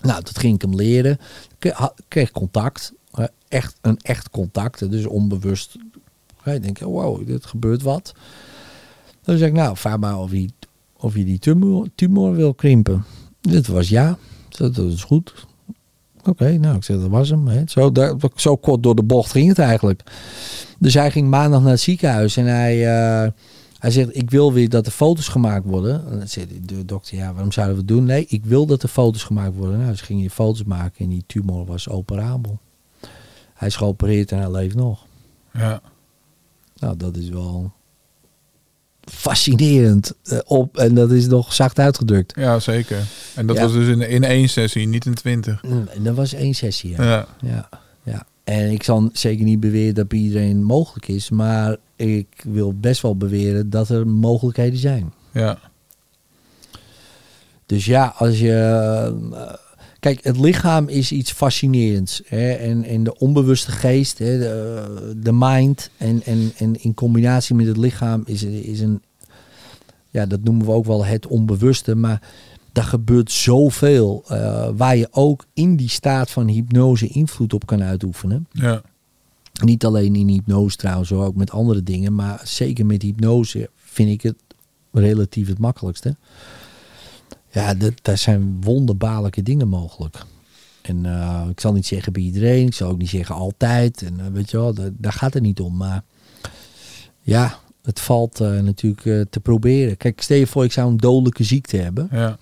[0.01, 1.17] Nou, dat ging ik hem leren.
[1.59, 1.75] Ik
[2.07, 2.93] kreeg contact.
[3.13, 4.91] eh, Echt, een echt contact.
[4.91, 5.75] Dus onbewust.
[6.45, 8.13] Ik denk, wow, dit gebeurt wat.
[9.23, 10.49] Dan zeg ik, nou, vraag maar of je,
[10.97, 13.03] of je die tumor, tumor wil krimpen.
[13.41, 14.17] Dit was ja.
[14.49, 15.33] Dat is goed.
[16.25, 17.47] Oké, nou, ik zeg, dat was hem.
[17.47, 17.61] Hè.
[17.65, 20.03] Zo, daar, zo kort door de bocht ging het eigenlijk.
[20.79, 23.31] Dus hij ging maandag naar het ziekenhuis en hij, eh,
[23.79, 26.07] hij zegt, ik wil weer dat er foto's gemaakt worden.
[26.09, 28.05] En dan zei de dokter, ja, waarom zouden we het doen?
[28.05, 29.77] Nee, ik wil dat er foto's gemaakt worden.
[29.77, 32.59] Nou, dus ging je foto's maken en die tumor was operabel.
[33.53, 35.05] Hij is geopereerd en hij leeft nog.
[35.53, 35.81] ja.
[36.83, 37.71] Nou, dat is wel
[39.01, 40.77] fascinerend eh, op.
[40.77, 42.33] En dat is nog zacht uitgedrukt.
[42.35, 42.97] ja, zeker.
[43.35, 43.61] En dat Ja.
[43.63, 45.63] was dus in, in één sessie, niet in twintig.
[45.63, 47.03] Mm, En dat was één sessie, ja.
[47.03, 47.27] Ja.
[47.41, 47.69] Ja,
[48.03, 48.25] ja.
[48.43, 51.29] En ik zal zeker niet beweren dat bij iedereen mogelijk is.
[51.29, 55.13] Maar ik wil best wel beweren dat er mogelijkheden zijn.
[55.31, 55.59] Ja.
[57.65, 59.13] Dus ja, als je.
[60.03, 62.21] Kijk, het lichaam is iets fascinerends.
[62.25, 62.51] Hè?
[62.51, 64.37] En, en de onbewuste geest, hè?
[64.39, 65.89] De, de mind.
[65.97, 69.01] En, en, en in combinatie met het lichaam is, is een.
[70.09, 71.95] Ja, dat noemen we ook wel het onbewuste.
[71.95, 72.21] Maar
[72.71, 74.23] daar gebeurt zoveel.
[74.27, 78.47] eh, waar je ook in die staat van hypnose invloed op kan uitoefenen.
[78.51, 78.81] Ja.
[79.63, 82.15] Niet alleen in hypnose trouwens, hoor, ook met andere dingen.
[82.15, 84.35] Maar zeker met hypnose vind ik het
[84.91, 86.15] relatief het makkelijkste.
[87.53, 90.25] Ja, dat, daar zijn wonderbaarlijke dingen mogelijk.
[90.81, 94.01] En eh, ik zal niet zeggen bij iedereen, ik zal ook niet zeggen altijd.
[94.01, 95.77] En eh, weet je wel, daar, gaat het niet om.
[95.77, 96.03] Maar
[97.21, 99.97] ja, het valt eh, natuurlijk te proberen.
[99.97, 102.07] Kijk, stel je voor, ik zou een dodelijke ziekte hebben.
[102.11, 102.37] Ja.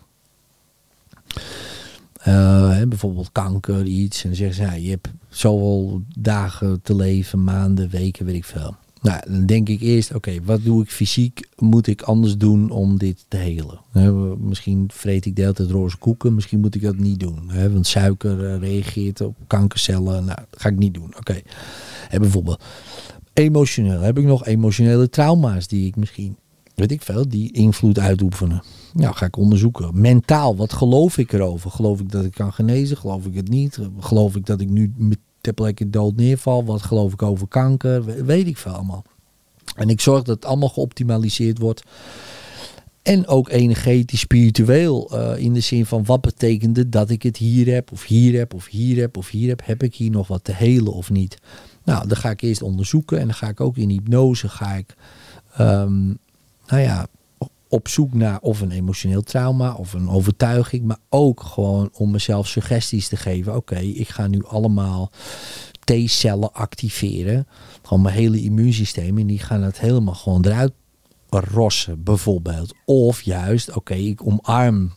[2.20, 4.24] Hè, bijvoorbeeld kanker, iets.
[4.24, 8.46] En dan zeggen ze, ja, je hebt zoveel dagen te leven, maanden, weken, weet ik
[8.46, 8.76] veel.
[9.02, 11.50] Nou, dan denk ik eerst, oké, wat doe ik fysiek?
[11.58, 13.80] Moet ik anders doen om dit te helen?
[14.40, 17.52] Misschien vreet ik de hele tijd roze koeken, misschien moet ik dat niet doen.
[17.72, 20.26] Want suiker eh, reageert op kankercellen.
[20.26, 21.14] Nou, dat ga ik niet doen.
[21.18, 21.42] Oké.
[22.12, 22.64] Bijvoorbeeld
[23.34, 24.00] emotioneel.
[24.00, 26.38] Heb ik nog emotionele trauma's die ik misschien,
[26.76, 28.64] weet ik veel, die invloed uitoefenen?
[28.94, 30.02] Nou, ga ik onderzoeken.
[30.02, 31.72] Mentaal, wat geloof ik erover?
[31.72, 32.98] Geloof ik dat ik kan genezen?
[32.98, 33.80] Geloof ik het niet?
[34.00, 34.94] Geloof ik dat ik nu
[35.42, 36.66] ter plekke dood neerval?
[36.66, 38.06] Wat geloof ik over kanker?
[38.06, 39.04] We- Weet ik veel allemaal.
[39.76, 41.84] En ik zorg dat het allemaal geoptimaliseerd wordt.
[43.02, 45.10] En ook energetisch, spiritueel.
[45.12, 48.38] eh, in de zin van wat betekent het dat ik het hier heb, of hier
[48.38, 49.62] heb, of hier heb, of hier heb.
[49.66, 51.38] Heb ik hier nog wat te helen of niet?
[51.84, 53.20] Nou, dan ga ik eerst onderzoeken.
[53.20, 54.96] En dan ga ik ook in hypnose ga ik,
[55.54, 56.06] ehm,
[56.68, 57.08] nou ja,
[57.72, 60.84] op zoek naar of een emotioneel trauma of een overtuiging.
[60.86, 63.56] Maar ook gewoon om mezelf suggesties te geven.
[63.56, 65.12] Oké, ik ga nu allemaal
[65.84, 67.48] T-cellen activeren.
[67.82, 69.18] Gewoon mijn hele immuunsysteem.
[69.18, 70.72] En die gaan het helemaal gewoon eruit
[71.30, 72.74] rossen, bijvoorbeeld.
[72.86, 74.92] Of juist, oké, ik omarm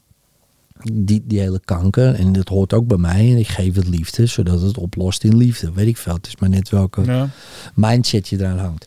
[0.92, 2.14] die, die hele kanker.
[2.14, 3.30] En dat hoort ook bij mij.
[3.30, 5.72] En ik geef het liefde, zodat het oplost in liefde.
[5.72, 6.14] Weet ik veel.
[6.14, 7.28] Het is maar net welke Ja.
[7.74, 8.86] mindset je eraan hangt.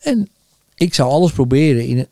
[0.00, 0.28] En
[0.74, 2.06] ik zou alles proberen in,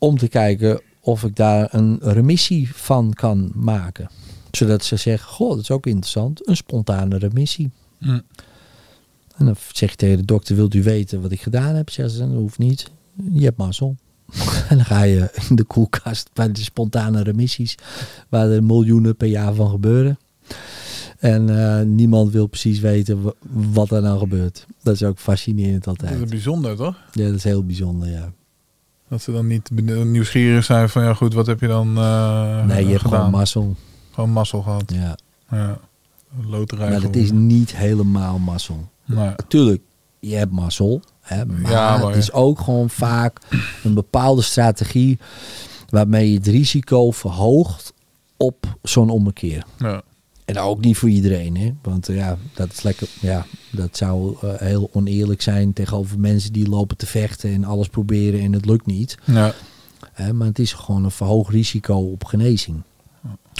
[0.00, 4.10] om te kijken of ik daar een remissie van kan maken.
[4.50, 6.48] Zodat ze zeggen, goh, dat is ook interessant.
[6.48, 7.70] Een spontane remissie.
[7.98, 8.20] Hm.
[9.36, 11.90] En dan zeg je tegen de dokter, wilt u weten wat ik gedaan heb?
[11.90, 12.90] Zeggen ze, dat hoeft niet.
[13.32, 13.96] Je hebt mazzel.
[14.68, 17.74] en dan ga je in de koelkast bij de spontane remissies,
[18.28, 20.18] waar er miljoenen per jaar van gebeuren.
[21.18, 24.66] En eh, niemand wil precies weten wa- wat er nou gebeurt.
[24.82, 26.20] Dat is ook fascinerend Dat altijd.
[26.22, 26.96] is bijzonder, toch?
[27.12, 28.32] Ja, dat is heel bijzonder, ja.
[29.10, 29.70] Dat ze dan niet
[30.04, 33.18] nieuwsgierig zijn van, ja goed, wat heb je dan eh, Nee, je hebt gedaan?
[33.18, 33.76] gewoon mazzel.
[34.10, 34.92] Gewoon mazzel gehad.
[34.94, 35.16] Ja.
[35.50, 35.78] Ja.
[36.46, 38.88] Loterij Maar dat is niet helemaal mazzel.
[39.04, 39.30] Nee.
[39.48, 39.82] Tuurlijk,
[40.20, 41.02] je hebt mazzel.
[41.20, 43.38] Hè, maar, Ja, maar het is ook gewoon vaak
[43.84, 45.18] een bepaalde strategie
[45.88, 47.92] waarmee je het risico verhoogt
[48.36, 49.64] op zo'n ommekeer.
[49.78, 50.02] Ja.
[50.50, 51.72] En ook niet voor iedereen, hè?
[51.82, 53.08] Want eh, ja, dat is lekker.
[53.20, 57.88] Ja, dat zou eh, heel oneerlijk zijn tegenover mensen die lopen te vechten en alles
[57.88, 59.18] proberen en het lukt niet.
[59.24, 59.54] Ja.
[60.32, 62.82] Maar het is gewoon een verhoogd risico op genezing.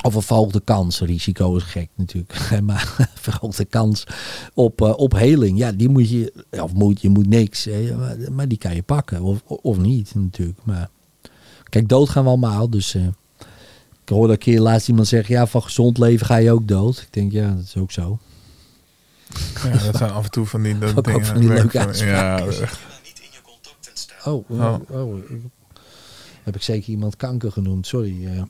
[0.02, 1.00] Of een verhoogde kans.
[1.00, 2.50] Risico is gek natuurlijk.
[2.62, 4.04] Maar verhoogde kans
[4.54, 5.58] op, eh, op heling.
[5.58, 6.44] Ja, die moet je.
[6.50, 7.64] Of moet je moet niks.
[7.64, 7.96] Hè?
[7.96, 9.22] Maar, maar die kan je pakken.
[9.22, 10.58] Of, of niet natuurlijk.
[10.64, 10.90] Maar
[11.68, 12.70] kijk, dood gaan we allemaal.
[12.70, 12.96] Dus
[14.10, 15.34] ik hoorde een keer laatst iemand zeggen.
[15.34, 16.98] Ja, van gezond leven ga je ook dood.
[16.98, 18.18] Ik denk, ja, dat is ook zo.
[19.64, 21.24] ja, dat zijn af en toe van die dat Ook dingen.
[21.26, 22.68] van die leuke Ja, uitspraken.
[24.24, 25.00] Oh, oh, Oh.
[25.08, 25.14] oh,
[26.42, 27.86] heb ik zeker iemand kanker genoemd.
[27.86, 28.26] Sorry.
[28.26, 28.42] eh.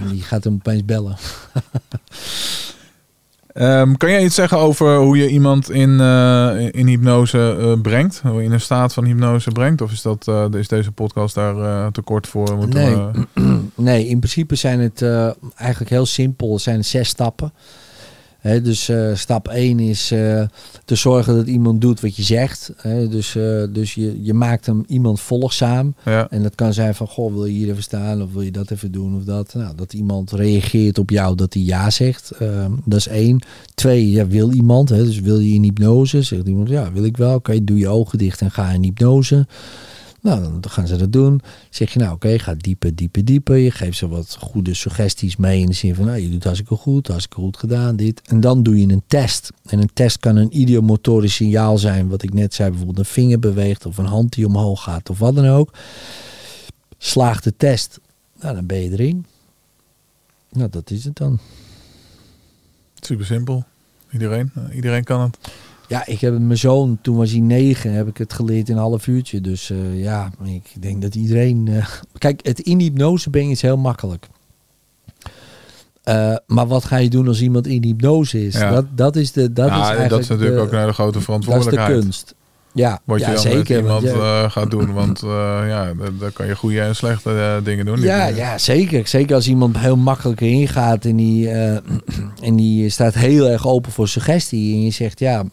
[0.10, 1.16] die gaat hem opeens bellen.
[3.52, 8.20] Ehm, kan jij iets zeggen over hoe je iemand in, eh, in hypnose eh, brengt?
[8.24, 9.80] Hoe je in een staat van hypnose brengt?
[9.80, 12.56] Of is, dat, eh, is deze podcast daar eh, te kort voor?
[12.56, 12.94] Moeten Nee.
[13.34, 15.02] we- Nee, in principe zijn het
[15.56, 16.52] eigenlijk heel simpel.
[16.52, 17.52] Het zijn zes stappen.
[18.42, 20.42] Dus eh, stap 1 is eh,
[20.84, 22.72] te zorgen dat iemand doet wat je zegt.
[22.82, 25.94] Dus eh, dus je, je maakt hem iemand volgzaam.
[26.04, 26.30] ja.
[26.30, 28.70] En dat kan zijn van, goh, wil je hier even staan of wil je dat
[28.70, 29.54] even doen of dat.
[29.54, 32.30] Nou, dat iemand reageert op jou, dat hij ja zegt.
[32.30, 33.42] Ehm, dat is één.
[33.74, 36.22] Twee, ja, wil iemand, dus wil je in hypnose?
[36.22, 37.34] Zegt iemand, ja, wil ik wel.
[37.34, 39.46] Oké, doe je ogen dicht en ga in hypnose.
[40.22, 41.40] Nou, dan gaan ze dat doen.
[41.70, 43.56] Zeg je, nou oké, ga dieper, dieper, dieper.
[43.56, 46.74] Je geeft ze wat goede suggesties mee in de zin van, nou, je doet hartstikke
[46.74, 48.20] goed, hartstikke goed gedaan, dit.
[48.24, 49.50] En dan doe je een test.
[49.64, 53.38] En een test kan een idiomotorisch signaal zijn, wat ik net zei, bijvoorbeeld een vinger
[53.38, 55.72] beweegt of een hand die omhoog gaat of wat dan ook.
[56.98, 58.00] Slaagt de test,
[58.40, 59.26] nou, dan ben je erin.
[60.52, 61.38] Nou, dat is het dan.
[63.00, 63.64] Super simpel.
[64.12, 65.38] Iedereen, eh, iedereen kan het.
[65.90, 68.80] Ja, ik heb mijn zoon, toen was hij negen, heb ik het geleerd in een
[68.82, 69.40] half uurtje.
[69.40, 71.68] Dus eh, ja, ik denk dat iedereen...
[71.68, 71.86] eh,
[72.18, 74.26] Kijk, het in hypnose brengen is heel makkelijk.
[76.02, 78.54] Eh, maar wat ga je doen als iemand in hypnose is?
[78.54, 78.70] Ja.
[78.70, 80.92] Dat, dat is de dat Ja, is eigenlijk dat is natuurlijk de, ook een hele
[80.92, 82.00] grote dat is de verantwoordelijkheid.
[82.00, 82.34] kunst.
[82.72, 83.78] Ja, Wat je ja dan zeker.
[83.78, 84.92] iemand want eh, gaat doen.
[84.92, 85.28] Want eh,
[85.66, 88.00] ja, daar- kan je goede en slechte dingen doen.
[88.00, 89.06] Ja, ja, zeker.
[89.08, 91.48] Zeker als iemand heel makkelijk erin gaat en die,
[92.48, 94.74] en die staat heel erg open voor suggestie.
[94.74, 95.44] En je zegt ja,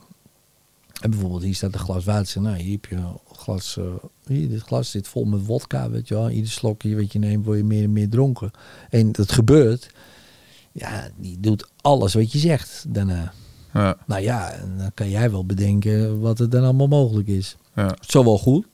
[1.01, 2.41] en bijvoorbeeld hier staat een glas water.
[2.41, 3.83] Nou, hier heb je een glas, eh,
[4.25, 6.29] hier, dit glas zit vol met wodka, weet je wel.
[6.29, 8.51] Ieder slokje wat je neemt, word je meer en meer dronken.
[8.89, 9.89] En dat gebeurt.
[10.71, 13.33] Ja, die doet alles wat je zegt daarna.
[13.73, 17.57] Ja, Nou ja, dan kan jij wel bedenken wat er dan allemaal mogelijk is.
[17.75, 17.95] ja.
[17.99, 18.65] Zowel goed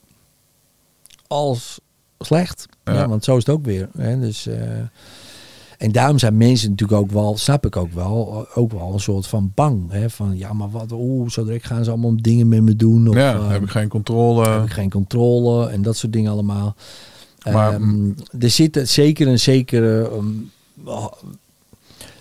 [1.27, 1.79] als
[2.19, 2.65] slecht.
[2.83, 2.93] Ja.
[2.93, 3.07] Ja.
[3.07, 3.89] want zo is het ook weer.
[3.97, 4.19] Hè?
[4.19, 4.81] Dus, eh,
[5.83, 9.27] en daarom zijn mensen natuurlijk ook wel, snap ik ook wel, ook wel een soort
[9.27, 9.91] van bang.
[9.91, 10.09] Hè?
[10.09, 13.07] Van ja, maar wat, oeh, zo direct gaan ze allemaal dingen met me doen.
[13.09, 14.49] Of, ja eh, heb ik geen controle.
[14.49, 16.75] heb ik geen controle en dat soort dingen allemaal.
[17.51, 20.27] Maar- Ehm, er zit zeker een zekere ehm,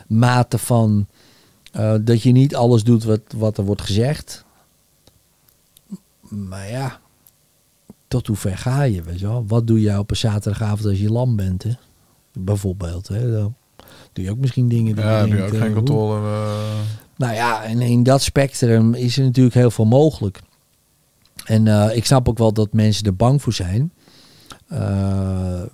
[0.07, 1.07] mate van
[1.73, 4.45] eh, dat je niet alles doet wat, wat er wordt gezegd.
[6.29, 7.01] Maar ja,
[8.09, 9.45] tot hoe ver ga je, weet je wel?
[9.47, 11.73] Wat doe je op een zaterdagavond als je lam bent, hè?
[12.39, 13.33] Bijvoorbeeld, hè?
[13.33, 13.55] Dan
[14.13, 16.17] doe je ook misschien dingen die ja, je heb je ook geen eh, controle.
[16.17, 16.81] eh,
[17.17, 20.41] nou ja, en in dat spectrum is er natuurlijk heel veel mogelijk.
[21.45, 23.93] En eh, ik snap ook wel dat mensen er bang voor zijn.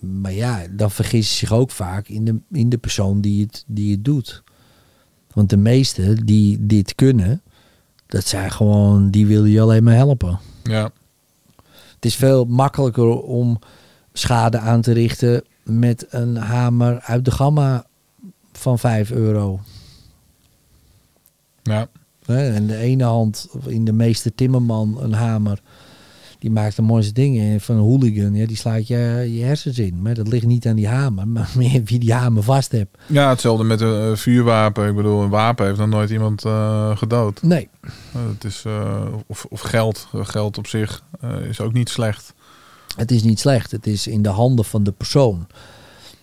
[0.00, 3.64] Maar ja, dan vergissen ze zich ook vaak in de, in de persoon die het,
[3.66, 4.42] die het doet.
[5.32, 7.42] Want de meesten die dit kunnen,
[8.06, 10.38] dat zijn gewoon, die willen je alleen maar helpen.
[10.62, 10.90] ja,
[11.94, 13.58] Het is veel makkelijker om
[14.12, 17.86] schade aan te richten met een hamer uit de gamma
[18.52, 19.60] van 5 euro.
[21.62, 21.88] ja,
[22.24, 25.60] En de ene hand, in de meeste timmerman, een hamer
[26.38, 27.52] die maakt de mooiste dingen.
[27.52, 30.02] En van een hooligan, ja, die slaat je, je hersens in.
[30.02, 32.98] Maar dat ligt niet aan die hamer, maar meer wie die hamer vast hebt.
[33.06, 34.88] Ja, hetzelfde met een vuurwapen.
[34.88, 37.42] Ik bedoel, een wapen heeft nog nooit iemand eh, gedood.
[37.42, 37.68] Nee,
[38.12, 40.08] Eh, het is, eh, of, of geld.
[40.12, 41.02] Geld op zich
[41.48, 42.34] is ook niet slecht.
[42.96, 43.70] Het is niet slecht.
[43.70, 45.46] Het is in de handen van de persoon.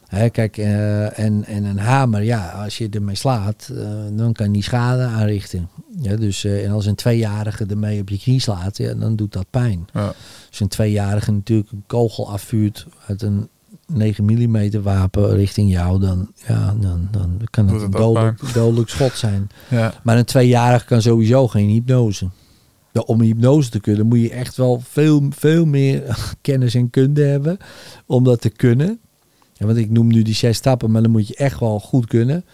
[0.08, 4.52] Hè, kijk, eh, en, en een hamer, ja, als je ermee slaat, eh, dan kan
[4.52, 5.70] die schade aanrichten.
[6.02, 9.34] Ja, dus, eh, en als een tweejarige ermee op je knie slaat, ja, dan doet
[9.34, 9.88] dat pijn.
[9.94, 10.14] Ja.
[10.50, 13.48] Als een tweejarige natuurlijk een kogel afvuurt uit een
[13.88, 19.18] 9 mm wapen richting jou, dan, ja, dan, dan kan het een dodelijk, dodelijk schot
[19.18, 19.50] zijn.
[19.68, 19.94] Ja.
[20.04, 22.30] Maar een tweejarige kan sowieso geen hypnose.
[22.96, 27.24] Ja, om hypnose te kunnen moet je echt wel veel, veel meer kennis en kunde
[27.24, 27.58] hebben
[28.06, 29.00] om dat te kunnen.
[29.54, 32.06] Ja, want ik noem nu die zes stappen, maar dan moet je echt wel goed
[32.06, 32.46] kunnen.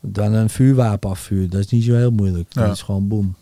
[0.00, 2.54] Dan een vuurwapen afvuren, dat is niet zo heel moeilijk.
[2.54, 3.34] Dat is gewoon boem.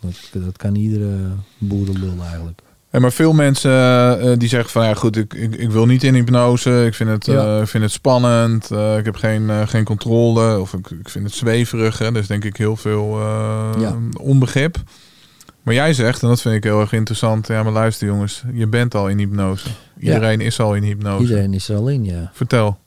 [0.00, 1.16] Dat, dat kan iedere
[1.58, 2.60] boerenlul eigenlijk.
[2.90, 3.70] Maar veel mensen
[4.20, 6.84] eh, die zeggen van ja goed, ik, ik, ik wil niet in hypnose.
[6.86, 7.60] Ik vind het, Ja.
[7.60, 8.70] eh, vind het spannend.
[8.70, 10.60] eh, ik heb geen, eh, geen controle.
[10.60, 11.98] Of ik, ik vind het zweverig.
[11.98, 12.12] Hè.
[12.12, 13.96] Dus denk ik heel veel eh, Ja.
[14.20, 14.76] onbegrip.
[15.70, 17.46] Maar jij zegt, en dat vind ik heel erg interessant.
[17.46, 19.68] Ja, maar luister jongens, je bent al in hypnose.
[19.98, 21.22] Iedereen is al in hypnose.
[21.22, 22.30] Iedereen is er al in, ja.
[22.34, 22.78] Vertel.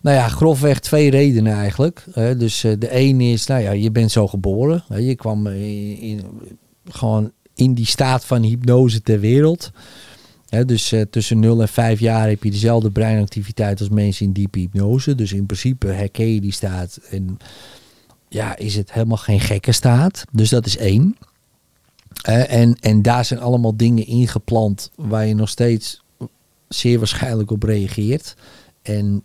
[0.00, 2.04] Nou ja, grofweg twee redenen eigenlijk.
[2.14, 4.84] Dus eh, de ene is, nou ja, je bent zo geboren.
[4.96, 6.22] Je kwam in, in-
[6.90, 9.70] gewoon in die staat van hypnose ter wereld.
[10.66, 14.58] Dus eh, tussen 0 en 5 jaar heb je dezelfde breinactiviteit als mensen in diepe
[14.58, 15.14] hypnose.
[15.14, 16.98] Dus in principe herken je die staat.
[17.10, 17.38] En
[18.28, 20.24] ja, is het helemaal geen gekke staat.
[20.32, 21.16] Dus dat is één.
[22.22, 26.02] En, en daar zijn allemaal dingen ingeplant waar je nog steeds
[26.68, 28.34] zeer waarschijnlijk op reageert.
[28.82, 29.22] En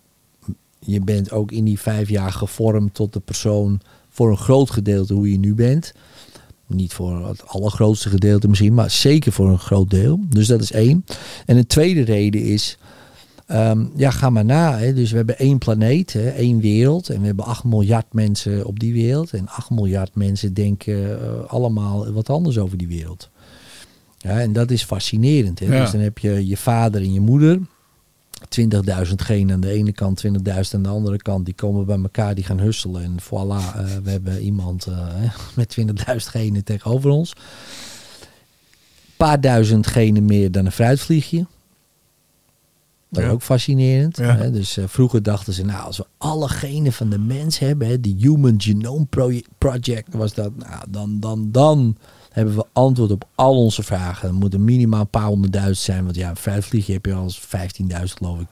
[0.79, 5.13] je bent ook in die vijf jaar gevormd tot de persoon voor een groot gedeelte
[5.13, 5.93] hoe je nu bent.
[6.67, 10.19] Niet voor het allergrootste gedeelte misschien, maar zeker voor een groot deel.
[10.29, 11.05] Dus dat is één.
[11.45, 12.77] En een tweede reden is,
[13.49, 14.77] ehm, ja, ga maar na.
[14.77, 14.93] Hè.
[14.93, 17.09] Dus we hebben één planeet, hè, één wereld.
[17.09, 19.33] En we hebben 8 miljard mensen op die wereld.
[19.33, 23.29] En 8 miljard mensen denken eh, allemaal wat anders over die wereld.
[24.17, 25.59] Ja, en dat is fascinerend.
[25.59, 25.65] Hè.
[25.65, 25.81] Ja.
[25.81, 27.59] Dus dan heb je je vader en je moeder.
[28.49, 30.33] 20.000 genen aan de ene kant, 20.000
[30.71, 31.45] aan de andere kant.
[31.45, 33.03] Die komen bij elkaar, die gaan husselen.
[33.03, 35.07] En voilà, eh, we hebben iemand eh,
[35.55, 37.33] met 20.000 genen tegenover ons.
[39.17, 41.45] paar duizend genen meer dan een fruitvliegje.
[43.09, 43.31] Dat is Ja.
[43.33, 44.17] ook fascinerend.
[44.17, 44.35] Ja.
[44.35, 44.51] Hè?
[44.51, 47.99] Dus eh, vroeger dachten ze, nou, als we alle genen van de mens hebben, hè,
[47.99, 51.97] die Human Genome Proje- Project was dat, nou, dan, dan, dan
[52.31, 54.27] hebben we antwoord op al onze vragen.
[54.29, 57.39] Er moeten minimaal een paar honderdduizend zijn, want ja, een fruitvliegje heb je al eens
[57.39, 58.47] 15.000 geloof ik.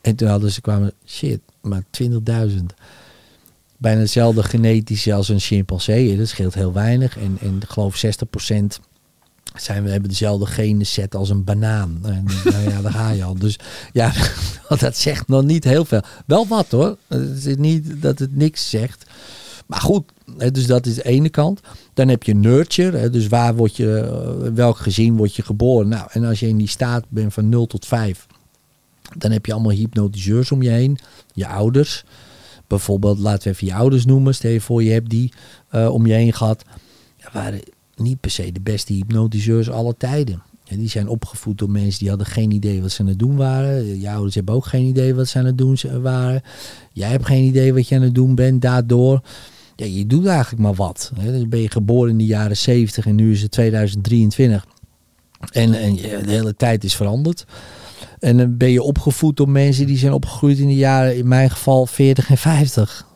[0.00, 2.74] En toen hadden ze kwamen, shit, maar 20.000.
[3.78, 6.16] Bijna hetzelfde genetisch als een chimpansee.
[6.16, 7.16] Dat scheelt heel weinig.
[7.18, 8.64] En, en ik geloof 60%
[9.60, 11.98] zijn we hebben dezelfde genen set als een banaan.
[12.02, 13.34] Nou ja, daar ga je al.
[13.34, 13.58] Dus
[13.92, 14.12] ja,
[14.78, 16.02] dat zegt nog niet heel veel.
[16.26, 16.96] Wel wat hoor.
[17.06, 19.04] Het is niet dat het niks zegt.
[19.66, 20.12] Maar goed,
[20.52, 21.60] dus dat is de ene kant.
[21.94, 25.88] Dan heb je nurture, dus waar word je, eh, welk gezin word je geboren?
[25.88, 28.26] Nou, en als je in die staat bent van 0 tot 5,
[29.16, 30.98] dan heb je allemaal hypnotiseurs om je heen,
[31.32, 32.04] je ouders.
[32.66, 34.34] Bijvoorbeeld, laten we even je ouders noemen.
[34.34, 35.32] Stel voor, je hebt die
[35.68, 36.64] eh, om je heen gehad.
[37.16, 37.60] Ja, waren
[37.96, 40.42] niet per se de beste hypnotiseurs aller tijden.
[40.66, 43.36] En die zijn opgevoed door mensen die hadden geen idee wat ze aan het doen
[43.36, 44.00] waren.
[44.00, 46.42] Je ouders hebben ook geen idee wat ze aan het doen waren.
[46.92, 48.62] Jij hebt geen idee wat je aan het doen bent.
[48.62, 49.20] Daardoor,
[49.76, 51.12] ja, je doet eigenlijk maar wat.
[51.14, 51.32] Hè.
[51.32, 54.66] Dus ben je geboren in de jaren 70 en nu is het 2023.
[55.52, 57.44] En, en de hele tijd is veranderd.
[58.18, 61.50] En dan ben je opgevoed door mensen die zijn opgegroeid in de jaren, in mijn
[61.50, 63.06] geval 40 en 50.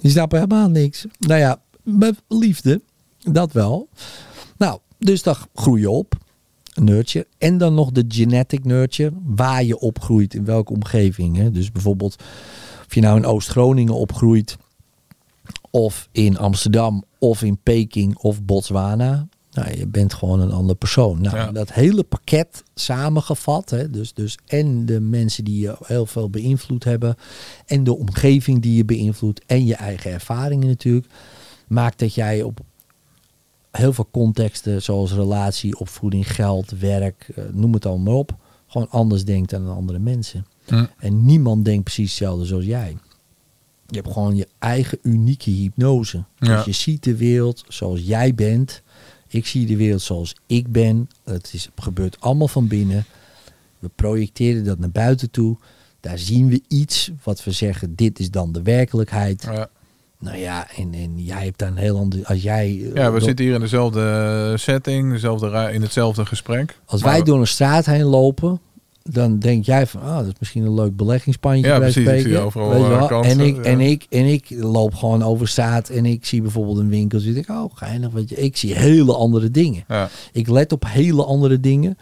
[0.00, 1.06] Die snappen helemaal niks.
[1.18, 2.80] Nou ja, met liefde,
[3.18, 3.88] dat wel.
[5.00, 6.14] Dus dan groei je op.
[6.74, 7.26] Nurture.
[7.38, 9.12] En dan nog de genetic nurture.
[9.24, 11.36] Waar je opgroeit, in welke omgeving.
[11.36, 11.50] Hè?
[11.50, 12.16] Dus bijvoorbeeld
[12.86, 14.56] of je nou in Oost-Groningen opgroeit.
[15.70, 17.04] Of in Amsterdam.
[17.18, 19.28] Of in Peking of Botswana.
[19.52, 21.20] Nou, je bent gewoon een andere persoon.
[21.20, 21.52] Nou, Ja.
[21.52, 23.70] dat hele pakket samengevat.
[23.70, 23.90] Hè?
[23.90, 27.16] Dus, dus en de mensen die je heel veel beïnvloed hebben.
[27.66, 29.42] En de omgeving die je beïnvloedt.
[29.46, 31.06] En je eigen ervaringen natuurlijk.
[31.68, 32.60] Maakt dat jij op
[33.70, 38.36] heel veel contexten, zoals relatie, opvoeding, geld, werk, eh, noem het allemaal maar op,
[38.66, 40.46] gewoon anders denkt dan andere mensen.
[40.98, 42.96] En niemand denkt precies hetzelfde zoals jij.
[43.86, 46.24] Je hebt gewoon je eigen unieke hypnose.
[46.38, 46.56] Ja.
[46.56, 48.82] Dus je ziet de wereld zoals jij bent.
[49.28, 51.08] Ik zie de wereld zoals ik ben.
[51.24, 53.04] Het is, gebeurt allemaal van binnen.
[53.78, 55.56] We projecteren dat naar buiten toe.
[56.00, 59.42] Daar zien we iets wat we zeggen, dit is dan de werkelijkheid.
[59.42, 59.70] Ja.
[60.20, 62.20] Nou ja, en, en jij hebt daar een heel ander...
[62.24, 62.66] Als jij...
[62.66, 66.78] eh, Ja, we door- zitten hier in dezelfde setting, dezelfde in hetzelfde gesprek.
[66.84, 68.60] Als wij door een straat heen lopen,
[69.02, 71.66] dan denk jij van, ah, dat is misschien een leuk beleggingspandje.
[71.66, 72.24] Ja, bij precies.
[72.24, 73.62] Ik overal, eh, kansen, en, ik, ja.
[73.62, 77.18] en, ik, en ik loop gewoon over straat en ik zie bijvoorbeeld een winkel.
[77.18, 78.10] Dus ik denk, oh, geinig.
[78.10, 78.36] Weet je.
[78.36, 79.84] Ik zie hele andere dingen.
[79.88, 80.08] Ja.
[80.32, 81.98] Ik let op hele andere dingen.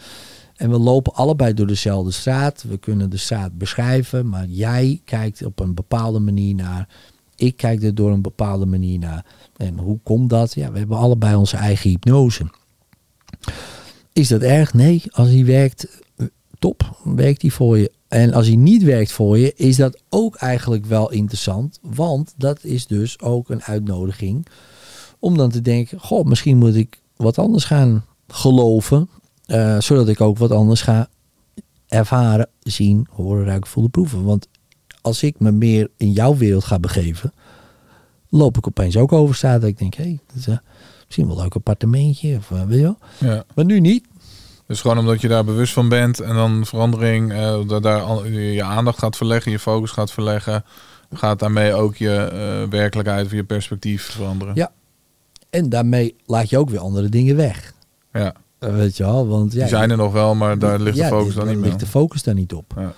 [0.56, 2.64] En we lopen allebei door dezelfde straat.
[2.68, 6.88] We kunnen de straat beschrijven, maar jij kijkt op een bepaalde manier naar.
[7.38, 9.24] Ik kijk er door een bepaalde manier naar.
[9.56, 10.54] En hoe komt dat?
[10.54, 12.50] Ja, we hebben allebei onze eigen hypnose.
[14.12, 14.74] Is dat erg?
[14.74, 15.02] Nee.
[15.10, 16.02] Als hij werkt,
[16.58, 17.00] top.
[17.04, 17.92] Werkt hij voor je.
[18.08, 21.78] En als hij niet werkt voor je, is dat ook eigenlijk wel interessant.
[21.82, 24.46] Want dat is dus ook een uitnodiging
[25.18, 29.08] om dan te denken: Goh, misschien moet ik wat anders gaan geloven.
[29.46, 31.08] eh, zodat ik ook wat anders ga
[31.88, 34.24] ervaren, zien, horen, ruiken, voelen, proeven.
[34.24, 34.48] Want
[35.08, 37.32] als ik me meer in jouw wereld ga begeven,
[38.28, 39.60] loop ik opeens ook over straat.
[39.60, 40.56] Dat ik denk: hé, hey, dat is eh,
[41.06, 42.36] misschien wel een leuk appartementje.
[42.36, 42.98] Of, eh, weet je wel.
[43.18, 43.44] Ja.
[43.54, 44.06] Maar nu niet.
[44.66, 47.34] Dus gewoon omdat je daar bewust van bent en dan verandering,
[47.66, 50.64] dat daar al- je aandacht gaat verleggen, je focus gaat verleggen,
[51.12, 54.54] gaat daarmee ook je werkelijkheid of je perspectief veranderen.
[54.54, 54.72] Ja.
[55.50, 57.72] En daarmee laat je ook weer andere dingen weg.
[58.12, 58.34] Ja.
[58.58, 61.16] Weet je wel, want ja, Die zijn er nog wel, maar daar ligt ja, de
[61.16, 61.64] focus dan niet meer.
[61.66, 62.72] ligt de focus daar niet op.
[62.76, 62.92] Ja.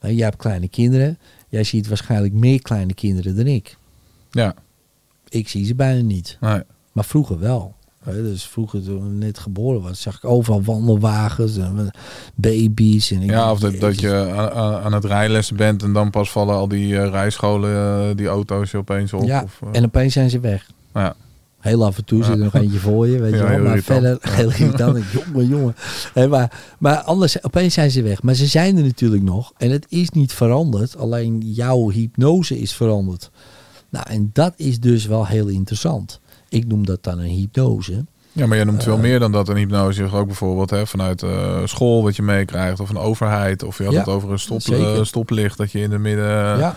[0.00, 1.18] Nou, jij hebt kleine kinderen.
[1.48, 3.76] Jij ziet waarschijnlijk meer kleine kinderen dan ik.
[4.30, 4.54] Ja,
[5.28, 6.36] Ik zie ze bijna niet.
[6.40, 6.62] nee.
[6.92, 7.74] Maar vroeger wel.
[8.04, 11.90] Dus vroeger toen ik net geboren was, zag ik overal wandelwagens en
[12.34, 13.10] baby's.
[13.10, 16.30] En ik ja, of dat, dat je aan, aan het rijlessen bent en dan pas
[16.30, 19.22] vallen al die eh, rijscholen, eh, die auto's opeens op.
[19.24, 20.70] Ja, Of, eh, en opeens zijn ze weg.
[20.94, 21.14] ja.
[21.60, 23.58] Heel af en toe zit er nog eentje voor je, weet je wel.
[23.58, 24.96] Maar verder heel irritant.
[24.96, 25.74] Ik, jongen, jongen.
[26.30, 28.22] Maar, maar anders, opeens zijn ze weg.
[28.22, 29.52] Maar ze zijn er natuurlijk nog.
[29.56, 30.96] En het is niet veranderd.
[30.96, 33.30] Alleen jouw hypnose is veranderd.
[33.88, 36.20] Nou, en dat is dus wel heel interessant.
[36.48, 38.04] Ik noem dat dan een hypnose.
[38.32, 38.84] ja, maar jij noemt Eh.
[38.84, 40.10] veel meer dan dat een hypnose.
[40.12, 43.62] Ook bijvoorbeeld hè, vanuit eh, school wat je meekrijgt of een overheid.
[43.62, 46.26] Of je had Ja, het over een stop, eh, stoplicht dat je in de midden...
[46.58, 46.76] ja.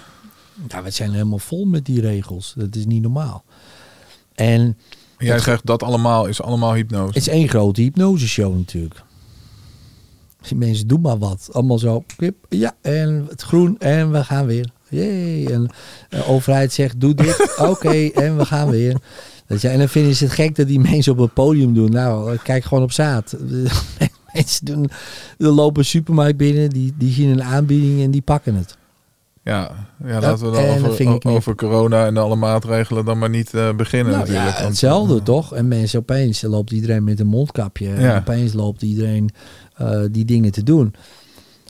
[0.67, 2.53] Ja, we zijn helemaal vol met die regels.
[2.57, 3.43] Dat is niet normaal.
[4.35, 4.77] En
[5.17, 7.07] Jij zegt dat allemaal is allemaal hypnose.
[7.07, 9.03] het is één grote hypnoseshow natuurlijk.
[10.41, 11.49] Die mensen doen maar wat.
[11.51, 12.03] Allemaal zo.
[12.17, 13.79] Kip, ja, en het groen.
[13.79, 14.69] En we gaan weer.
[14.89, 15.51] Jee.
[15.53, 15.69] En
[16.09, 17.55] de overheid zegt, doe dit.
[17.69, 18.97] Oké, en we gaan weer.
[19.47, 21.91] Weet je, en dan vinden ze het gek dat die mensen op het podium doen.
[21.91, 23.35] Nou, kijk gewoon op zaad.
[24.33, 24.89] mensen doen,
[25.37, 26.69] er lopen een supermarkt binnen.
[26.69, 28.77] Die, die zien een aanbieding en die pakken het.
[29.43, 29.71] Ja,
[30.05, 34.13] ja laten we dan over, over corona en alle maatregelen dan maar niet eh, beginnen
[34.13, 34.47] Nou, natuurlijk.
[34.49, 35.53] ja, want- hetzelfde toch?
[35.55, 37.93] En mensen opeens loopt iedereen met een mondkapje.
[37.93, 39.29] En opeens loopt iedereen
[39.75, 40.93] eh, die dingen te doen.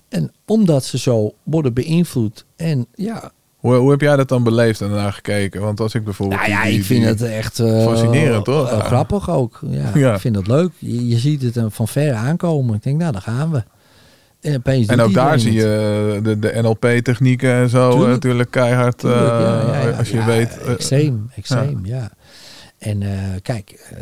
[0.09, 2.45] En omdat ze zo worden beïnvloed.
[2.55, 5.61] En ja, Hoe, hoe heb jij dat dan beleefd en naar gekeken?
[5.61, 6.39] Want als ik bijvoorbeeld...
[6.39, 8.69] nou ja, die- die- ik vind het echt eh, Fascinerend, toch?
[8.85, 9.59] grappig ook.
[9.69, 10.13] Ja, Ja.
[10.13, 10.71] Ik vind dat leuk.
[10.77, 12.75] Je, je ziet het van ver aankomen.
[12.75, 13.63] Ik denk, nou, daar gaan we.
[14.43, 18.07] En En ook daar zie je de, de NLP-technieken en zo Tuurlijk.
[18.07, 18.97] eh, natuurlijk keihard.
[18.97, 19.89] Tuurlijk, eh, ja.
[19.97, 20.57] Als je weet...
[20.57, 22.11] eh, Extreem, extreem, ja.
[22.77, 23.09] En eh,
[23.41, 23.97] kijk, eh,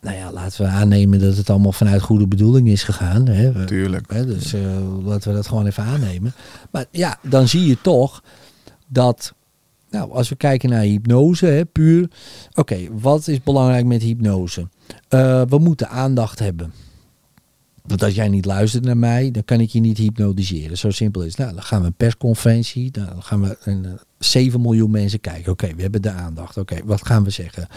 [0.00, 3.28] nou ja, laten we aannemen dat het allemaal vanuit goede bedoeling is gegaan.
[3.28, 3.64] Hè.
[3.66, 4.12] Tuurlijk.
[4.12, 4.60] Hè, dus eh,
[5.04, 6.32] laten we dat gewoon even aannemen.
[6.70, 8.22] Maar ja, dan zie je toch
[8.86, 9.34] dat,
[9.90, 12.10] nou, als we kijken naar hypnose, hè, puur.
[12.54, 14.68] Oké, wat is belangrijk met hypnose?
[15.08, 16.72] Eh, we moeten aandacht hebben.
[17.88, 20.78] Want als jij niet luistert naar mij, dan kan ik je niet hypnotiseren.
[20.78, 21.38] Zo simpel is het.
[21.38, 22.90] Nou, dan gaan we een persconferentie.
[22.92, 25.52] Nou, dan gaan we een, eh, 7 miljoen mensen kijken.
[25.52, 26.56] Oké, we hebben de aandacht.
[26.56, 27.68] Oké, wat gaan we zeggen?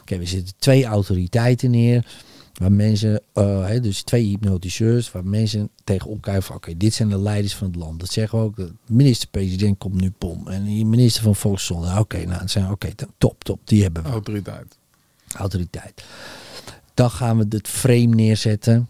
[0.00, 2.06] Oké, we zitten twee autoriteiten neer.
[2.54, 7.08] Waar mensen, eh, hè, dus twee hypnotiseurs, waar mensen tegenop kijken van oké, dit zijn
[7.08, 8.00] de leiders van het land.
[8.00, 8.56] Dat zeggen we ook.
[8.56, 10.48] De minister-president komt nu pom.
[10.48, 11.98] En die minister van Volksgezondheid.
[11.98, 14.76] Oké, nou, zijn oké, top, top, die hebben we Autoriteit.
[15.36, 16.04] autoriteit.
[16.94, 18.88] Dan gaan we het frame neerzetten.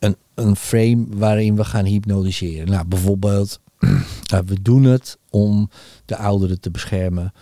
[0.00, 2.70] Een, een frame waarin we gaan hypnotiseren.
[2.70, 3.60] Nou, bijvoorbeeld,
[4.30, 5.70] nou, we doen het om
[6.04, 7.32] de ouderen te beschermen.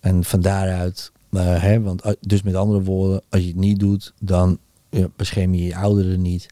[0.00, 3.78] En van daaruit, eh, hè, want, eh, dus met andere woorden, als je het niet
[3.78, 4.58] doet, dan
[4.90, 6.46] ja, bescherm je je ouderen niet.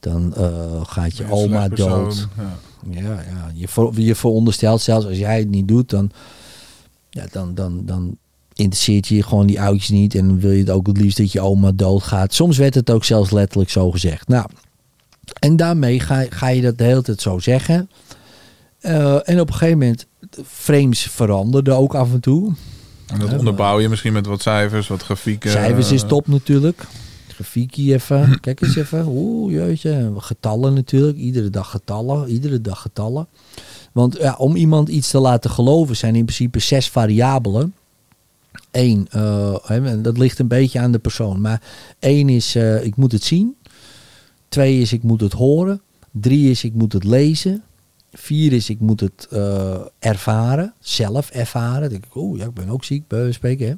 [0.00, 2.28] Dan eh, gaat je oma dood.
[2.36, 2.58] Ja.
[2.90, 3.50] Ja, ja.
[3.54, 6.10] Je, voor, je veronderstelt zelfs als jij het niet doet, dan,
[7.10, 8.16] ja, dan, dan, dan
[8.54, 10.14] interesseert je gewoon die oudjes niet.
[10.14, 12.34] En dan wil je het ook het liefst dat je oma doodgaat.
[12.34, 14.28] Soms werd het ook zelfs letterlijk zo gezegd.
[14.28, 14.46] Nou,
[15.38, 17.90] en daarmee ga, ga je dat de hele tijd zo zeggen.
[18.80, 20.06] Eh, en op een gegeven moment,
[20.46, 22.54] frames veranderden ook af en toe.
[23.06, 25.50] En dat onderbouw je misschien met wat cijfers, wat grafieken.
[25.50, 26.86] Cijfers is top natuurlijk.
[27.28, 28.28] Grafiekie even.
[28.40, 29.06] Kijk eens even.
[29.08, 30.12] Oeh, jeetje.
[30.16, 31.16] Getallen natuurlijk.
[31.16, 32.28] Iedere dag getallen.
[32.28, 33.26] Iedere dag getallen.
[33.92, 37.74] Want ja, om iemand iets te laten geloven zijn in principe zes variabelen.
[38.70, 39.08] Eén,
[39.66, 41.40] en dat ligt een beetje aan de persoon.
[41.40, 41.62] Maar
[41.98, 43.56] één is, eh, ik moet het zien.
[44.50, 45.80] Twee is, ik moet het horen.
[46.10, 47.62] Drie is, ik moet het lezen.
[48.12, 50.72] Vier is, ik moet het eh, ervaren.
[50.80, 51.80] Zelf ervaren.
[51.80, 53.66] Dan denk ik, oh ja, ik ben ook ziek, bij spreken.
[53.66, 53.74] Hè.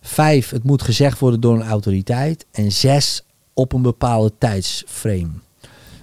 [0.00, 2.46] Vijf, het moet gezegd worden door een autoriteit.
[2.50, 5.30] En zes, op een bepaalde tijdsframe.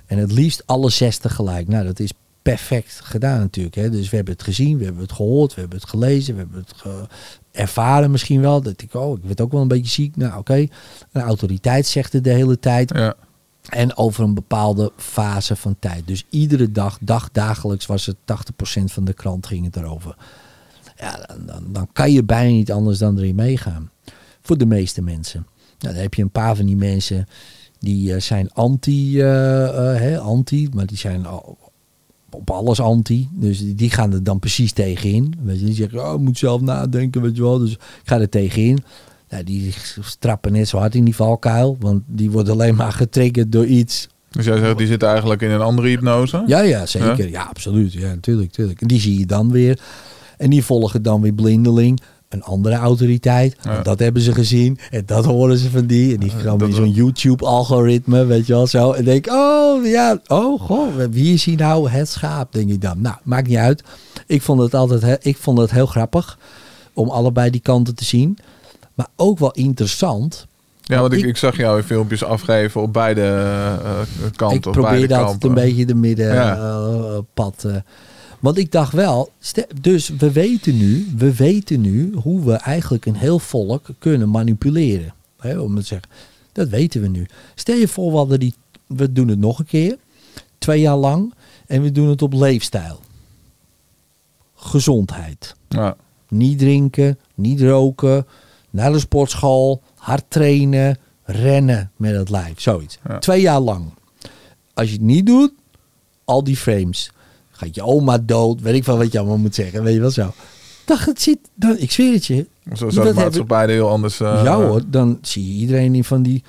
[0.06, 1.68] En het liefst alle zes tegelijk.
[1.68, 3.76] Nou, dat is perfect gedaan natuurlijk.
[3.76, 3.90] Hè.
[3.90, 6.66] Dus we hebben het gezien, we hebben het gehoord, we hebben het gelezen, we hebben
[6.68, 6.84] het
[7.52, 8.62] ervaren misschien wel.
[8.62, 10.16] Dat ik, oh, ik werd ook wel een beetje ziek.
[10.16, 10.68] Nou, oké.
[11.12, 12.91] Een autoriteit zegt het de hele tijd.
[12.95, 13.16] Ja.
[13.70, 16.08] En over een bepaalde fase van tijd.
[16.08, 20.16] Dus iedere dag, dag dagelijks was het 80% van de krant ging het erover.
[20.98, 23.90] Ja, dan, dan, dan kan je bijna niet anders dan erin meegaan.
[24.42, 25.48] Voor de meeste mensen.
[25.80, 27.26] Nou, dan heb je een paar van die mensen
[27.80, 31.26] die eh, zijn anti, eh, eh, anti, maar die zijn
[32.30, 33.30] op alles anti.
[33.32, 35.34] Dus die- die gaan er dan precies tegenin.
[35.44, 37.60] Weet je, die zeggen, oh, ik moet zelf nadenken, weet je wel.
[37.60, 38.84] Dus ik ga er tegenin.
[39.30, 41.77] Nou, die strappen net zo hard in die valkuil.
[41.80, 44.07] Want die wordt alleen maar getriggerd door iets.
[44.31, 46.43] Dus jij zegt, die zit eigenlijk in een andere hypnose?
[46.47, 47.30] Ja, ja, zeker.
[47.30, 47.93] Ja, absoluut.
[47.93, 48.81] Ja, natuurlijk, natuurlijk.
[48.81, 49.80] En die zie je dan weer.
[50.38, 53.56] En die volgen dan weer blindeling een andere autoriteit.
[53.61, 53.81] Ja.
[53.81, 54.80] Dat hebben ze gezien.
[54.91, 56.14] En dat horen ze van die.
[56.14, 58.91] En die gaan weer zo'n YouTube-algoritme, weet je wel zo.
[58.91, 63.02] En denk, oh ja, oh goh, wie is hier nou het schaap, denk ik dan.
[63.02, 63.84] Nou, maakt niet uit.
[64.27, 66.39] Ik vond het altijd, ik vond het heel grappig
[66.93, 68.38] om allebei die kanten te zien.
[68.96, 70.48] Maar ook wel interessant.
[70.84, 74.00] Ja, want ik, Ik- ik zag jou in filmpjes afgeven op beide eh, eh,
[74.36, 74.58] kanten.
[74.72, 75.50] ik probeer dat kampen.
[75.50, 76.00] een beetje de Ja.
[76.00, 77.64] middenpad.
[77.66, 77.76] eh
[78.40, 79.32] want ik dacht wel,
[79.82, 85.14] dus we weten nu, we weten nu hoe we eigenlijk een heel volk kunnen manipuleren.
[85.40, 86.10] Hè, om het te zeggen.
[86.52, 87.26] Dat weten we nu.
[87.56, 88.54] Stel je voor, we, hadden die,
[88.88, 89.98] we doen het nog een keer,
[90.58, 91.34] twee jaar lang,
[91.68, 93.00] en we doen het op leefstijl.
[94.56, 95.56] Gezondheid.
[95.70, 95.96] Ja.
[96.30, 98.26] Niet drinken, niet roken,
[98.76, 102.61] naar de sportschool, hard trainen, rennen met het lijf.
[102.61, 102.99] Zoiets.
[103.07, 103.18] Ja.
[103.19, 103.93] Twee jaar lang.
[104.73, 105.52] Als je het niet doet,
[106.26, 107.11] al die frames.
[107.52, 109.84] Gaat je oma dood, weet ik wel wat je allemaal moet zeggen.
[109.84, 110.34] Weet je wel zo.
[110.85, 112.47] Dacht, het zit, dan, ik zweer het je.
[112.73, 114.19] Zo zou de maatschappij heel anders...
[114.19, 116.43] eh, ja hoor, dan zie je iedereen in van die...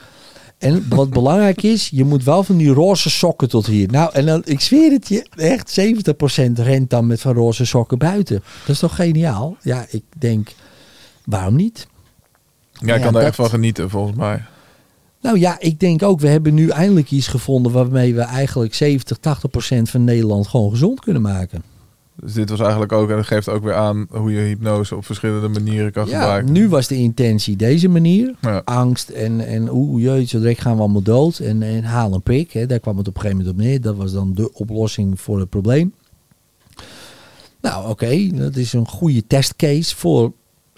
[0.58, 3.88] En wat belangrijk is, je moet wel van die roze sokken tot hier.
[3.90, 5.80] Nou, en dan, ik zweer het je, echt
[6.50, 8.42] 70% rent dan met van roze sokken buiten.
[8.60, 9.56] Dat is toch geniaal?
[9.62, 10.52] Ja, ik denk,
[11.24, 11.86] waarom niet?
[12.78, 14.42] Ja, ik kan er dat- echt van genieten, volgens mij.
[15.20, 19.18] Nou ja, ik denk ook, we hebben nu eindelijk iets gevonden waarmee we eigenlijk 70,
[19.18, 21.62] 80% van Nederland gewoon gezond kunnen maken.
[22.20, 25.04] Dus dit was eigenlijk ook, en dat geeft ook weer aan hoe je hypnose op
[25.04, 26.52] verschillende manieren kan Ja, gebruiken.
[26.52, 28.34] nu was de intentie deze manier.
[28.40, 28.62] Ja.
[28.64, 31.38] Angst en, en oeh, jeetje, zo direct gaan we allemaal dood.
[31.38, 32.52] En, en haal een prik.
[32.52, 32.66] Hè.
[32.66, 33.80] Daar kwam het op een gegeven moment op neer.
[33.80, 35.94] Dat was dan de oplossing voor het probleem.
[37.60, 40.32] Nou, oké, dat is een goede testcase voor,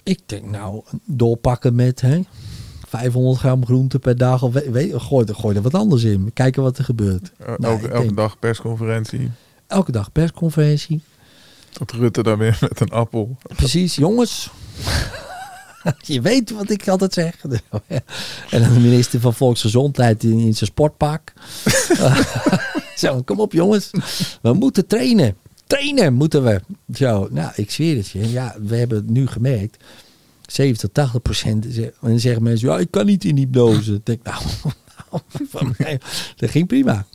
[0.09, 2.21] ik denk nou, doorpakken met hè,
[2.87, 4.43] 500 gram groente per dag.
[4.43, 4.53] Of
[4.93, 6.31] gooi, er- gooi er wat anders in.
[6.33, 7.31] Kijken wat er gebeurt.
[7.37, 9.29] Eh, Nou, elke, ik elke denk- dag persconferentie.
[9.67, 11.01] Elke dag persconferentie.
[11.73, 13.37] Dat Rutte daar weer met een appel.
[13.55, 14.49] Precies, jongens.
[16.01, 17.35] Je weet wat ik altijd zeg.
[18.49, 21.33] En dan de minister van Volksgezondheid in, in zijn sportpak.
[22.95, 23.91] Zo, kom op jongens.
[24.41, 25.35] We moeten trainen.
[25.69, 26.61] Trainen moeten we.
[26.93, 28.29] Zo, nou, ik zweer het je.
[28.29, 29.83] Ja, we hebben het nu gemerkt.
[30.45, 31.65] 70, 80 procent.
[31.77, 33.93] En dan zeggen mensen, ja, ik kan niet in hypnose.
[33.93, 34.43] Ik denk, nou,
[35.11, 35.23] nou,
[35.53, 35.99] van mij,
[36.35, 37.05] dat ging prima.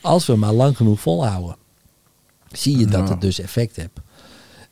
[0.00, 1.56] Als we maar lang genoeg volhouden.
[2.52, 4.00] Zie je dat het dus effect heeft.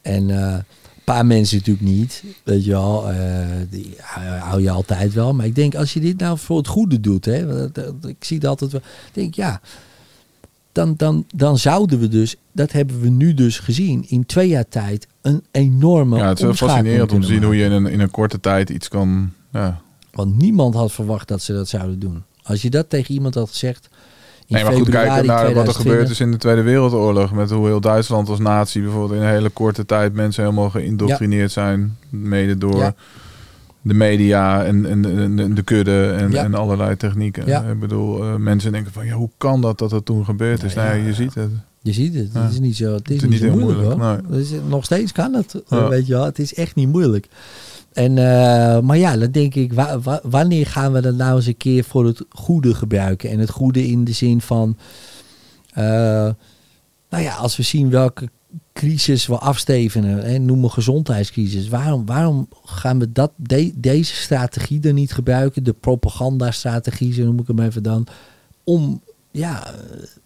[0.01, 0.65] En eh, een
[1.05, 2.25] paar mensen natuurlijk niet.
[2.45, 5.35] Weet je wel, eh, die hou hou je altijd wel.
[5.35, 7.25] Maar ik denk, als je dit nou voor het goede doet.
[7.25, 7.65] Hè,
[8.09, 8.81] ik zie dat altijd wel.
[8.81, 9.61] Ik denk, ja,
[10.73, 14.69] dan, dan, dan zouden we dus, dat hebben we nu dus gezien, in twee jaar
[14.69, 17.87] tijd een enorme Ja, het is wel fascinerend om te zien hoe je in een,
[17.87, 19.33] in een korte tijd iets kan...
[19.51, 19.81] Ja.
[20.13, 22.23] Want niemand had verwacht dat ze dat zouden doen.
[22.43, 23.89] Als je dat tegen iemand had gezegd.
[24.47, 27.33] In Nee, maar goed, kijken naar wat er 2020, gebeurd is in de Tweede Wereldoorlog.
[27.33, 31.53] Met hoe heel Duitsland als natie bijvoorbeeld in een hele korte tijd mensen helemaal geïndoctrineerd
[31.53, 31.99] zijn.
[32.09, 32.95] Mede door Ja.
[33.83, 36.45] De media en, en, en de kudde en, Ja.
[36.45, 37.47] en allerlei technieken.
[37.47, 37.63] Ja.
[37.63, 40.75] Ik bedoel, eh, mensen denken van ja, hoe kan dat dat dat toen gebeurd is?
[40.75, 41.51] Nou ja, je ziet het.
[41.83, 42.29] Je ziet het.
[42.33, 44.37] Het is niet zo, het is Het is niet zo moeilijk, moeilijk, hoor.
[44.39, 45.63] Dus nog steeds kan het.
[45.69, 46.25] Weet je wel.
[46.25, 47.29] Het is echt niet moeilijk.
[47.93, 51.47] En, eh, maar ja, dan denk ik, wa- wa- wanneer gaan we dat nou eens
[51.47, 53.31] een keer voor het goede gebruiken?
[53.31, 54.77] En het goede in de zin van,
[55.73, 55.85] eh,
[57.11, 58.29] nou ja, als we zien welke
[58.73, 61.69] crisis we afstevenen, hè, noem een gezondheidscrisis.
[61.69, 65.65] Waarom, waarom gaan we dat, de- deze strategie dan niet gebruiken?
[65.65, 68.07] De propagandastrategie, zo noem ik hem even dan.
[68.65, 69.75] Om ja,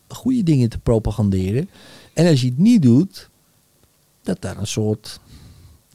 [0.09, 1.68] goede dingen te propaganderen.
[2.14, 3.28] En als je het niet doet,
[4.23, 5.20] dat daar een soort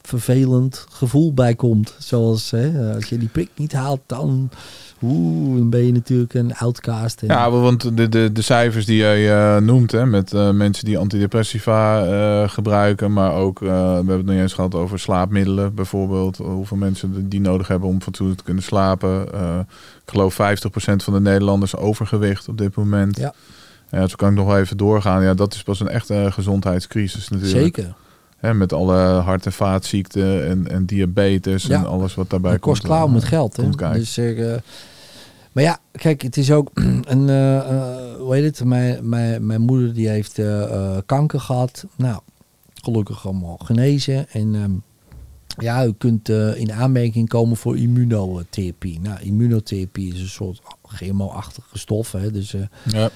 [0.02, 1.94] vervelend gevoel bij komt.
[1.98, 4.50] Zoals hè, als je die prik niet haalt, dan,
[5.02, 7.20] oeh, dan ben je natuurlijk een outcast.
[7.26, 10.98] Ja, want de, de, de cijfers die jij eh, noemt, hè, met eh, mensen die
[10.98, 16.36] antidepressiva eh, gebruiken, maar ook, we hebben het nog eens gehad over slaapmiddelen bijvoorbeeld.
[16.36, 19.22] Hoeveel mensen die nodig hebben om fatsoenlijk te kunnen slapen.
[20.04, 20.36] Ik geloof 50%
[20.96, 23.18] van de Nederlanders overgewicht op dit moment.
[23.18, 23.34] Ja.
[23.90, 25.22] Ja, zo kan ik nog wel even doorgaan.
[25.22, 27.76] Ja, dat is pas een echte gezondheidscrisis natuurlijk.
[27.76, 27.94] Zeker.
[28.36, 31.78] Hè, met alle hart- en vaatziekten en, en diabetes Ja.
[31.78, 32.92] en alles wat daarbij Het kost komt.
[32.92, 33.56] klauw met geld.
[33.56, 33.62] Hè?
[33.62, 33.94] komt.
[33.94, 34.18] Dus,
[35.52, 38.64] maar ja, kijk, het is ook een, eh, hoe heet het?
[38.64, 41.84] Mijn, mijn, mijn moeder die heeft eh, kanker gehad.
[41.96, 42.20] Nou,
[42.74, 44.30] gelukkig allemaal genezen.
[44.30, 44.72] En ehm,
[45.64, 49.00] ja, u kunt in aanmerking komen voor immunotherapie.
[49.00, 52.12] Nou, immunotherapie is een soort chemo-achtige stof.
[52.12, 52.30] Hè?
[52.30, 52.54] Dus,
[52.84, 53.10] Ja.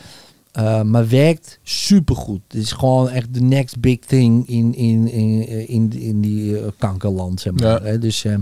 [0.82, 2.40] maar werkt supergoed.
[2.48, 7.40] Het is gewoon echt de next big thing in, in, in, in, in die kankerland,
[7.40, 7.86] zeg maar.
[7.92, 7.96] Ja.
[7.96, 8.36] Dus, eh,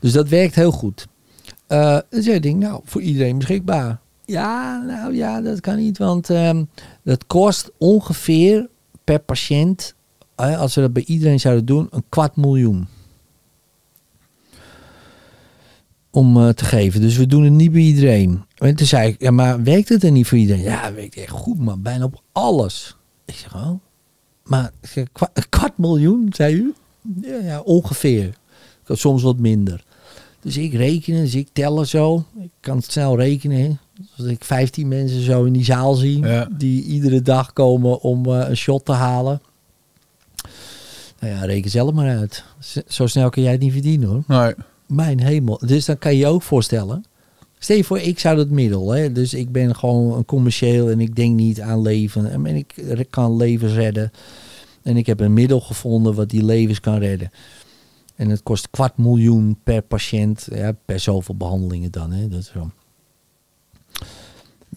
[0.00, 1.06] dus dat werkt heel goed.
[1.70, 4.00] Eh dus ik nou, voor iedereen beschikbaar.
[4.24, 6.64] Ja, nou ja, dat kan niet, want ehm,
[7.02, 8.68] dat kost ongeveer
[9.04, 9.94] per patiënt,
[10.34, 12.86] als we dat bij iedereen zouden doen, een kwart miljoen.
[16.10, 17.00] Om eh, te geven.
[17.00, 18.44] Dus we doen het niet bij iedereen.
[18.56, 20.62] En toen zei ik, ja, maar werkt het er niet voor iedereen?
[20.62, 21.82] Ja, werkt echt goed, man.
[21.82, 22.96] Bijna op alles.
[23.24, 23.80] Ik zeg, oh.
[24.44, 24.70] Maar
[25.32, 26.74] een kwart miljoen, zei u?
[27.20, 28.34] Ja, ja ongeveer.
[28.84, 29.84] Soms wat minder.
[30.42, 32.24] Dus ik rekenen, dus ik tellen zo.
[32.42, 33.78] Ik kan het snel rekenen.
[34.16, 36.48] Als ik 15 mensen zo in die zaal zie, Ja.
[36.58, 39.40] die iedere dag komen om eh, een shot te halen.
[41.20, 42.44] Nou ja, reken zelf maar uit.
[42.88, 44.22] Zo snel kun jij het niet verdienen hoor.
[44.26, 44.54] Nee.
[44.86, 45.60] Mijn hemel.
[45.66, 47.04] Dus dan kan je je ook voorstellen.
[47.58, 48.90] Stel je voor, ik zou dat middel.
[48.90, 49.12] Hè?
[49.12, 52.46] Dus ik ben gewoon een commercieel en ik denk niet aan leven.
[52.46, 54.12] En ik kan levens redden.
[54.82, 57.30] En ik heb een middel gevonden wat die levens kan redden.
[58.20, 60.48] En het kost kwart miljoen per patiënt.
[60.52, 62.12] Ja, per zoveel behandelingen dan.
[62.12, 62.28] Hè?
[62.28, 62.52] Dat is.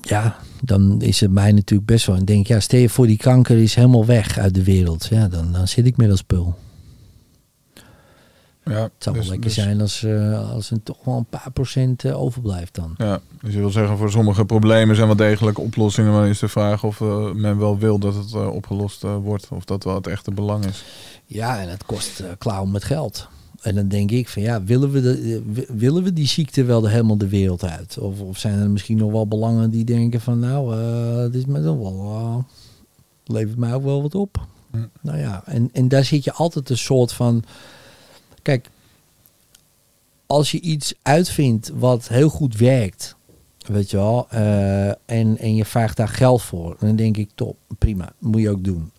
[0.02, 2.16] Ja, dan is het mij natuurlijk best wel.
[2.16, 5.06] En denk, ja, stel je voor die kanker is helemaal weg uit de wereld.
[5.06, 6.56] Ja, dan, dan zit ik met dat spul.
[8.66, 11.26] Ja, Het zou wel dus- lekker dus- zijn als, eh, als er toch wel een
[11.26, 12.94] paar procent eh, overblijft dan.
[12.98, 16.12] Ja, dus je wil zeggen, voor sommige problemen zijn wel degelijk oplossingen.
[16.12, 19.48] Maar is de vraag of eh, men wel wil dat het opgelost wordt.
[19.52, 20.84] Of dat wel het echte belang is.
[21.26, 23.28] Ja, en het kost uh, klauwen met geld.
[23.62, 26.82] En dan denk ik van ja, willen we, de, wi- willen we die ziekte wel
[26.82, 27.98] de, helemaal de wereld uit?
[27.98, 30.76] Of, of zijn er misschien nog wel belangen die denken van nou,
[31.32, 32.46] dit is me dan wel,
[33.26, 34.48] levert mij ook wel wat op.
[34.72, 34.78] Hm.
[35.02, 37.44] Nou ja, en, en daar zit je altijd een soort van,
[38.44, 38.70] kijk,
[40.26, 43.16] als je iets uitvindt wat heel goed werkt,
[43.68, 47.58] weet je wel, eh, en, en je vraagt daar geld voor, dan denk ik top,
[47.78, 48.92] prima, moet je ook doen.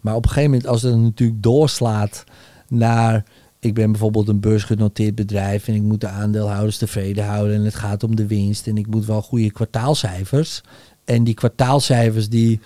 [0.00, 2.24] Maar op een gegeven moment, als het natuurlijk doorslaat
[2.68, 3.24] naar.
[3.58, 7.74] Ik ben bijvoorbeeld een beursgenoteerd bedrijf en ik moet de aandeelhouders tevreden houden en het
[7.74, 10.62] gaat om de winst en ik moet wel goede kwartaalcijfers.
[11.04, 12.60] En die kwartaalcijfers die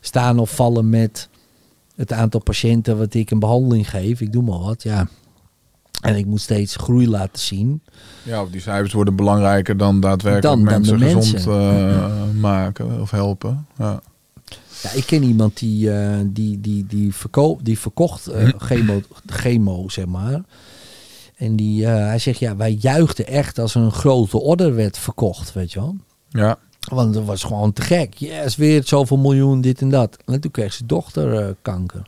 [0.00, 1.28] staan of vallen met
[1.94, 4.20] het aantal patiënten wat ik een behandeling geef.
[4.20, 5.08] Ik doe maar wat, ja.
[6.00, 7.82] En ik moet steeds groei laten zien.
[8.22, 13.00] Ja, of die cijfers worden belangrijker dan daadwerkelijk Dan- dan de mensen gezond eh, maken
[13.00, 13.66] of helpen.
[13.78, 14.00] Ja.
[14.82, 19.88] Ja, ik ken iemand die, eh, die, die, die, verkoop, die verkocht eh, chemo, chemo,
[19.88, 20.40] zeg maar.
[21.36, 25.72] En die, hij zegt, ja, wij juichten echt als een grote order werd verkocht, weet
[25.72, 25.96] je wel.
[26.28, 26.58] ja,
[26.90, 28.14] Want het was gewoon te gek.
[28.14, 30.16] Yes, weer zoveel miljoen, dit en dat.
[30.24, 32.02] En toen kreeg zijn dochter kanker.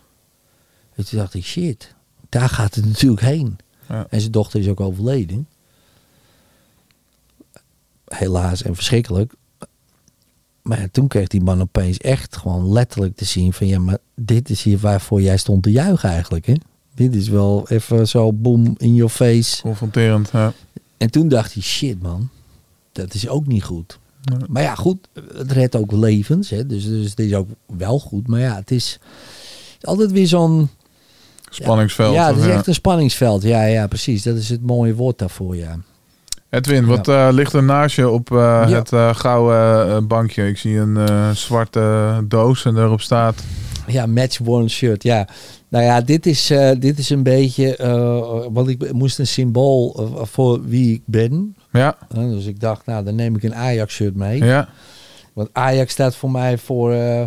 [0.94, 1.94] En toen dacht ik, shit,
[2.28, 3.56] daar gaat het natuurlijk heen.
[3.88, 4.06] Ja.
[4.10, 5.48] En zijn dochter is ook overleden.
[8.04, 9.32] Helaas en verschrikkelijk.
[10.62, 13.66] Maar toen kreeg die man opeens echt gewoon letterlijk te zien van...
[13.66, 16.54] ja, maar dit is hier waarvoor jij stond te juichen eigenlijk, hè?
[16.94, 19.62] Dit is wel even zo boom in your face.
[19.62, 20.30] confronterend.
[20.32, 20.52] Ja.
[20.96, 22.28] En toen dacht hij, shit man,
[22.92, 23.98] dat is ook niet goed.
[24.22, 24.48] Nee.
[24.48, 26.50] Maar ja, goed, het redt ook levens.
[26.50, 26.66] Hè?
[26.66, 28.26] Dus, dus het is ook wel goed.
[28.26, 28.98] Maar ja, het is
[29.80, 30.68] altijd weer zo'n...
[31.50, 32.14] Spanningsveld.
[32.14, 32.52] Ja, het is ja.
[32.52, 33.42] echt een spanningsveld.
[33.42, 34.22] Ja, ja, precies.
[34.22, 35.76] Dat is het mooie woord daarvoor, ja.
[36.50, 38.68] Edwin, wat eh, ligt er naast je op eh, Ja.
[38.68, 40.46] het eh, gouden eh, bankje?
[40.48, 43.42] Ik zie een eh, zwarte doos en daarop staat...
[43.86, 45.28] Ja, match worn shirt, ja.
[45.68, 47.76] Nou ja, dit is, eh, dit is een beetje...
[47.76, 51.56] eh, want ik moest een symbool eh, voor wie ik ben.
[51.72, 54.44] Ja, Eh, dus ik dacht, nou, dan neem ik een Ajax shirt mee.
[54.44, 54.68] ja,
[55.32, 57.22] Want Ajax staat voor mij voor eh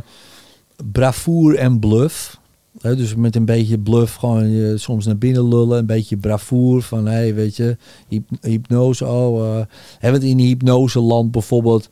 [0.92, 2.40] bravoure en bluff.
[2.82, 5.78] Dus met een beetje bluff gewoon je soms naar binnen lullen.
[5.78, 7.78] Een beetje bravoure van, hé, hey, weet je,
[8.08, 9.06] hyp- hypnose.
[9.08, 9.66] Oh, eh
[10.00, 11.90] hè, want in hypnoseland bijvoorbeeld,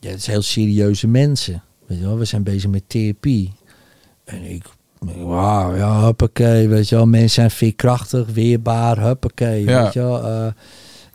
[0.00, 1.62] ja, het zijn heel serieuze mensen.
[1.86, 3.52] Weet je wel, we zijn bezig met therapie.
[4.24, 4.64] En ik
[5.16, 7.06] Wauw, ja, huppakee, weet je wel.
[7.06, 9.82] Mensen zijn veerkrachtig, weerbaar, huppakee, Ja.
[9.82, 10.24] weet je wel.
[10.24, 10.46] Eh,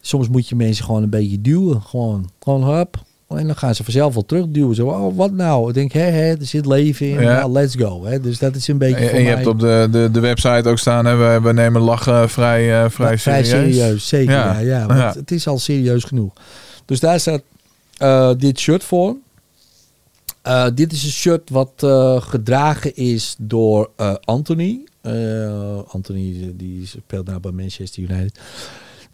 [0.01, 1.81] soms moet je mensen gewoon een beetje duwen.
[1.81, 3.03] Gewoon, gewoon hup.
[3.29, 4.75] En dan gaan ze vanzelf wel terugduwen.
[4.75, 5.67] Zo, oh, wat nou?
[5.67, 7.21] Ik denk, hé, hé, er zit leven in.
[7.21, 7.39] Ja.
[7.39, 8.05] Nou, let's go.
[8.05, 8.19] Hè.
[8.19, 9.35] Dus dat is een beetje En, voor en je mij...
[9.35, 12.89] hebt op de, de, de website ook staan, hè, we, we nemen lachen vrij, eh,
[12.89, 14.07] vrij, Ja, serieus.
[14.07, 14.33] zeker.
[14.33, 14.79] Ja, Ja.
[14.79, 15.13] ja, want Ja.
[15.15, 16.33] het is al serieus genoeg.
[16.85, 17.41] Dus daar staat
[17.97, 19.15] eh, dit shirt voor.
[20.41, 21.71] Eh, dit is een shirt wat
[22.23, 23.89] gedragen is door
[24.23, 24.79] Anthony.
[25.87, 28.39] Anthony die speelt nou bij Manchester United.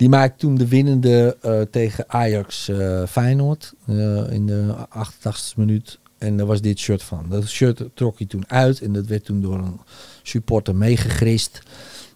[0.01, 5.99] Die maakte toen de winnende eh, tegen Ajax eh, Feyenoord eh, in de 88e minuut.
[6.17, 7.25] En daar was dit shirt van.
[7.29, 9.79] Dat shirt trok hij toen uit en dat werd toen door een
[10.23, 11.61] supporter meegegrist.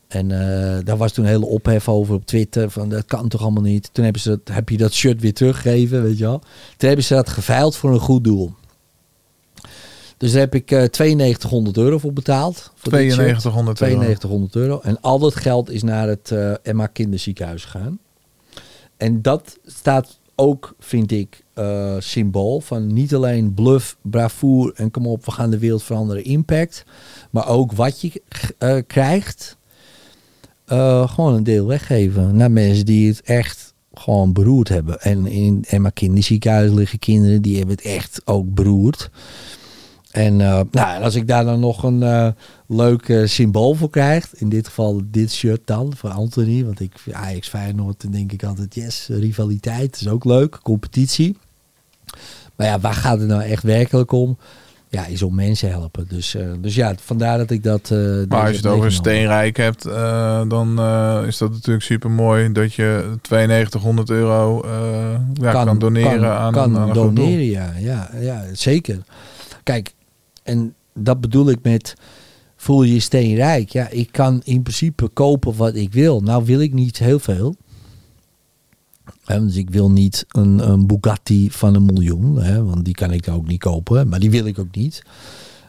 [0.07, 0.27] En
[0.83, 2.69] daar was toen een hele ophef over op Twitter.
[2.69, 3.89] Van dat kan toch allemaal niet.
[3.93, 6.39] Toen hebben ze dat, heb je dat shirt weer teruggegeven, weet je wel.
[6.77, 8.53] Toen hebben ze dat geveild voor een goed doel.
[10.17, 12.71] Dus daar heb ik eh 9200 euro voor betaald.
[12.75, 13.17] Voor dit shirt.
[13.17, 13.93] 9200 euro.
[13.97, 14.79] 9200 euro.
[14.83, 17.99] En al dat geld is naar het eh, Emma Kinderziekenhuis gegaan.
[18.97, 25.07] En dat staat ook, vind ik, eh, symbool van niet alleen bluff, bravoer en kom
[25.07, 26.85] op, we gaan de wereld veranderen, impact.
[27.29, 28.21] Maar ook wat je
[28.87, 29.57] krijgt,
[31.05, 35.01] gewoon een deel weggeven naar mensen die het echt gewoon beroerd hebben.
[35.01, 39.09] En in Emma Kinderziekenhuis liggen kinderen die hebben het echt ook beroerd.
[40.15, 42.27] En eh, nou, als ik daar dan nog een eh,
[42.67, 46.93] leuk eh, symbool voor krijg, in dit geval dit shirt dan, voor Anthony, want ik
[47.11, 51.37] Ajax Feyenoord, dan denk ik altijd, yes, rivaliteit, is ook leuk, competitie.
[52.55, 54.37] Maar ja, waar gaat het nou echt werkelijk om?
[54.89, 56.05] Ja, is om mensen helpen.
[56.07, 57.89] Dus, dus ja, vandaar dat ik dat...
[58.29, 59.83] Maar als je het over steenrijk hebt,
[60.49, 60.79] dan
[61.27, 64.65] is dat natuurlijk super mooi dat je 9200 euro
[65.33, 68.97] ja, kan, doneren kan- aan, kan aan doneren, ja, ja, ja, zeker.
[69.63, 69.93] Kijk,
[70.45, 71.95] en dat bedoel ik met
[72.55, 73.69] voel je je steenrijk.
[73.69, 76.21] Ja, ik kan in principe kopen wat ik wil.
[76.21, 77.55] Nou wil ik niet heel veel.
[79.25, 83.27] Hè, dus ik wil niet een, een Bugatti van een miljoen, want die kan ik
[83.27, 85.03] ook niet kopen, maar die wil ik ook niet.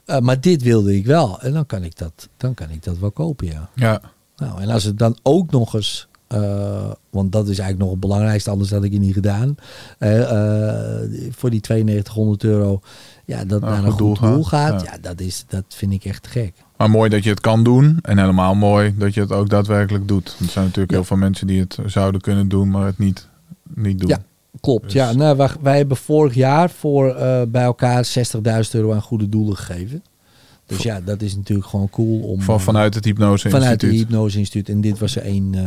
[0.05, 2.98] Eh, maar dit wilde ik wel en dan kan ik dat, dan kan ik dat
[2.98, 3.70] wel kopen, ja.
[3.74, 4.01] Ja,
[4.36, 8.01] Nou, en als het dan ook nog eens, eh, want dat is eigenlijk nog het
[8.01, 9.55] belangrijkste, anders had ik het niet gedaan.
[9.98, 12.81] eh, voor die 9200 euro,
[13.27, 14.98] ja, dat Naar een goed doel doel gaat, gaat, ja.
[15.01, 16.53] dat, is, dat vind ik echt gek.
[16.77, 17.98] maar mooi dat je het kan doen.
[18.03, 20.28] En helemaal mooi dat je het ook daadwerkelijk doet.
[20.28, 23.28] Want er zijn natuurlijk heel veel mensen die het zouden kunnen doen, maar het niet,
[23.74, 24.09] niet doen.
[24.09, 24.23] Ja.
[24.61, 25.12] Klopt, Dus- ja.
[25.12, 29.57] Nou, wij, wij hebben vorig jaar voor eh, bij elkaar 60.000 euro aan goede doelen
[29.57, 30.03] gegeven.
[30.66, 32.40] Dus ja, dat is natuurlijk gewoon cool om...
[32.40, 34.09] Van, eh, vanuit het hypnose vanuit het instituut.
[34.09, 34.69] Hypnose Instituut.
[34.69, 35.62] En dit was er één, eh,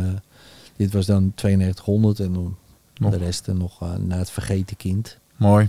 [0.76, 2.56] dit was dan 9200 en
[2.94, 5.18] de rest nog naar het vergeten kind.
[5.36, 5.68] Mooi.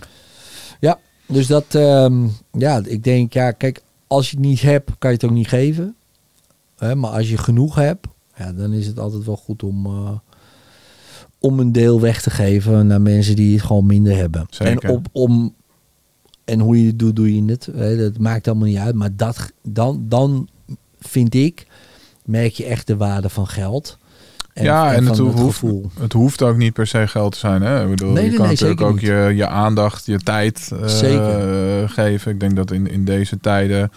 [1.32, 5.16] Dus dat, ehm, ja, ik denk, ja, kijk, als je het niet hebt, kan je
[5.16, 5.96] het ook niet geven.
[6.78, 10.12] Hè, maar als je genoeg hebt, ja, dan is het altijd wel goed om, eh,
[11.40, 14.46] om een deel weg te geven naar mensen die het gewoon minder hebben.
[14.50, 14.90] Zeker.
[14.90, 15.54] En, op, om,
[16.46, 17.70] en hoe je het doet, doe je het.
[17.74, 18.96] Hè, dat maakt allemaal niet uit.
[18.96, 20.48] Maar dat, dan, dan
[21.00, 21.68] vind ik,
[22.26, 23.98] merk je echt de waarde van geld.
[24.54, 25.92] En, ja, en, het, hoeft, gevoel.
[26.00, 27.62] het hoeft ook niet per se geld te zijn.
[27.62, 27.84] Hè?
[27.84, 31.90] Ik bedoel, Nee, je nee, kan nee, natuurlijk ook je, je aandacht, je tijd eh,
[31.90, 32.32] geven.
[32.32, 33.92] Ik denk dat in, in deze tijden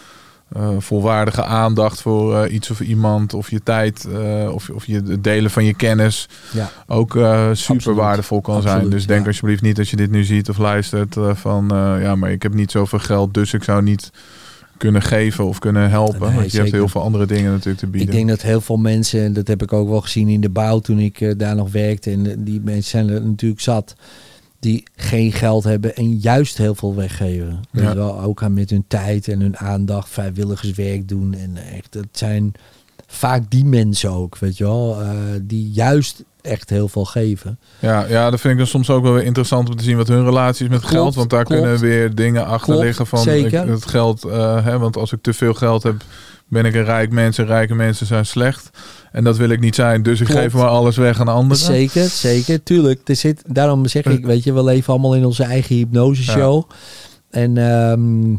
[0.52, 4.08] eh, volwaardige aandacht voor eh, iets of iemand, of je tijd,
[4.52, 6.70] of, of je het delen van je kennis Ja.
[6.86, 7.98] ook super Absoluut.
[7.98, 8.88] waardevol kan zijn.
[8.90, 9.26] Dus denk ja.
[9.26, 11.66] alsjeblieft niet als je dit nu ziet of luistert van
[12.00, 14.10] ja, maar ik heb niet zoveel geld, dus ik zou niet
[14.84, 16.28] kunnen geven of kunnen helpen.
[16.28, 18.08] Nee, Want je hebt heel veel andere dingen natuurlijk te bieden.
[18.08, 20.48] Ik denk dat heel veel mensen, en dat heb ik ook wel gezien in de
[20.48, 22.10] bouw toen ik eh, daar nog werkte.
[22.10, 23.94] En eh, die mensen zijn er natuurlijk zat
[24.58, 27.60] die geen geld hebben en juist heel veel weggeven.
[27.70, 27.88] Ja.
[27.88, 31.34] je wel, ook aan met hun tijd en hun aandacht vrijwilligerswerk doen.
[31.34, 32.52] En echt, het zijn
[33.06, 35.10] vaak die mensen ook, weet je wel, eh,
[35.42, 37.58] die juist echt heel veel geven.
[37.78, 40.08] Ja, ja, dat vind ik dan soms ook wel weer interessant om te zien wat
[40.08, 41.14] hun relatie is met Klopt, geld.
[41.14, 41.62] Want daar klopt.
[41.62, 43.62] kunnen weer dingen achter Klopt, liggen van zeker.
[43.62, 44.24] ik- het geld.
[44.24, 45.94] eh, hè, want als ik te veel geld heb,
[46.48, 47.38] ben ik een rijk mens.
[47.38, 48.70] En rijke mensen zijn slecht.
[49.12, 50.02] En dat wil ik niet zijn.
[50.02, 50.40] Dus ik Klopt.
[50.40, 51.56] geef maar alles weg aan anderen.
[51.64, 53.00] Zeker, zeker, tuurlijk.
[53.08, 56.62] Er zit, daarom zeg ik, weet je, we leven allemaal in onze eigen hypnoseshow.
[57.30, 58.34] En ehm,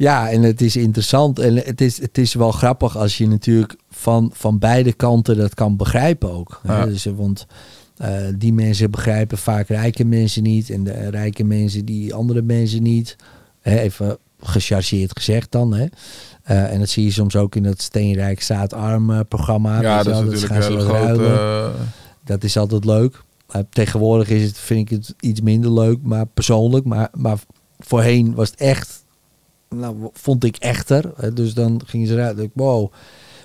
[0.00, 1.38] ja, en het is interessant.
[1.38, 5.54] En het is, het is wel grappig als je natuurlijk van, van beide kanten dat
[5.54, 6.60] kan begrijpen ook.
[6.64, 6.84] Ja.
[6.86, 7.46] Dus, eh, want
[7.96, 10.70] eh, die mensen begrijpen vaak rijke mensen niet.
[10.70, 13.16] En de rijke mensen die andere mensen niet.
[13.60, 15.74] Hè, even gechargeerd gezegd dan.
[15.74, 15.86] Hè.
[16.42, 19.80] Eh, en dat zie je soms ook in dat Steenrijk staat arm eh, programma.
[19.80, 21.32] Ja, dat is natuurlijk ruilen.
[21.32, 21.68] eh,
[22.24, 23.22] Dat is altijd leuk.
[23.56, 26.84] Uh, tegenwoordig is het, vind ik het iets minder leuk, maar persoonlijk.
[26.84, 27.38] Maar, maar
[27.78, 29.04] voorheen was het echt
[29.76, 31.12] nou, vond ik echter.
[31.16, 32.38] Hè, Dus dan gingen ze eruit.
[32.38, 32.92] ik, Wow.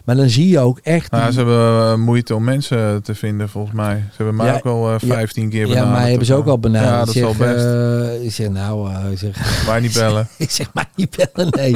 [0.05, 1.11] Maar dan zie je ook echt.
[1.11, 3.95] Nou, ze hebben eh, moeite om mensen te vinden, volgens mij.
[4.09, 5.07] Ze hebben mij Ja, ook al eh, ja.
[5.15, 5.91] 15 keer ja, benaderd.
[5.93, 6.89] maar hebben ze ook al benaderd.
[6.91, 7.65] Ja, dat is wel best.
[7.65, 10.27] eh, ik zeg, nou, eh, ik zeg, Waar niet bellen.
[10.37, 11.75] ik zeg maar niet bellen, nee.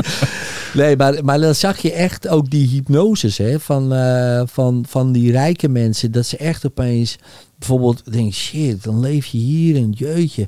[0.73, 5.11] nee, maar, maar dan zag je echt ook die hypnoses hè, van, eh, van, van
[5.11, 6.11] die rijke mensen.
[6.11, 7.17] Dat ze echt opeens
[7.57, 10.47] bijvoorbeeld denken, shit, dan leef je hier en jeutje.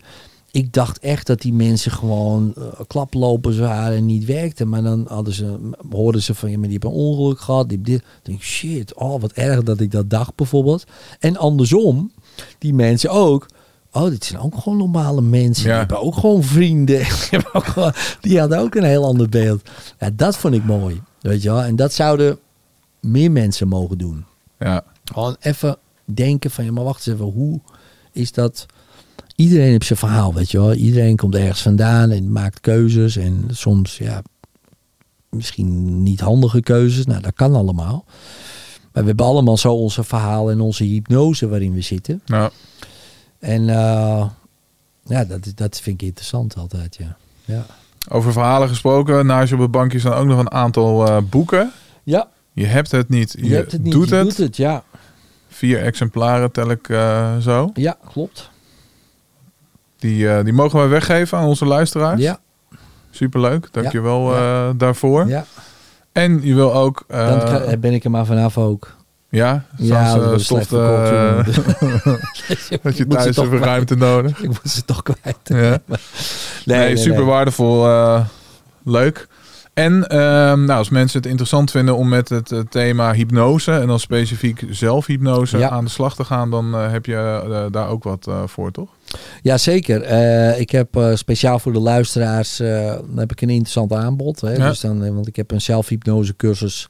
[0.51, 4.69] Ik dacht echt dat die mensen gewoon eh, klaplopers waren en niet werkten.
[4.69, 5.57] Maar dan hadden ze,
[5.91, 7.69] hoorden ze van, ja, maar die hebben een ongeluk gehad.
[7.69, 8.03] Die dit.
[8.21, 10.83] Denk ik, shit, oh, wat erg dat ik dat dacht bijvoorbeeld.
[11.19, 12.11] En andersom,
[12.57, 13.45] die mensen ook.
[13.91, 15.63] Oh, dit zijn ook gewoon normale mensen.
[15.63, 15.69] Ja.
[15.69, 17.05] Die hebben ook gewoon vrienden.
[18.21, 19.69] Die hadden ook een heel ander beeld.
[19.99, 21.01] Ja, dat vond ik mooi.
[21.19, 21.61] Weet je wel?
[21.61, 22.39] En dat zouden
[22.99, 24.25] meer mensen mogen doen.
[24.59, 24.83] Ja.
[25.13, 27.31] Gewoon even denken van, ja, maar wacht eens even.
[27.31, 27.59] Hoe
[28.11, 28.65] is dat...
[29.41, 30.73] Iedereen heeft zijn verhaal, weet je wel.
[30.73, 33.15] Iedereen komt ergens vandaan en maakt keuzes.
[33.15, 34.21] En soms, ja,
[35.29, 37.05] misschien niet handige keuzes.
[37.05, 38.05] Nou, dat kan allemaal.
[38.91, 42.21] Maar we hebben allemaal zo onze verhaal en onze hypnose waarin we zitten.
[42.25, 42.51] Nou,
[43.39, 44.25] En eh,
[45.05, 47.17] ja, dat, dat vind ik interessant altijd, ja.
[47.45, 47.65] Ja,
[48.09, 49.25] over verhalen gesproken.
[49.25, 51.71] Naast je op het bankje staan ook nog een aantal eh, boeken.
[52.03, 54.23] ja Je hebt het niet, je, je, hebt het niet, doet je het.
[54.23, 54.83] doet het, ja.
[55.47, 57.71] Vier exemplaren tel ik eh, zo.
[57.73, 58.50] Ja, klopt.
[60.01, 62.21] Die, eh, die mogen wij weggeven aan onze luisteraars.
[62.21, 62.39] Ja,
[63.11, 64.67] Superleuk, dankjewel Ja.
[64.67, 65.27] eh, daarvoor.
[65.27, 65.45] ja.
[66.11, 67.03] En je wil ook...
[67.07, 68.95] eh, Dan ben ik er maar vanaf ook.
[69.29, 70.67] ja, Ja, dat stof,
[72.83, 74.39] dat je thuis even ruimte nodig.
[74.43, 75.37] Ik moet ze toch kwijt.
[75.43, 75.77] Ja.
[76.65, 77.87] Nee, super waardevol.
[78.83, 79.27] leuk.
[79.73, 83.99] En ehm, nou, als mensen het interessant vinden om met het thema hypnose en dan
[83.99, 85.69] specifiek zelfhypnose Ja.
[85.69, 88.89] aan de slag te gaan, dan heb je daar ook wat voor, toch?
[89.41, 90.01] Ja, zeker.
[90.01, 94.41] Eh, ik heb eh, speciaal voor de luisteraars eh, heb ik een interessant aanbod.
[94.41, 94.53] Hè?
[94.53, 94.69] Ja.
[94.69, 96.87] Dus dan, want ik heb een zelfhypnose cursus.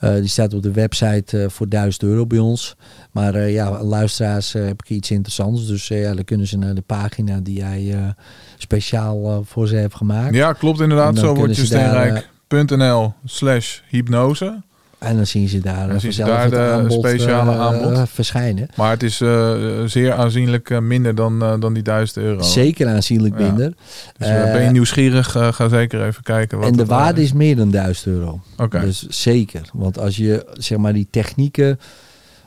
[0.00, 2.76] die staat op de website voor 1000 euro bij ons.
[3.10, 5.66] Maar ja, luisteraars heb ik iets interessants.
[5.66, 8.14] Dus ja, dan kunnen ze naar de pagina die jij
[8.56, 10.34] speciaal voor ze hebt gemaakt.
[10.34, 11.18] Ja, klopt inderdaad.
[11.18, 14.62] Zo wordt je steenrijk.nl slash hypnose.
[15.02, 17.52] En dan zien ze daar, Dan eh, zien ze vanzelf daar het de aanbod, speciale
[17.52, 18.08] eh, aanbod.
[18.08, 18.68] verschijnen.
[18.76, 19.54] Maar het is eh,
[19.86, 22.42] zeer aanzienlijk minder dan, dan die 1000 euro.
[22.42, 23.44] Zeker aanzienlijk Ja.
[23.46, 23.74] minder.
[24.18, 26.58] Dus ben je nieuwsgierig, ga zeker even kijken.
[26.58, 28.40] Wat en de waarde is meer dan 1000 euro.
[28.56, 28.80] Oké.
[28.80, 29.70] Dus zeker.
[29.72, 31.80] Want als je zeg maar die technieken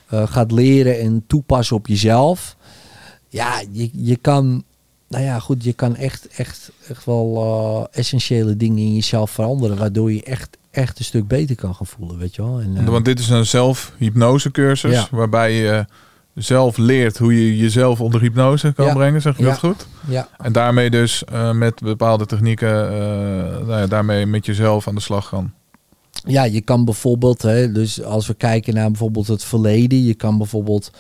[0.10, 2.56] gaat leren en toepassen op jezelf.
[3.30, 4.64] Ja, je, je kan.
[5.08, 9.78] Nou ja, goed, je kan echt, echt, echt wel essentiële dingen in jezelf veranderen.
[9.78, 12.60] Waardoor je echt, echt een stuk beter kan gaan voelen, weet je wel.
[12.60, 15.08] En, eh, Want dit is een zelfhypnosecursus Ja.
[15.12, 15.86] waarbij je
[16.36, 18.94] zelf leert hoe je jezelf onder hypnose kan Ja.
[18.94, 19.50] brengen, zeg je Ja.
[19.50, 19.88] dat goed?
[20.08, 22.98] ja, En daarmee dus eh, met bepaalde technieken, eh,
[23.66, 25.54] nou ja, daarmee met jezelf aan de slag gaan.
[26.28, 30.38] Ja, je kan bijvoorbeeld, hè, dus als we kijken naar bijvoorbeeld het verleden, je kan
[30.38, 30.92] bijvoorbeeld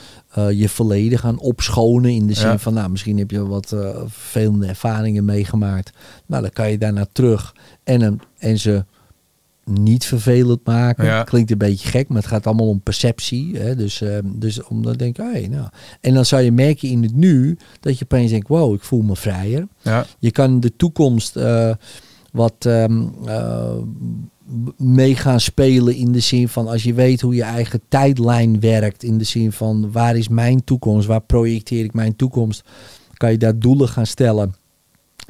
[0.51, 2.57] je verleden gaan opschonen in de zin Ja.
[2.59, 3.75] van, nou, misschien heb je wat
[4.07, 5.91] vervelende ervaringen meegemaakt.
[6.25, 8.85] Nou, dan kan je daarna terug en, hem- en ze
[9.65, 11.05] niet vervelend maken.
[11.05, 11.23] Ja.
[11.23, 13.57] Klinkt een beetje gek, maar het gaat allemaal om perceptie.
[13.57, 13.75] Hè?
[13.75, 15.67] Dus, eh, dus om dan denk ik, hey, nou.
[16.01, 19.01] En dan zou je merken in het nu dat je opeens denkt, wow, ik voel
[19.01, 19.67] me vrijer.
[19.81, 21.71] Ja, Je kan de toekomst eh,
[22.31, 23.77] wat ehm, eh,
[24.77, 29.03] mee gaan spelen in de zin van als je weet hoe je eigen tijdlijn werkt.
[29.03, 32.63] In de zin van waar is mijn toekomst, waar projecteer ik mijn toekomst.
[33.13, 34.55] Kan je daar doelen gaan stellen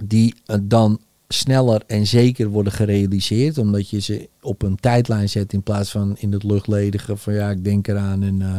[0.03, 0.99] die eh, dan
[1.35, 3.57] sneller en zeker worden gerealiseerd.
[3.57, 7.49] Omdat je ze op een tijdlijn zet in plaats van in het luchtledige van ja,
[7.49, 8.23] ik denk eraan.
[8.23, 8.57] En, eh,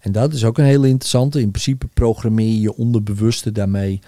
[0.00, 1.40] en dat is ook een hele interessante.
[1.40, 4.00] In principe programmeer je je onderbewuste daarmee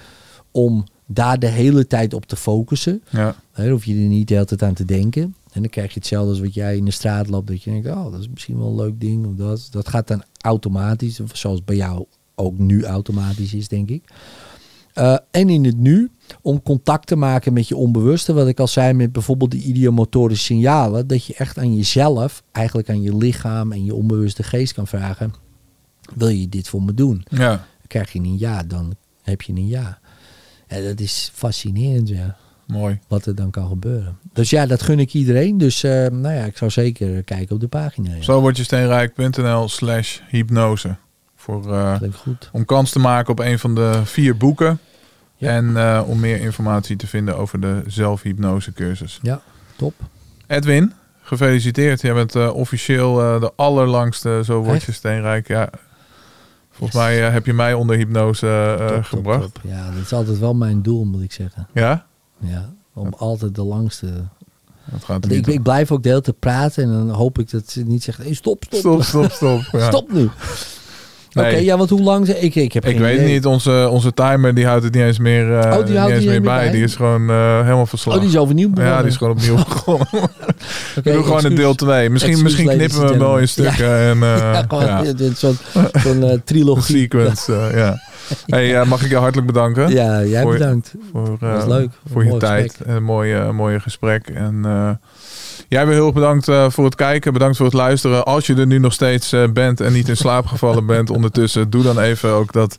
[0.50, 3.02] om daar de hele tijd op te focussen.
[3.10, 3.34] ja.
[3.54, 5.34] Dan hoef je er niet de hele tijd aan te denken.
[5.52, 7.48] En dan krijg je hetzelfde als wat jij in de straat loopt.
[7.48, 9.26] Dat je denkt, oh, dat is misschien wel een leuk ding.
[9.26, 9.68] Of dat.
[9.70, 11.20] dat gaat dan automatisch.
[11.20, 12.04] Of zoals bij jou
[12.34, 14.04] ook nu automatisch is, denk ik.
[15.00, 16.10] Eh, en in het nu,
[16.42, 18.32] om contact te maken met je onbewuste.
[18.32, 21.06] Wat ik al zei met bijvoorbeeld de idiomotorische signalen.
[21.06, 25.34] Dat je echt aan jezelf, eigenlijk aan je lichaam en je onbewuste geest kan vragen.
[26.14, 27.24] Wil je dit voor me doen?
[27.28, 27.64] ja.
[27.86, 29.98] Krijg je een ja, dan heb je een ja.
[30.66, 32.36] En dat is fascinerend, ja
[32.66, 32.98] mooi.
[33.08, 34.18] wat er dan kan gebeuren.
[34.32, 35.58] Dus ja, dat gun ik iedereen.
[35.58, 38.14] Dus eh, nou ja, ik zou zeker kijken op de pagina.
[38.14, 38.22] Ja.
[38.22, 40.96] Zo word je steenrijk.nl slash hypnose.
[41.36, 41.62] Voor,
[41.98, 42.50] Klinkt goed.
[42.52, 44.80] om kans te maken op een van de vier boeken.
[45.40, 45.48] Ja.
[45.48, 49.18] En eh, om meer informatie te vinden over de zelfhypnosecursus.
[49.22, 49.40] Ja,
[49.76, 49.94] top.
[50.46, 50.92] Edwin,
[51.22, 52.00] gefeliciteerd.
[52.00, 55.48] Jij bent eh, officieel eh, de allerlangste Zo word je steenrijk.
[55.48, 55.70] Ja.
[56.70, 57.08] Volgens Yes.
[57.08, 59.42] mij heb je mij onder hypnose Top, gebracht.
[59.54, 59.60] top.
[59.62, 61.66] Ja, dat is altijd wel mijn doel, moet ik zeggen.
[61.74, 62.06] Ja?
[62.38, 64.06] Ja, om altijd de langste
[65.28, 68.02] ik, ik blijf ook de hele tijd praten en dan hoop ik dat ze niet
[68.02, 69.60] zegt, hey, stop, stop, Stop, stop, stop.
[69.80, 69.86] Ja.
[69.88, 70.28] stop nu.
[71.34, 72.38] Oké, ja, want hoe lang ze...
[72.40, 73.32] Ik, ik heb Ik weet het idee.
[73.34, 76.12] niet, onze, onze timer die houdt het niet eens meer, eh, Oh, die niet houdt
[76.12, 76.58] eens die meer bij.
[76.64, 76.70] bij?
[76.70, 78.14] Die is gewoon eh, helemaal verslag.
[78.14, 78.92] Oh, die is overnieuw begonnen.
[78.94, 80.06] ja, die is gewoon opnieuw begonnen.
[80.12, 80.28] Oké,
[81.04, 82.10] We doen gewoon een deel 2.
[82.10, 83.98] Misschien, misschien knippen we hem wel in stukken.
[83.98, 85.04] En, eh, Ja, gewoon ja.
[86.02, 86.96] zo'n trilogie.
[86.98, 87.98] sequence, ja.
[88.46, 90.94] Hey, mag ik je hartelijk bedanken Ja, jij Voor- bedankt.
[91.12, 91.90] voor, was leuk.
[92.12, 92.66] voor je tijd.
[92.70, 92.86] gesprek.
[92.88, 94.28] En een mooie, mooie gesprek.
[94.28, 94.64] En
[95.70, 97.32] jij weer heel erg bedankt eh, voor het kijken.
[97.32, 98.24] Bedankt voor het luisteren.
[98.24, 101.70] Als je er nu nog steeds eh, bent en niet in slaap gevallen bent ondertussen,
[101.70, 102.76] doe dan even ook dat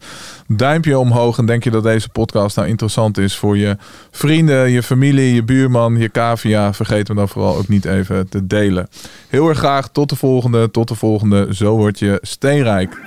[0.47, 1.37] duimpje omhoog.
[1.37, 3.77] En denk je dat deze podcast nou interessant is voor je
[4.11, 6.73] vrienden, je familie, je buurman, je cavia.
[6.73, 8.87] Vergeet hem dan vooral ook niet even te delen.
[9.27, 9.89] Heel erg graag.
[9.89, 10.71] Tot de volgende.
[10.71, 11.47] Tot de volgende.
[11.51, 12.97] Zo word je steenrijk.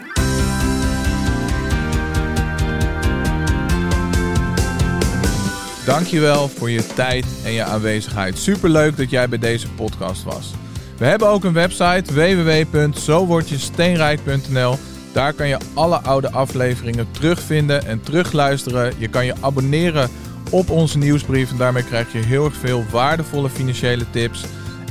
[5.84, 8.38] Dankjewel voor je tijd en je aanwezigheid.
[8.38, 10.54] Superleuk dat jij bij deze podcast was.
[10.96, 14.78] We hebben ook een website www.zowordjesteenrijk.nl.
[15.12, 18.92] Daar kan je alle oude afleveringen terugvinden en terugluisteren.
[18.98, 20.10] Je kan je abonneren
[20.50, 24.44] op onze nieuwsbrief en daarmee krijg je heel erg veel waardevolle financiële tips.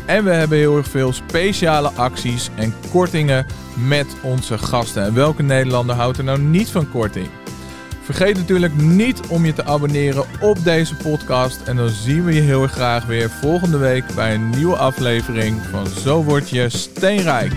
[0.06, 3.46] En we hebben heel erg veel speciale acties en kortingen
[3.88, 5.04] met onze gasten.
[5.04, 7.28] En welke Nederlander houdt er nou niet van korting?
[8.04, 11.62] Vergeet natuurlijk niet om je te abonneren op deze podcast.
[11.62, 15.62] En dan zien we je heel erg graag weer volgende week bij een nieuwe aflevering
[15.72, 17.54] van Zo Word Je Steenrijk.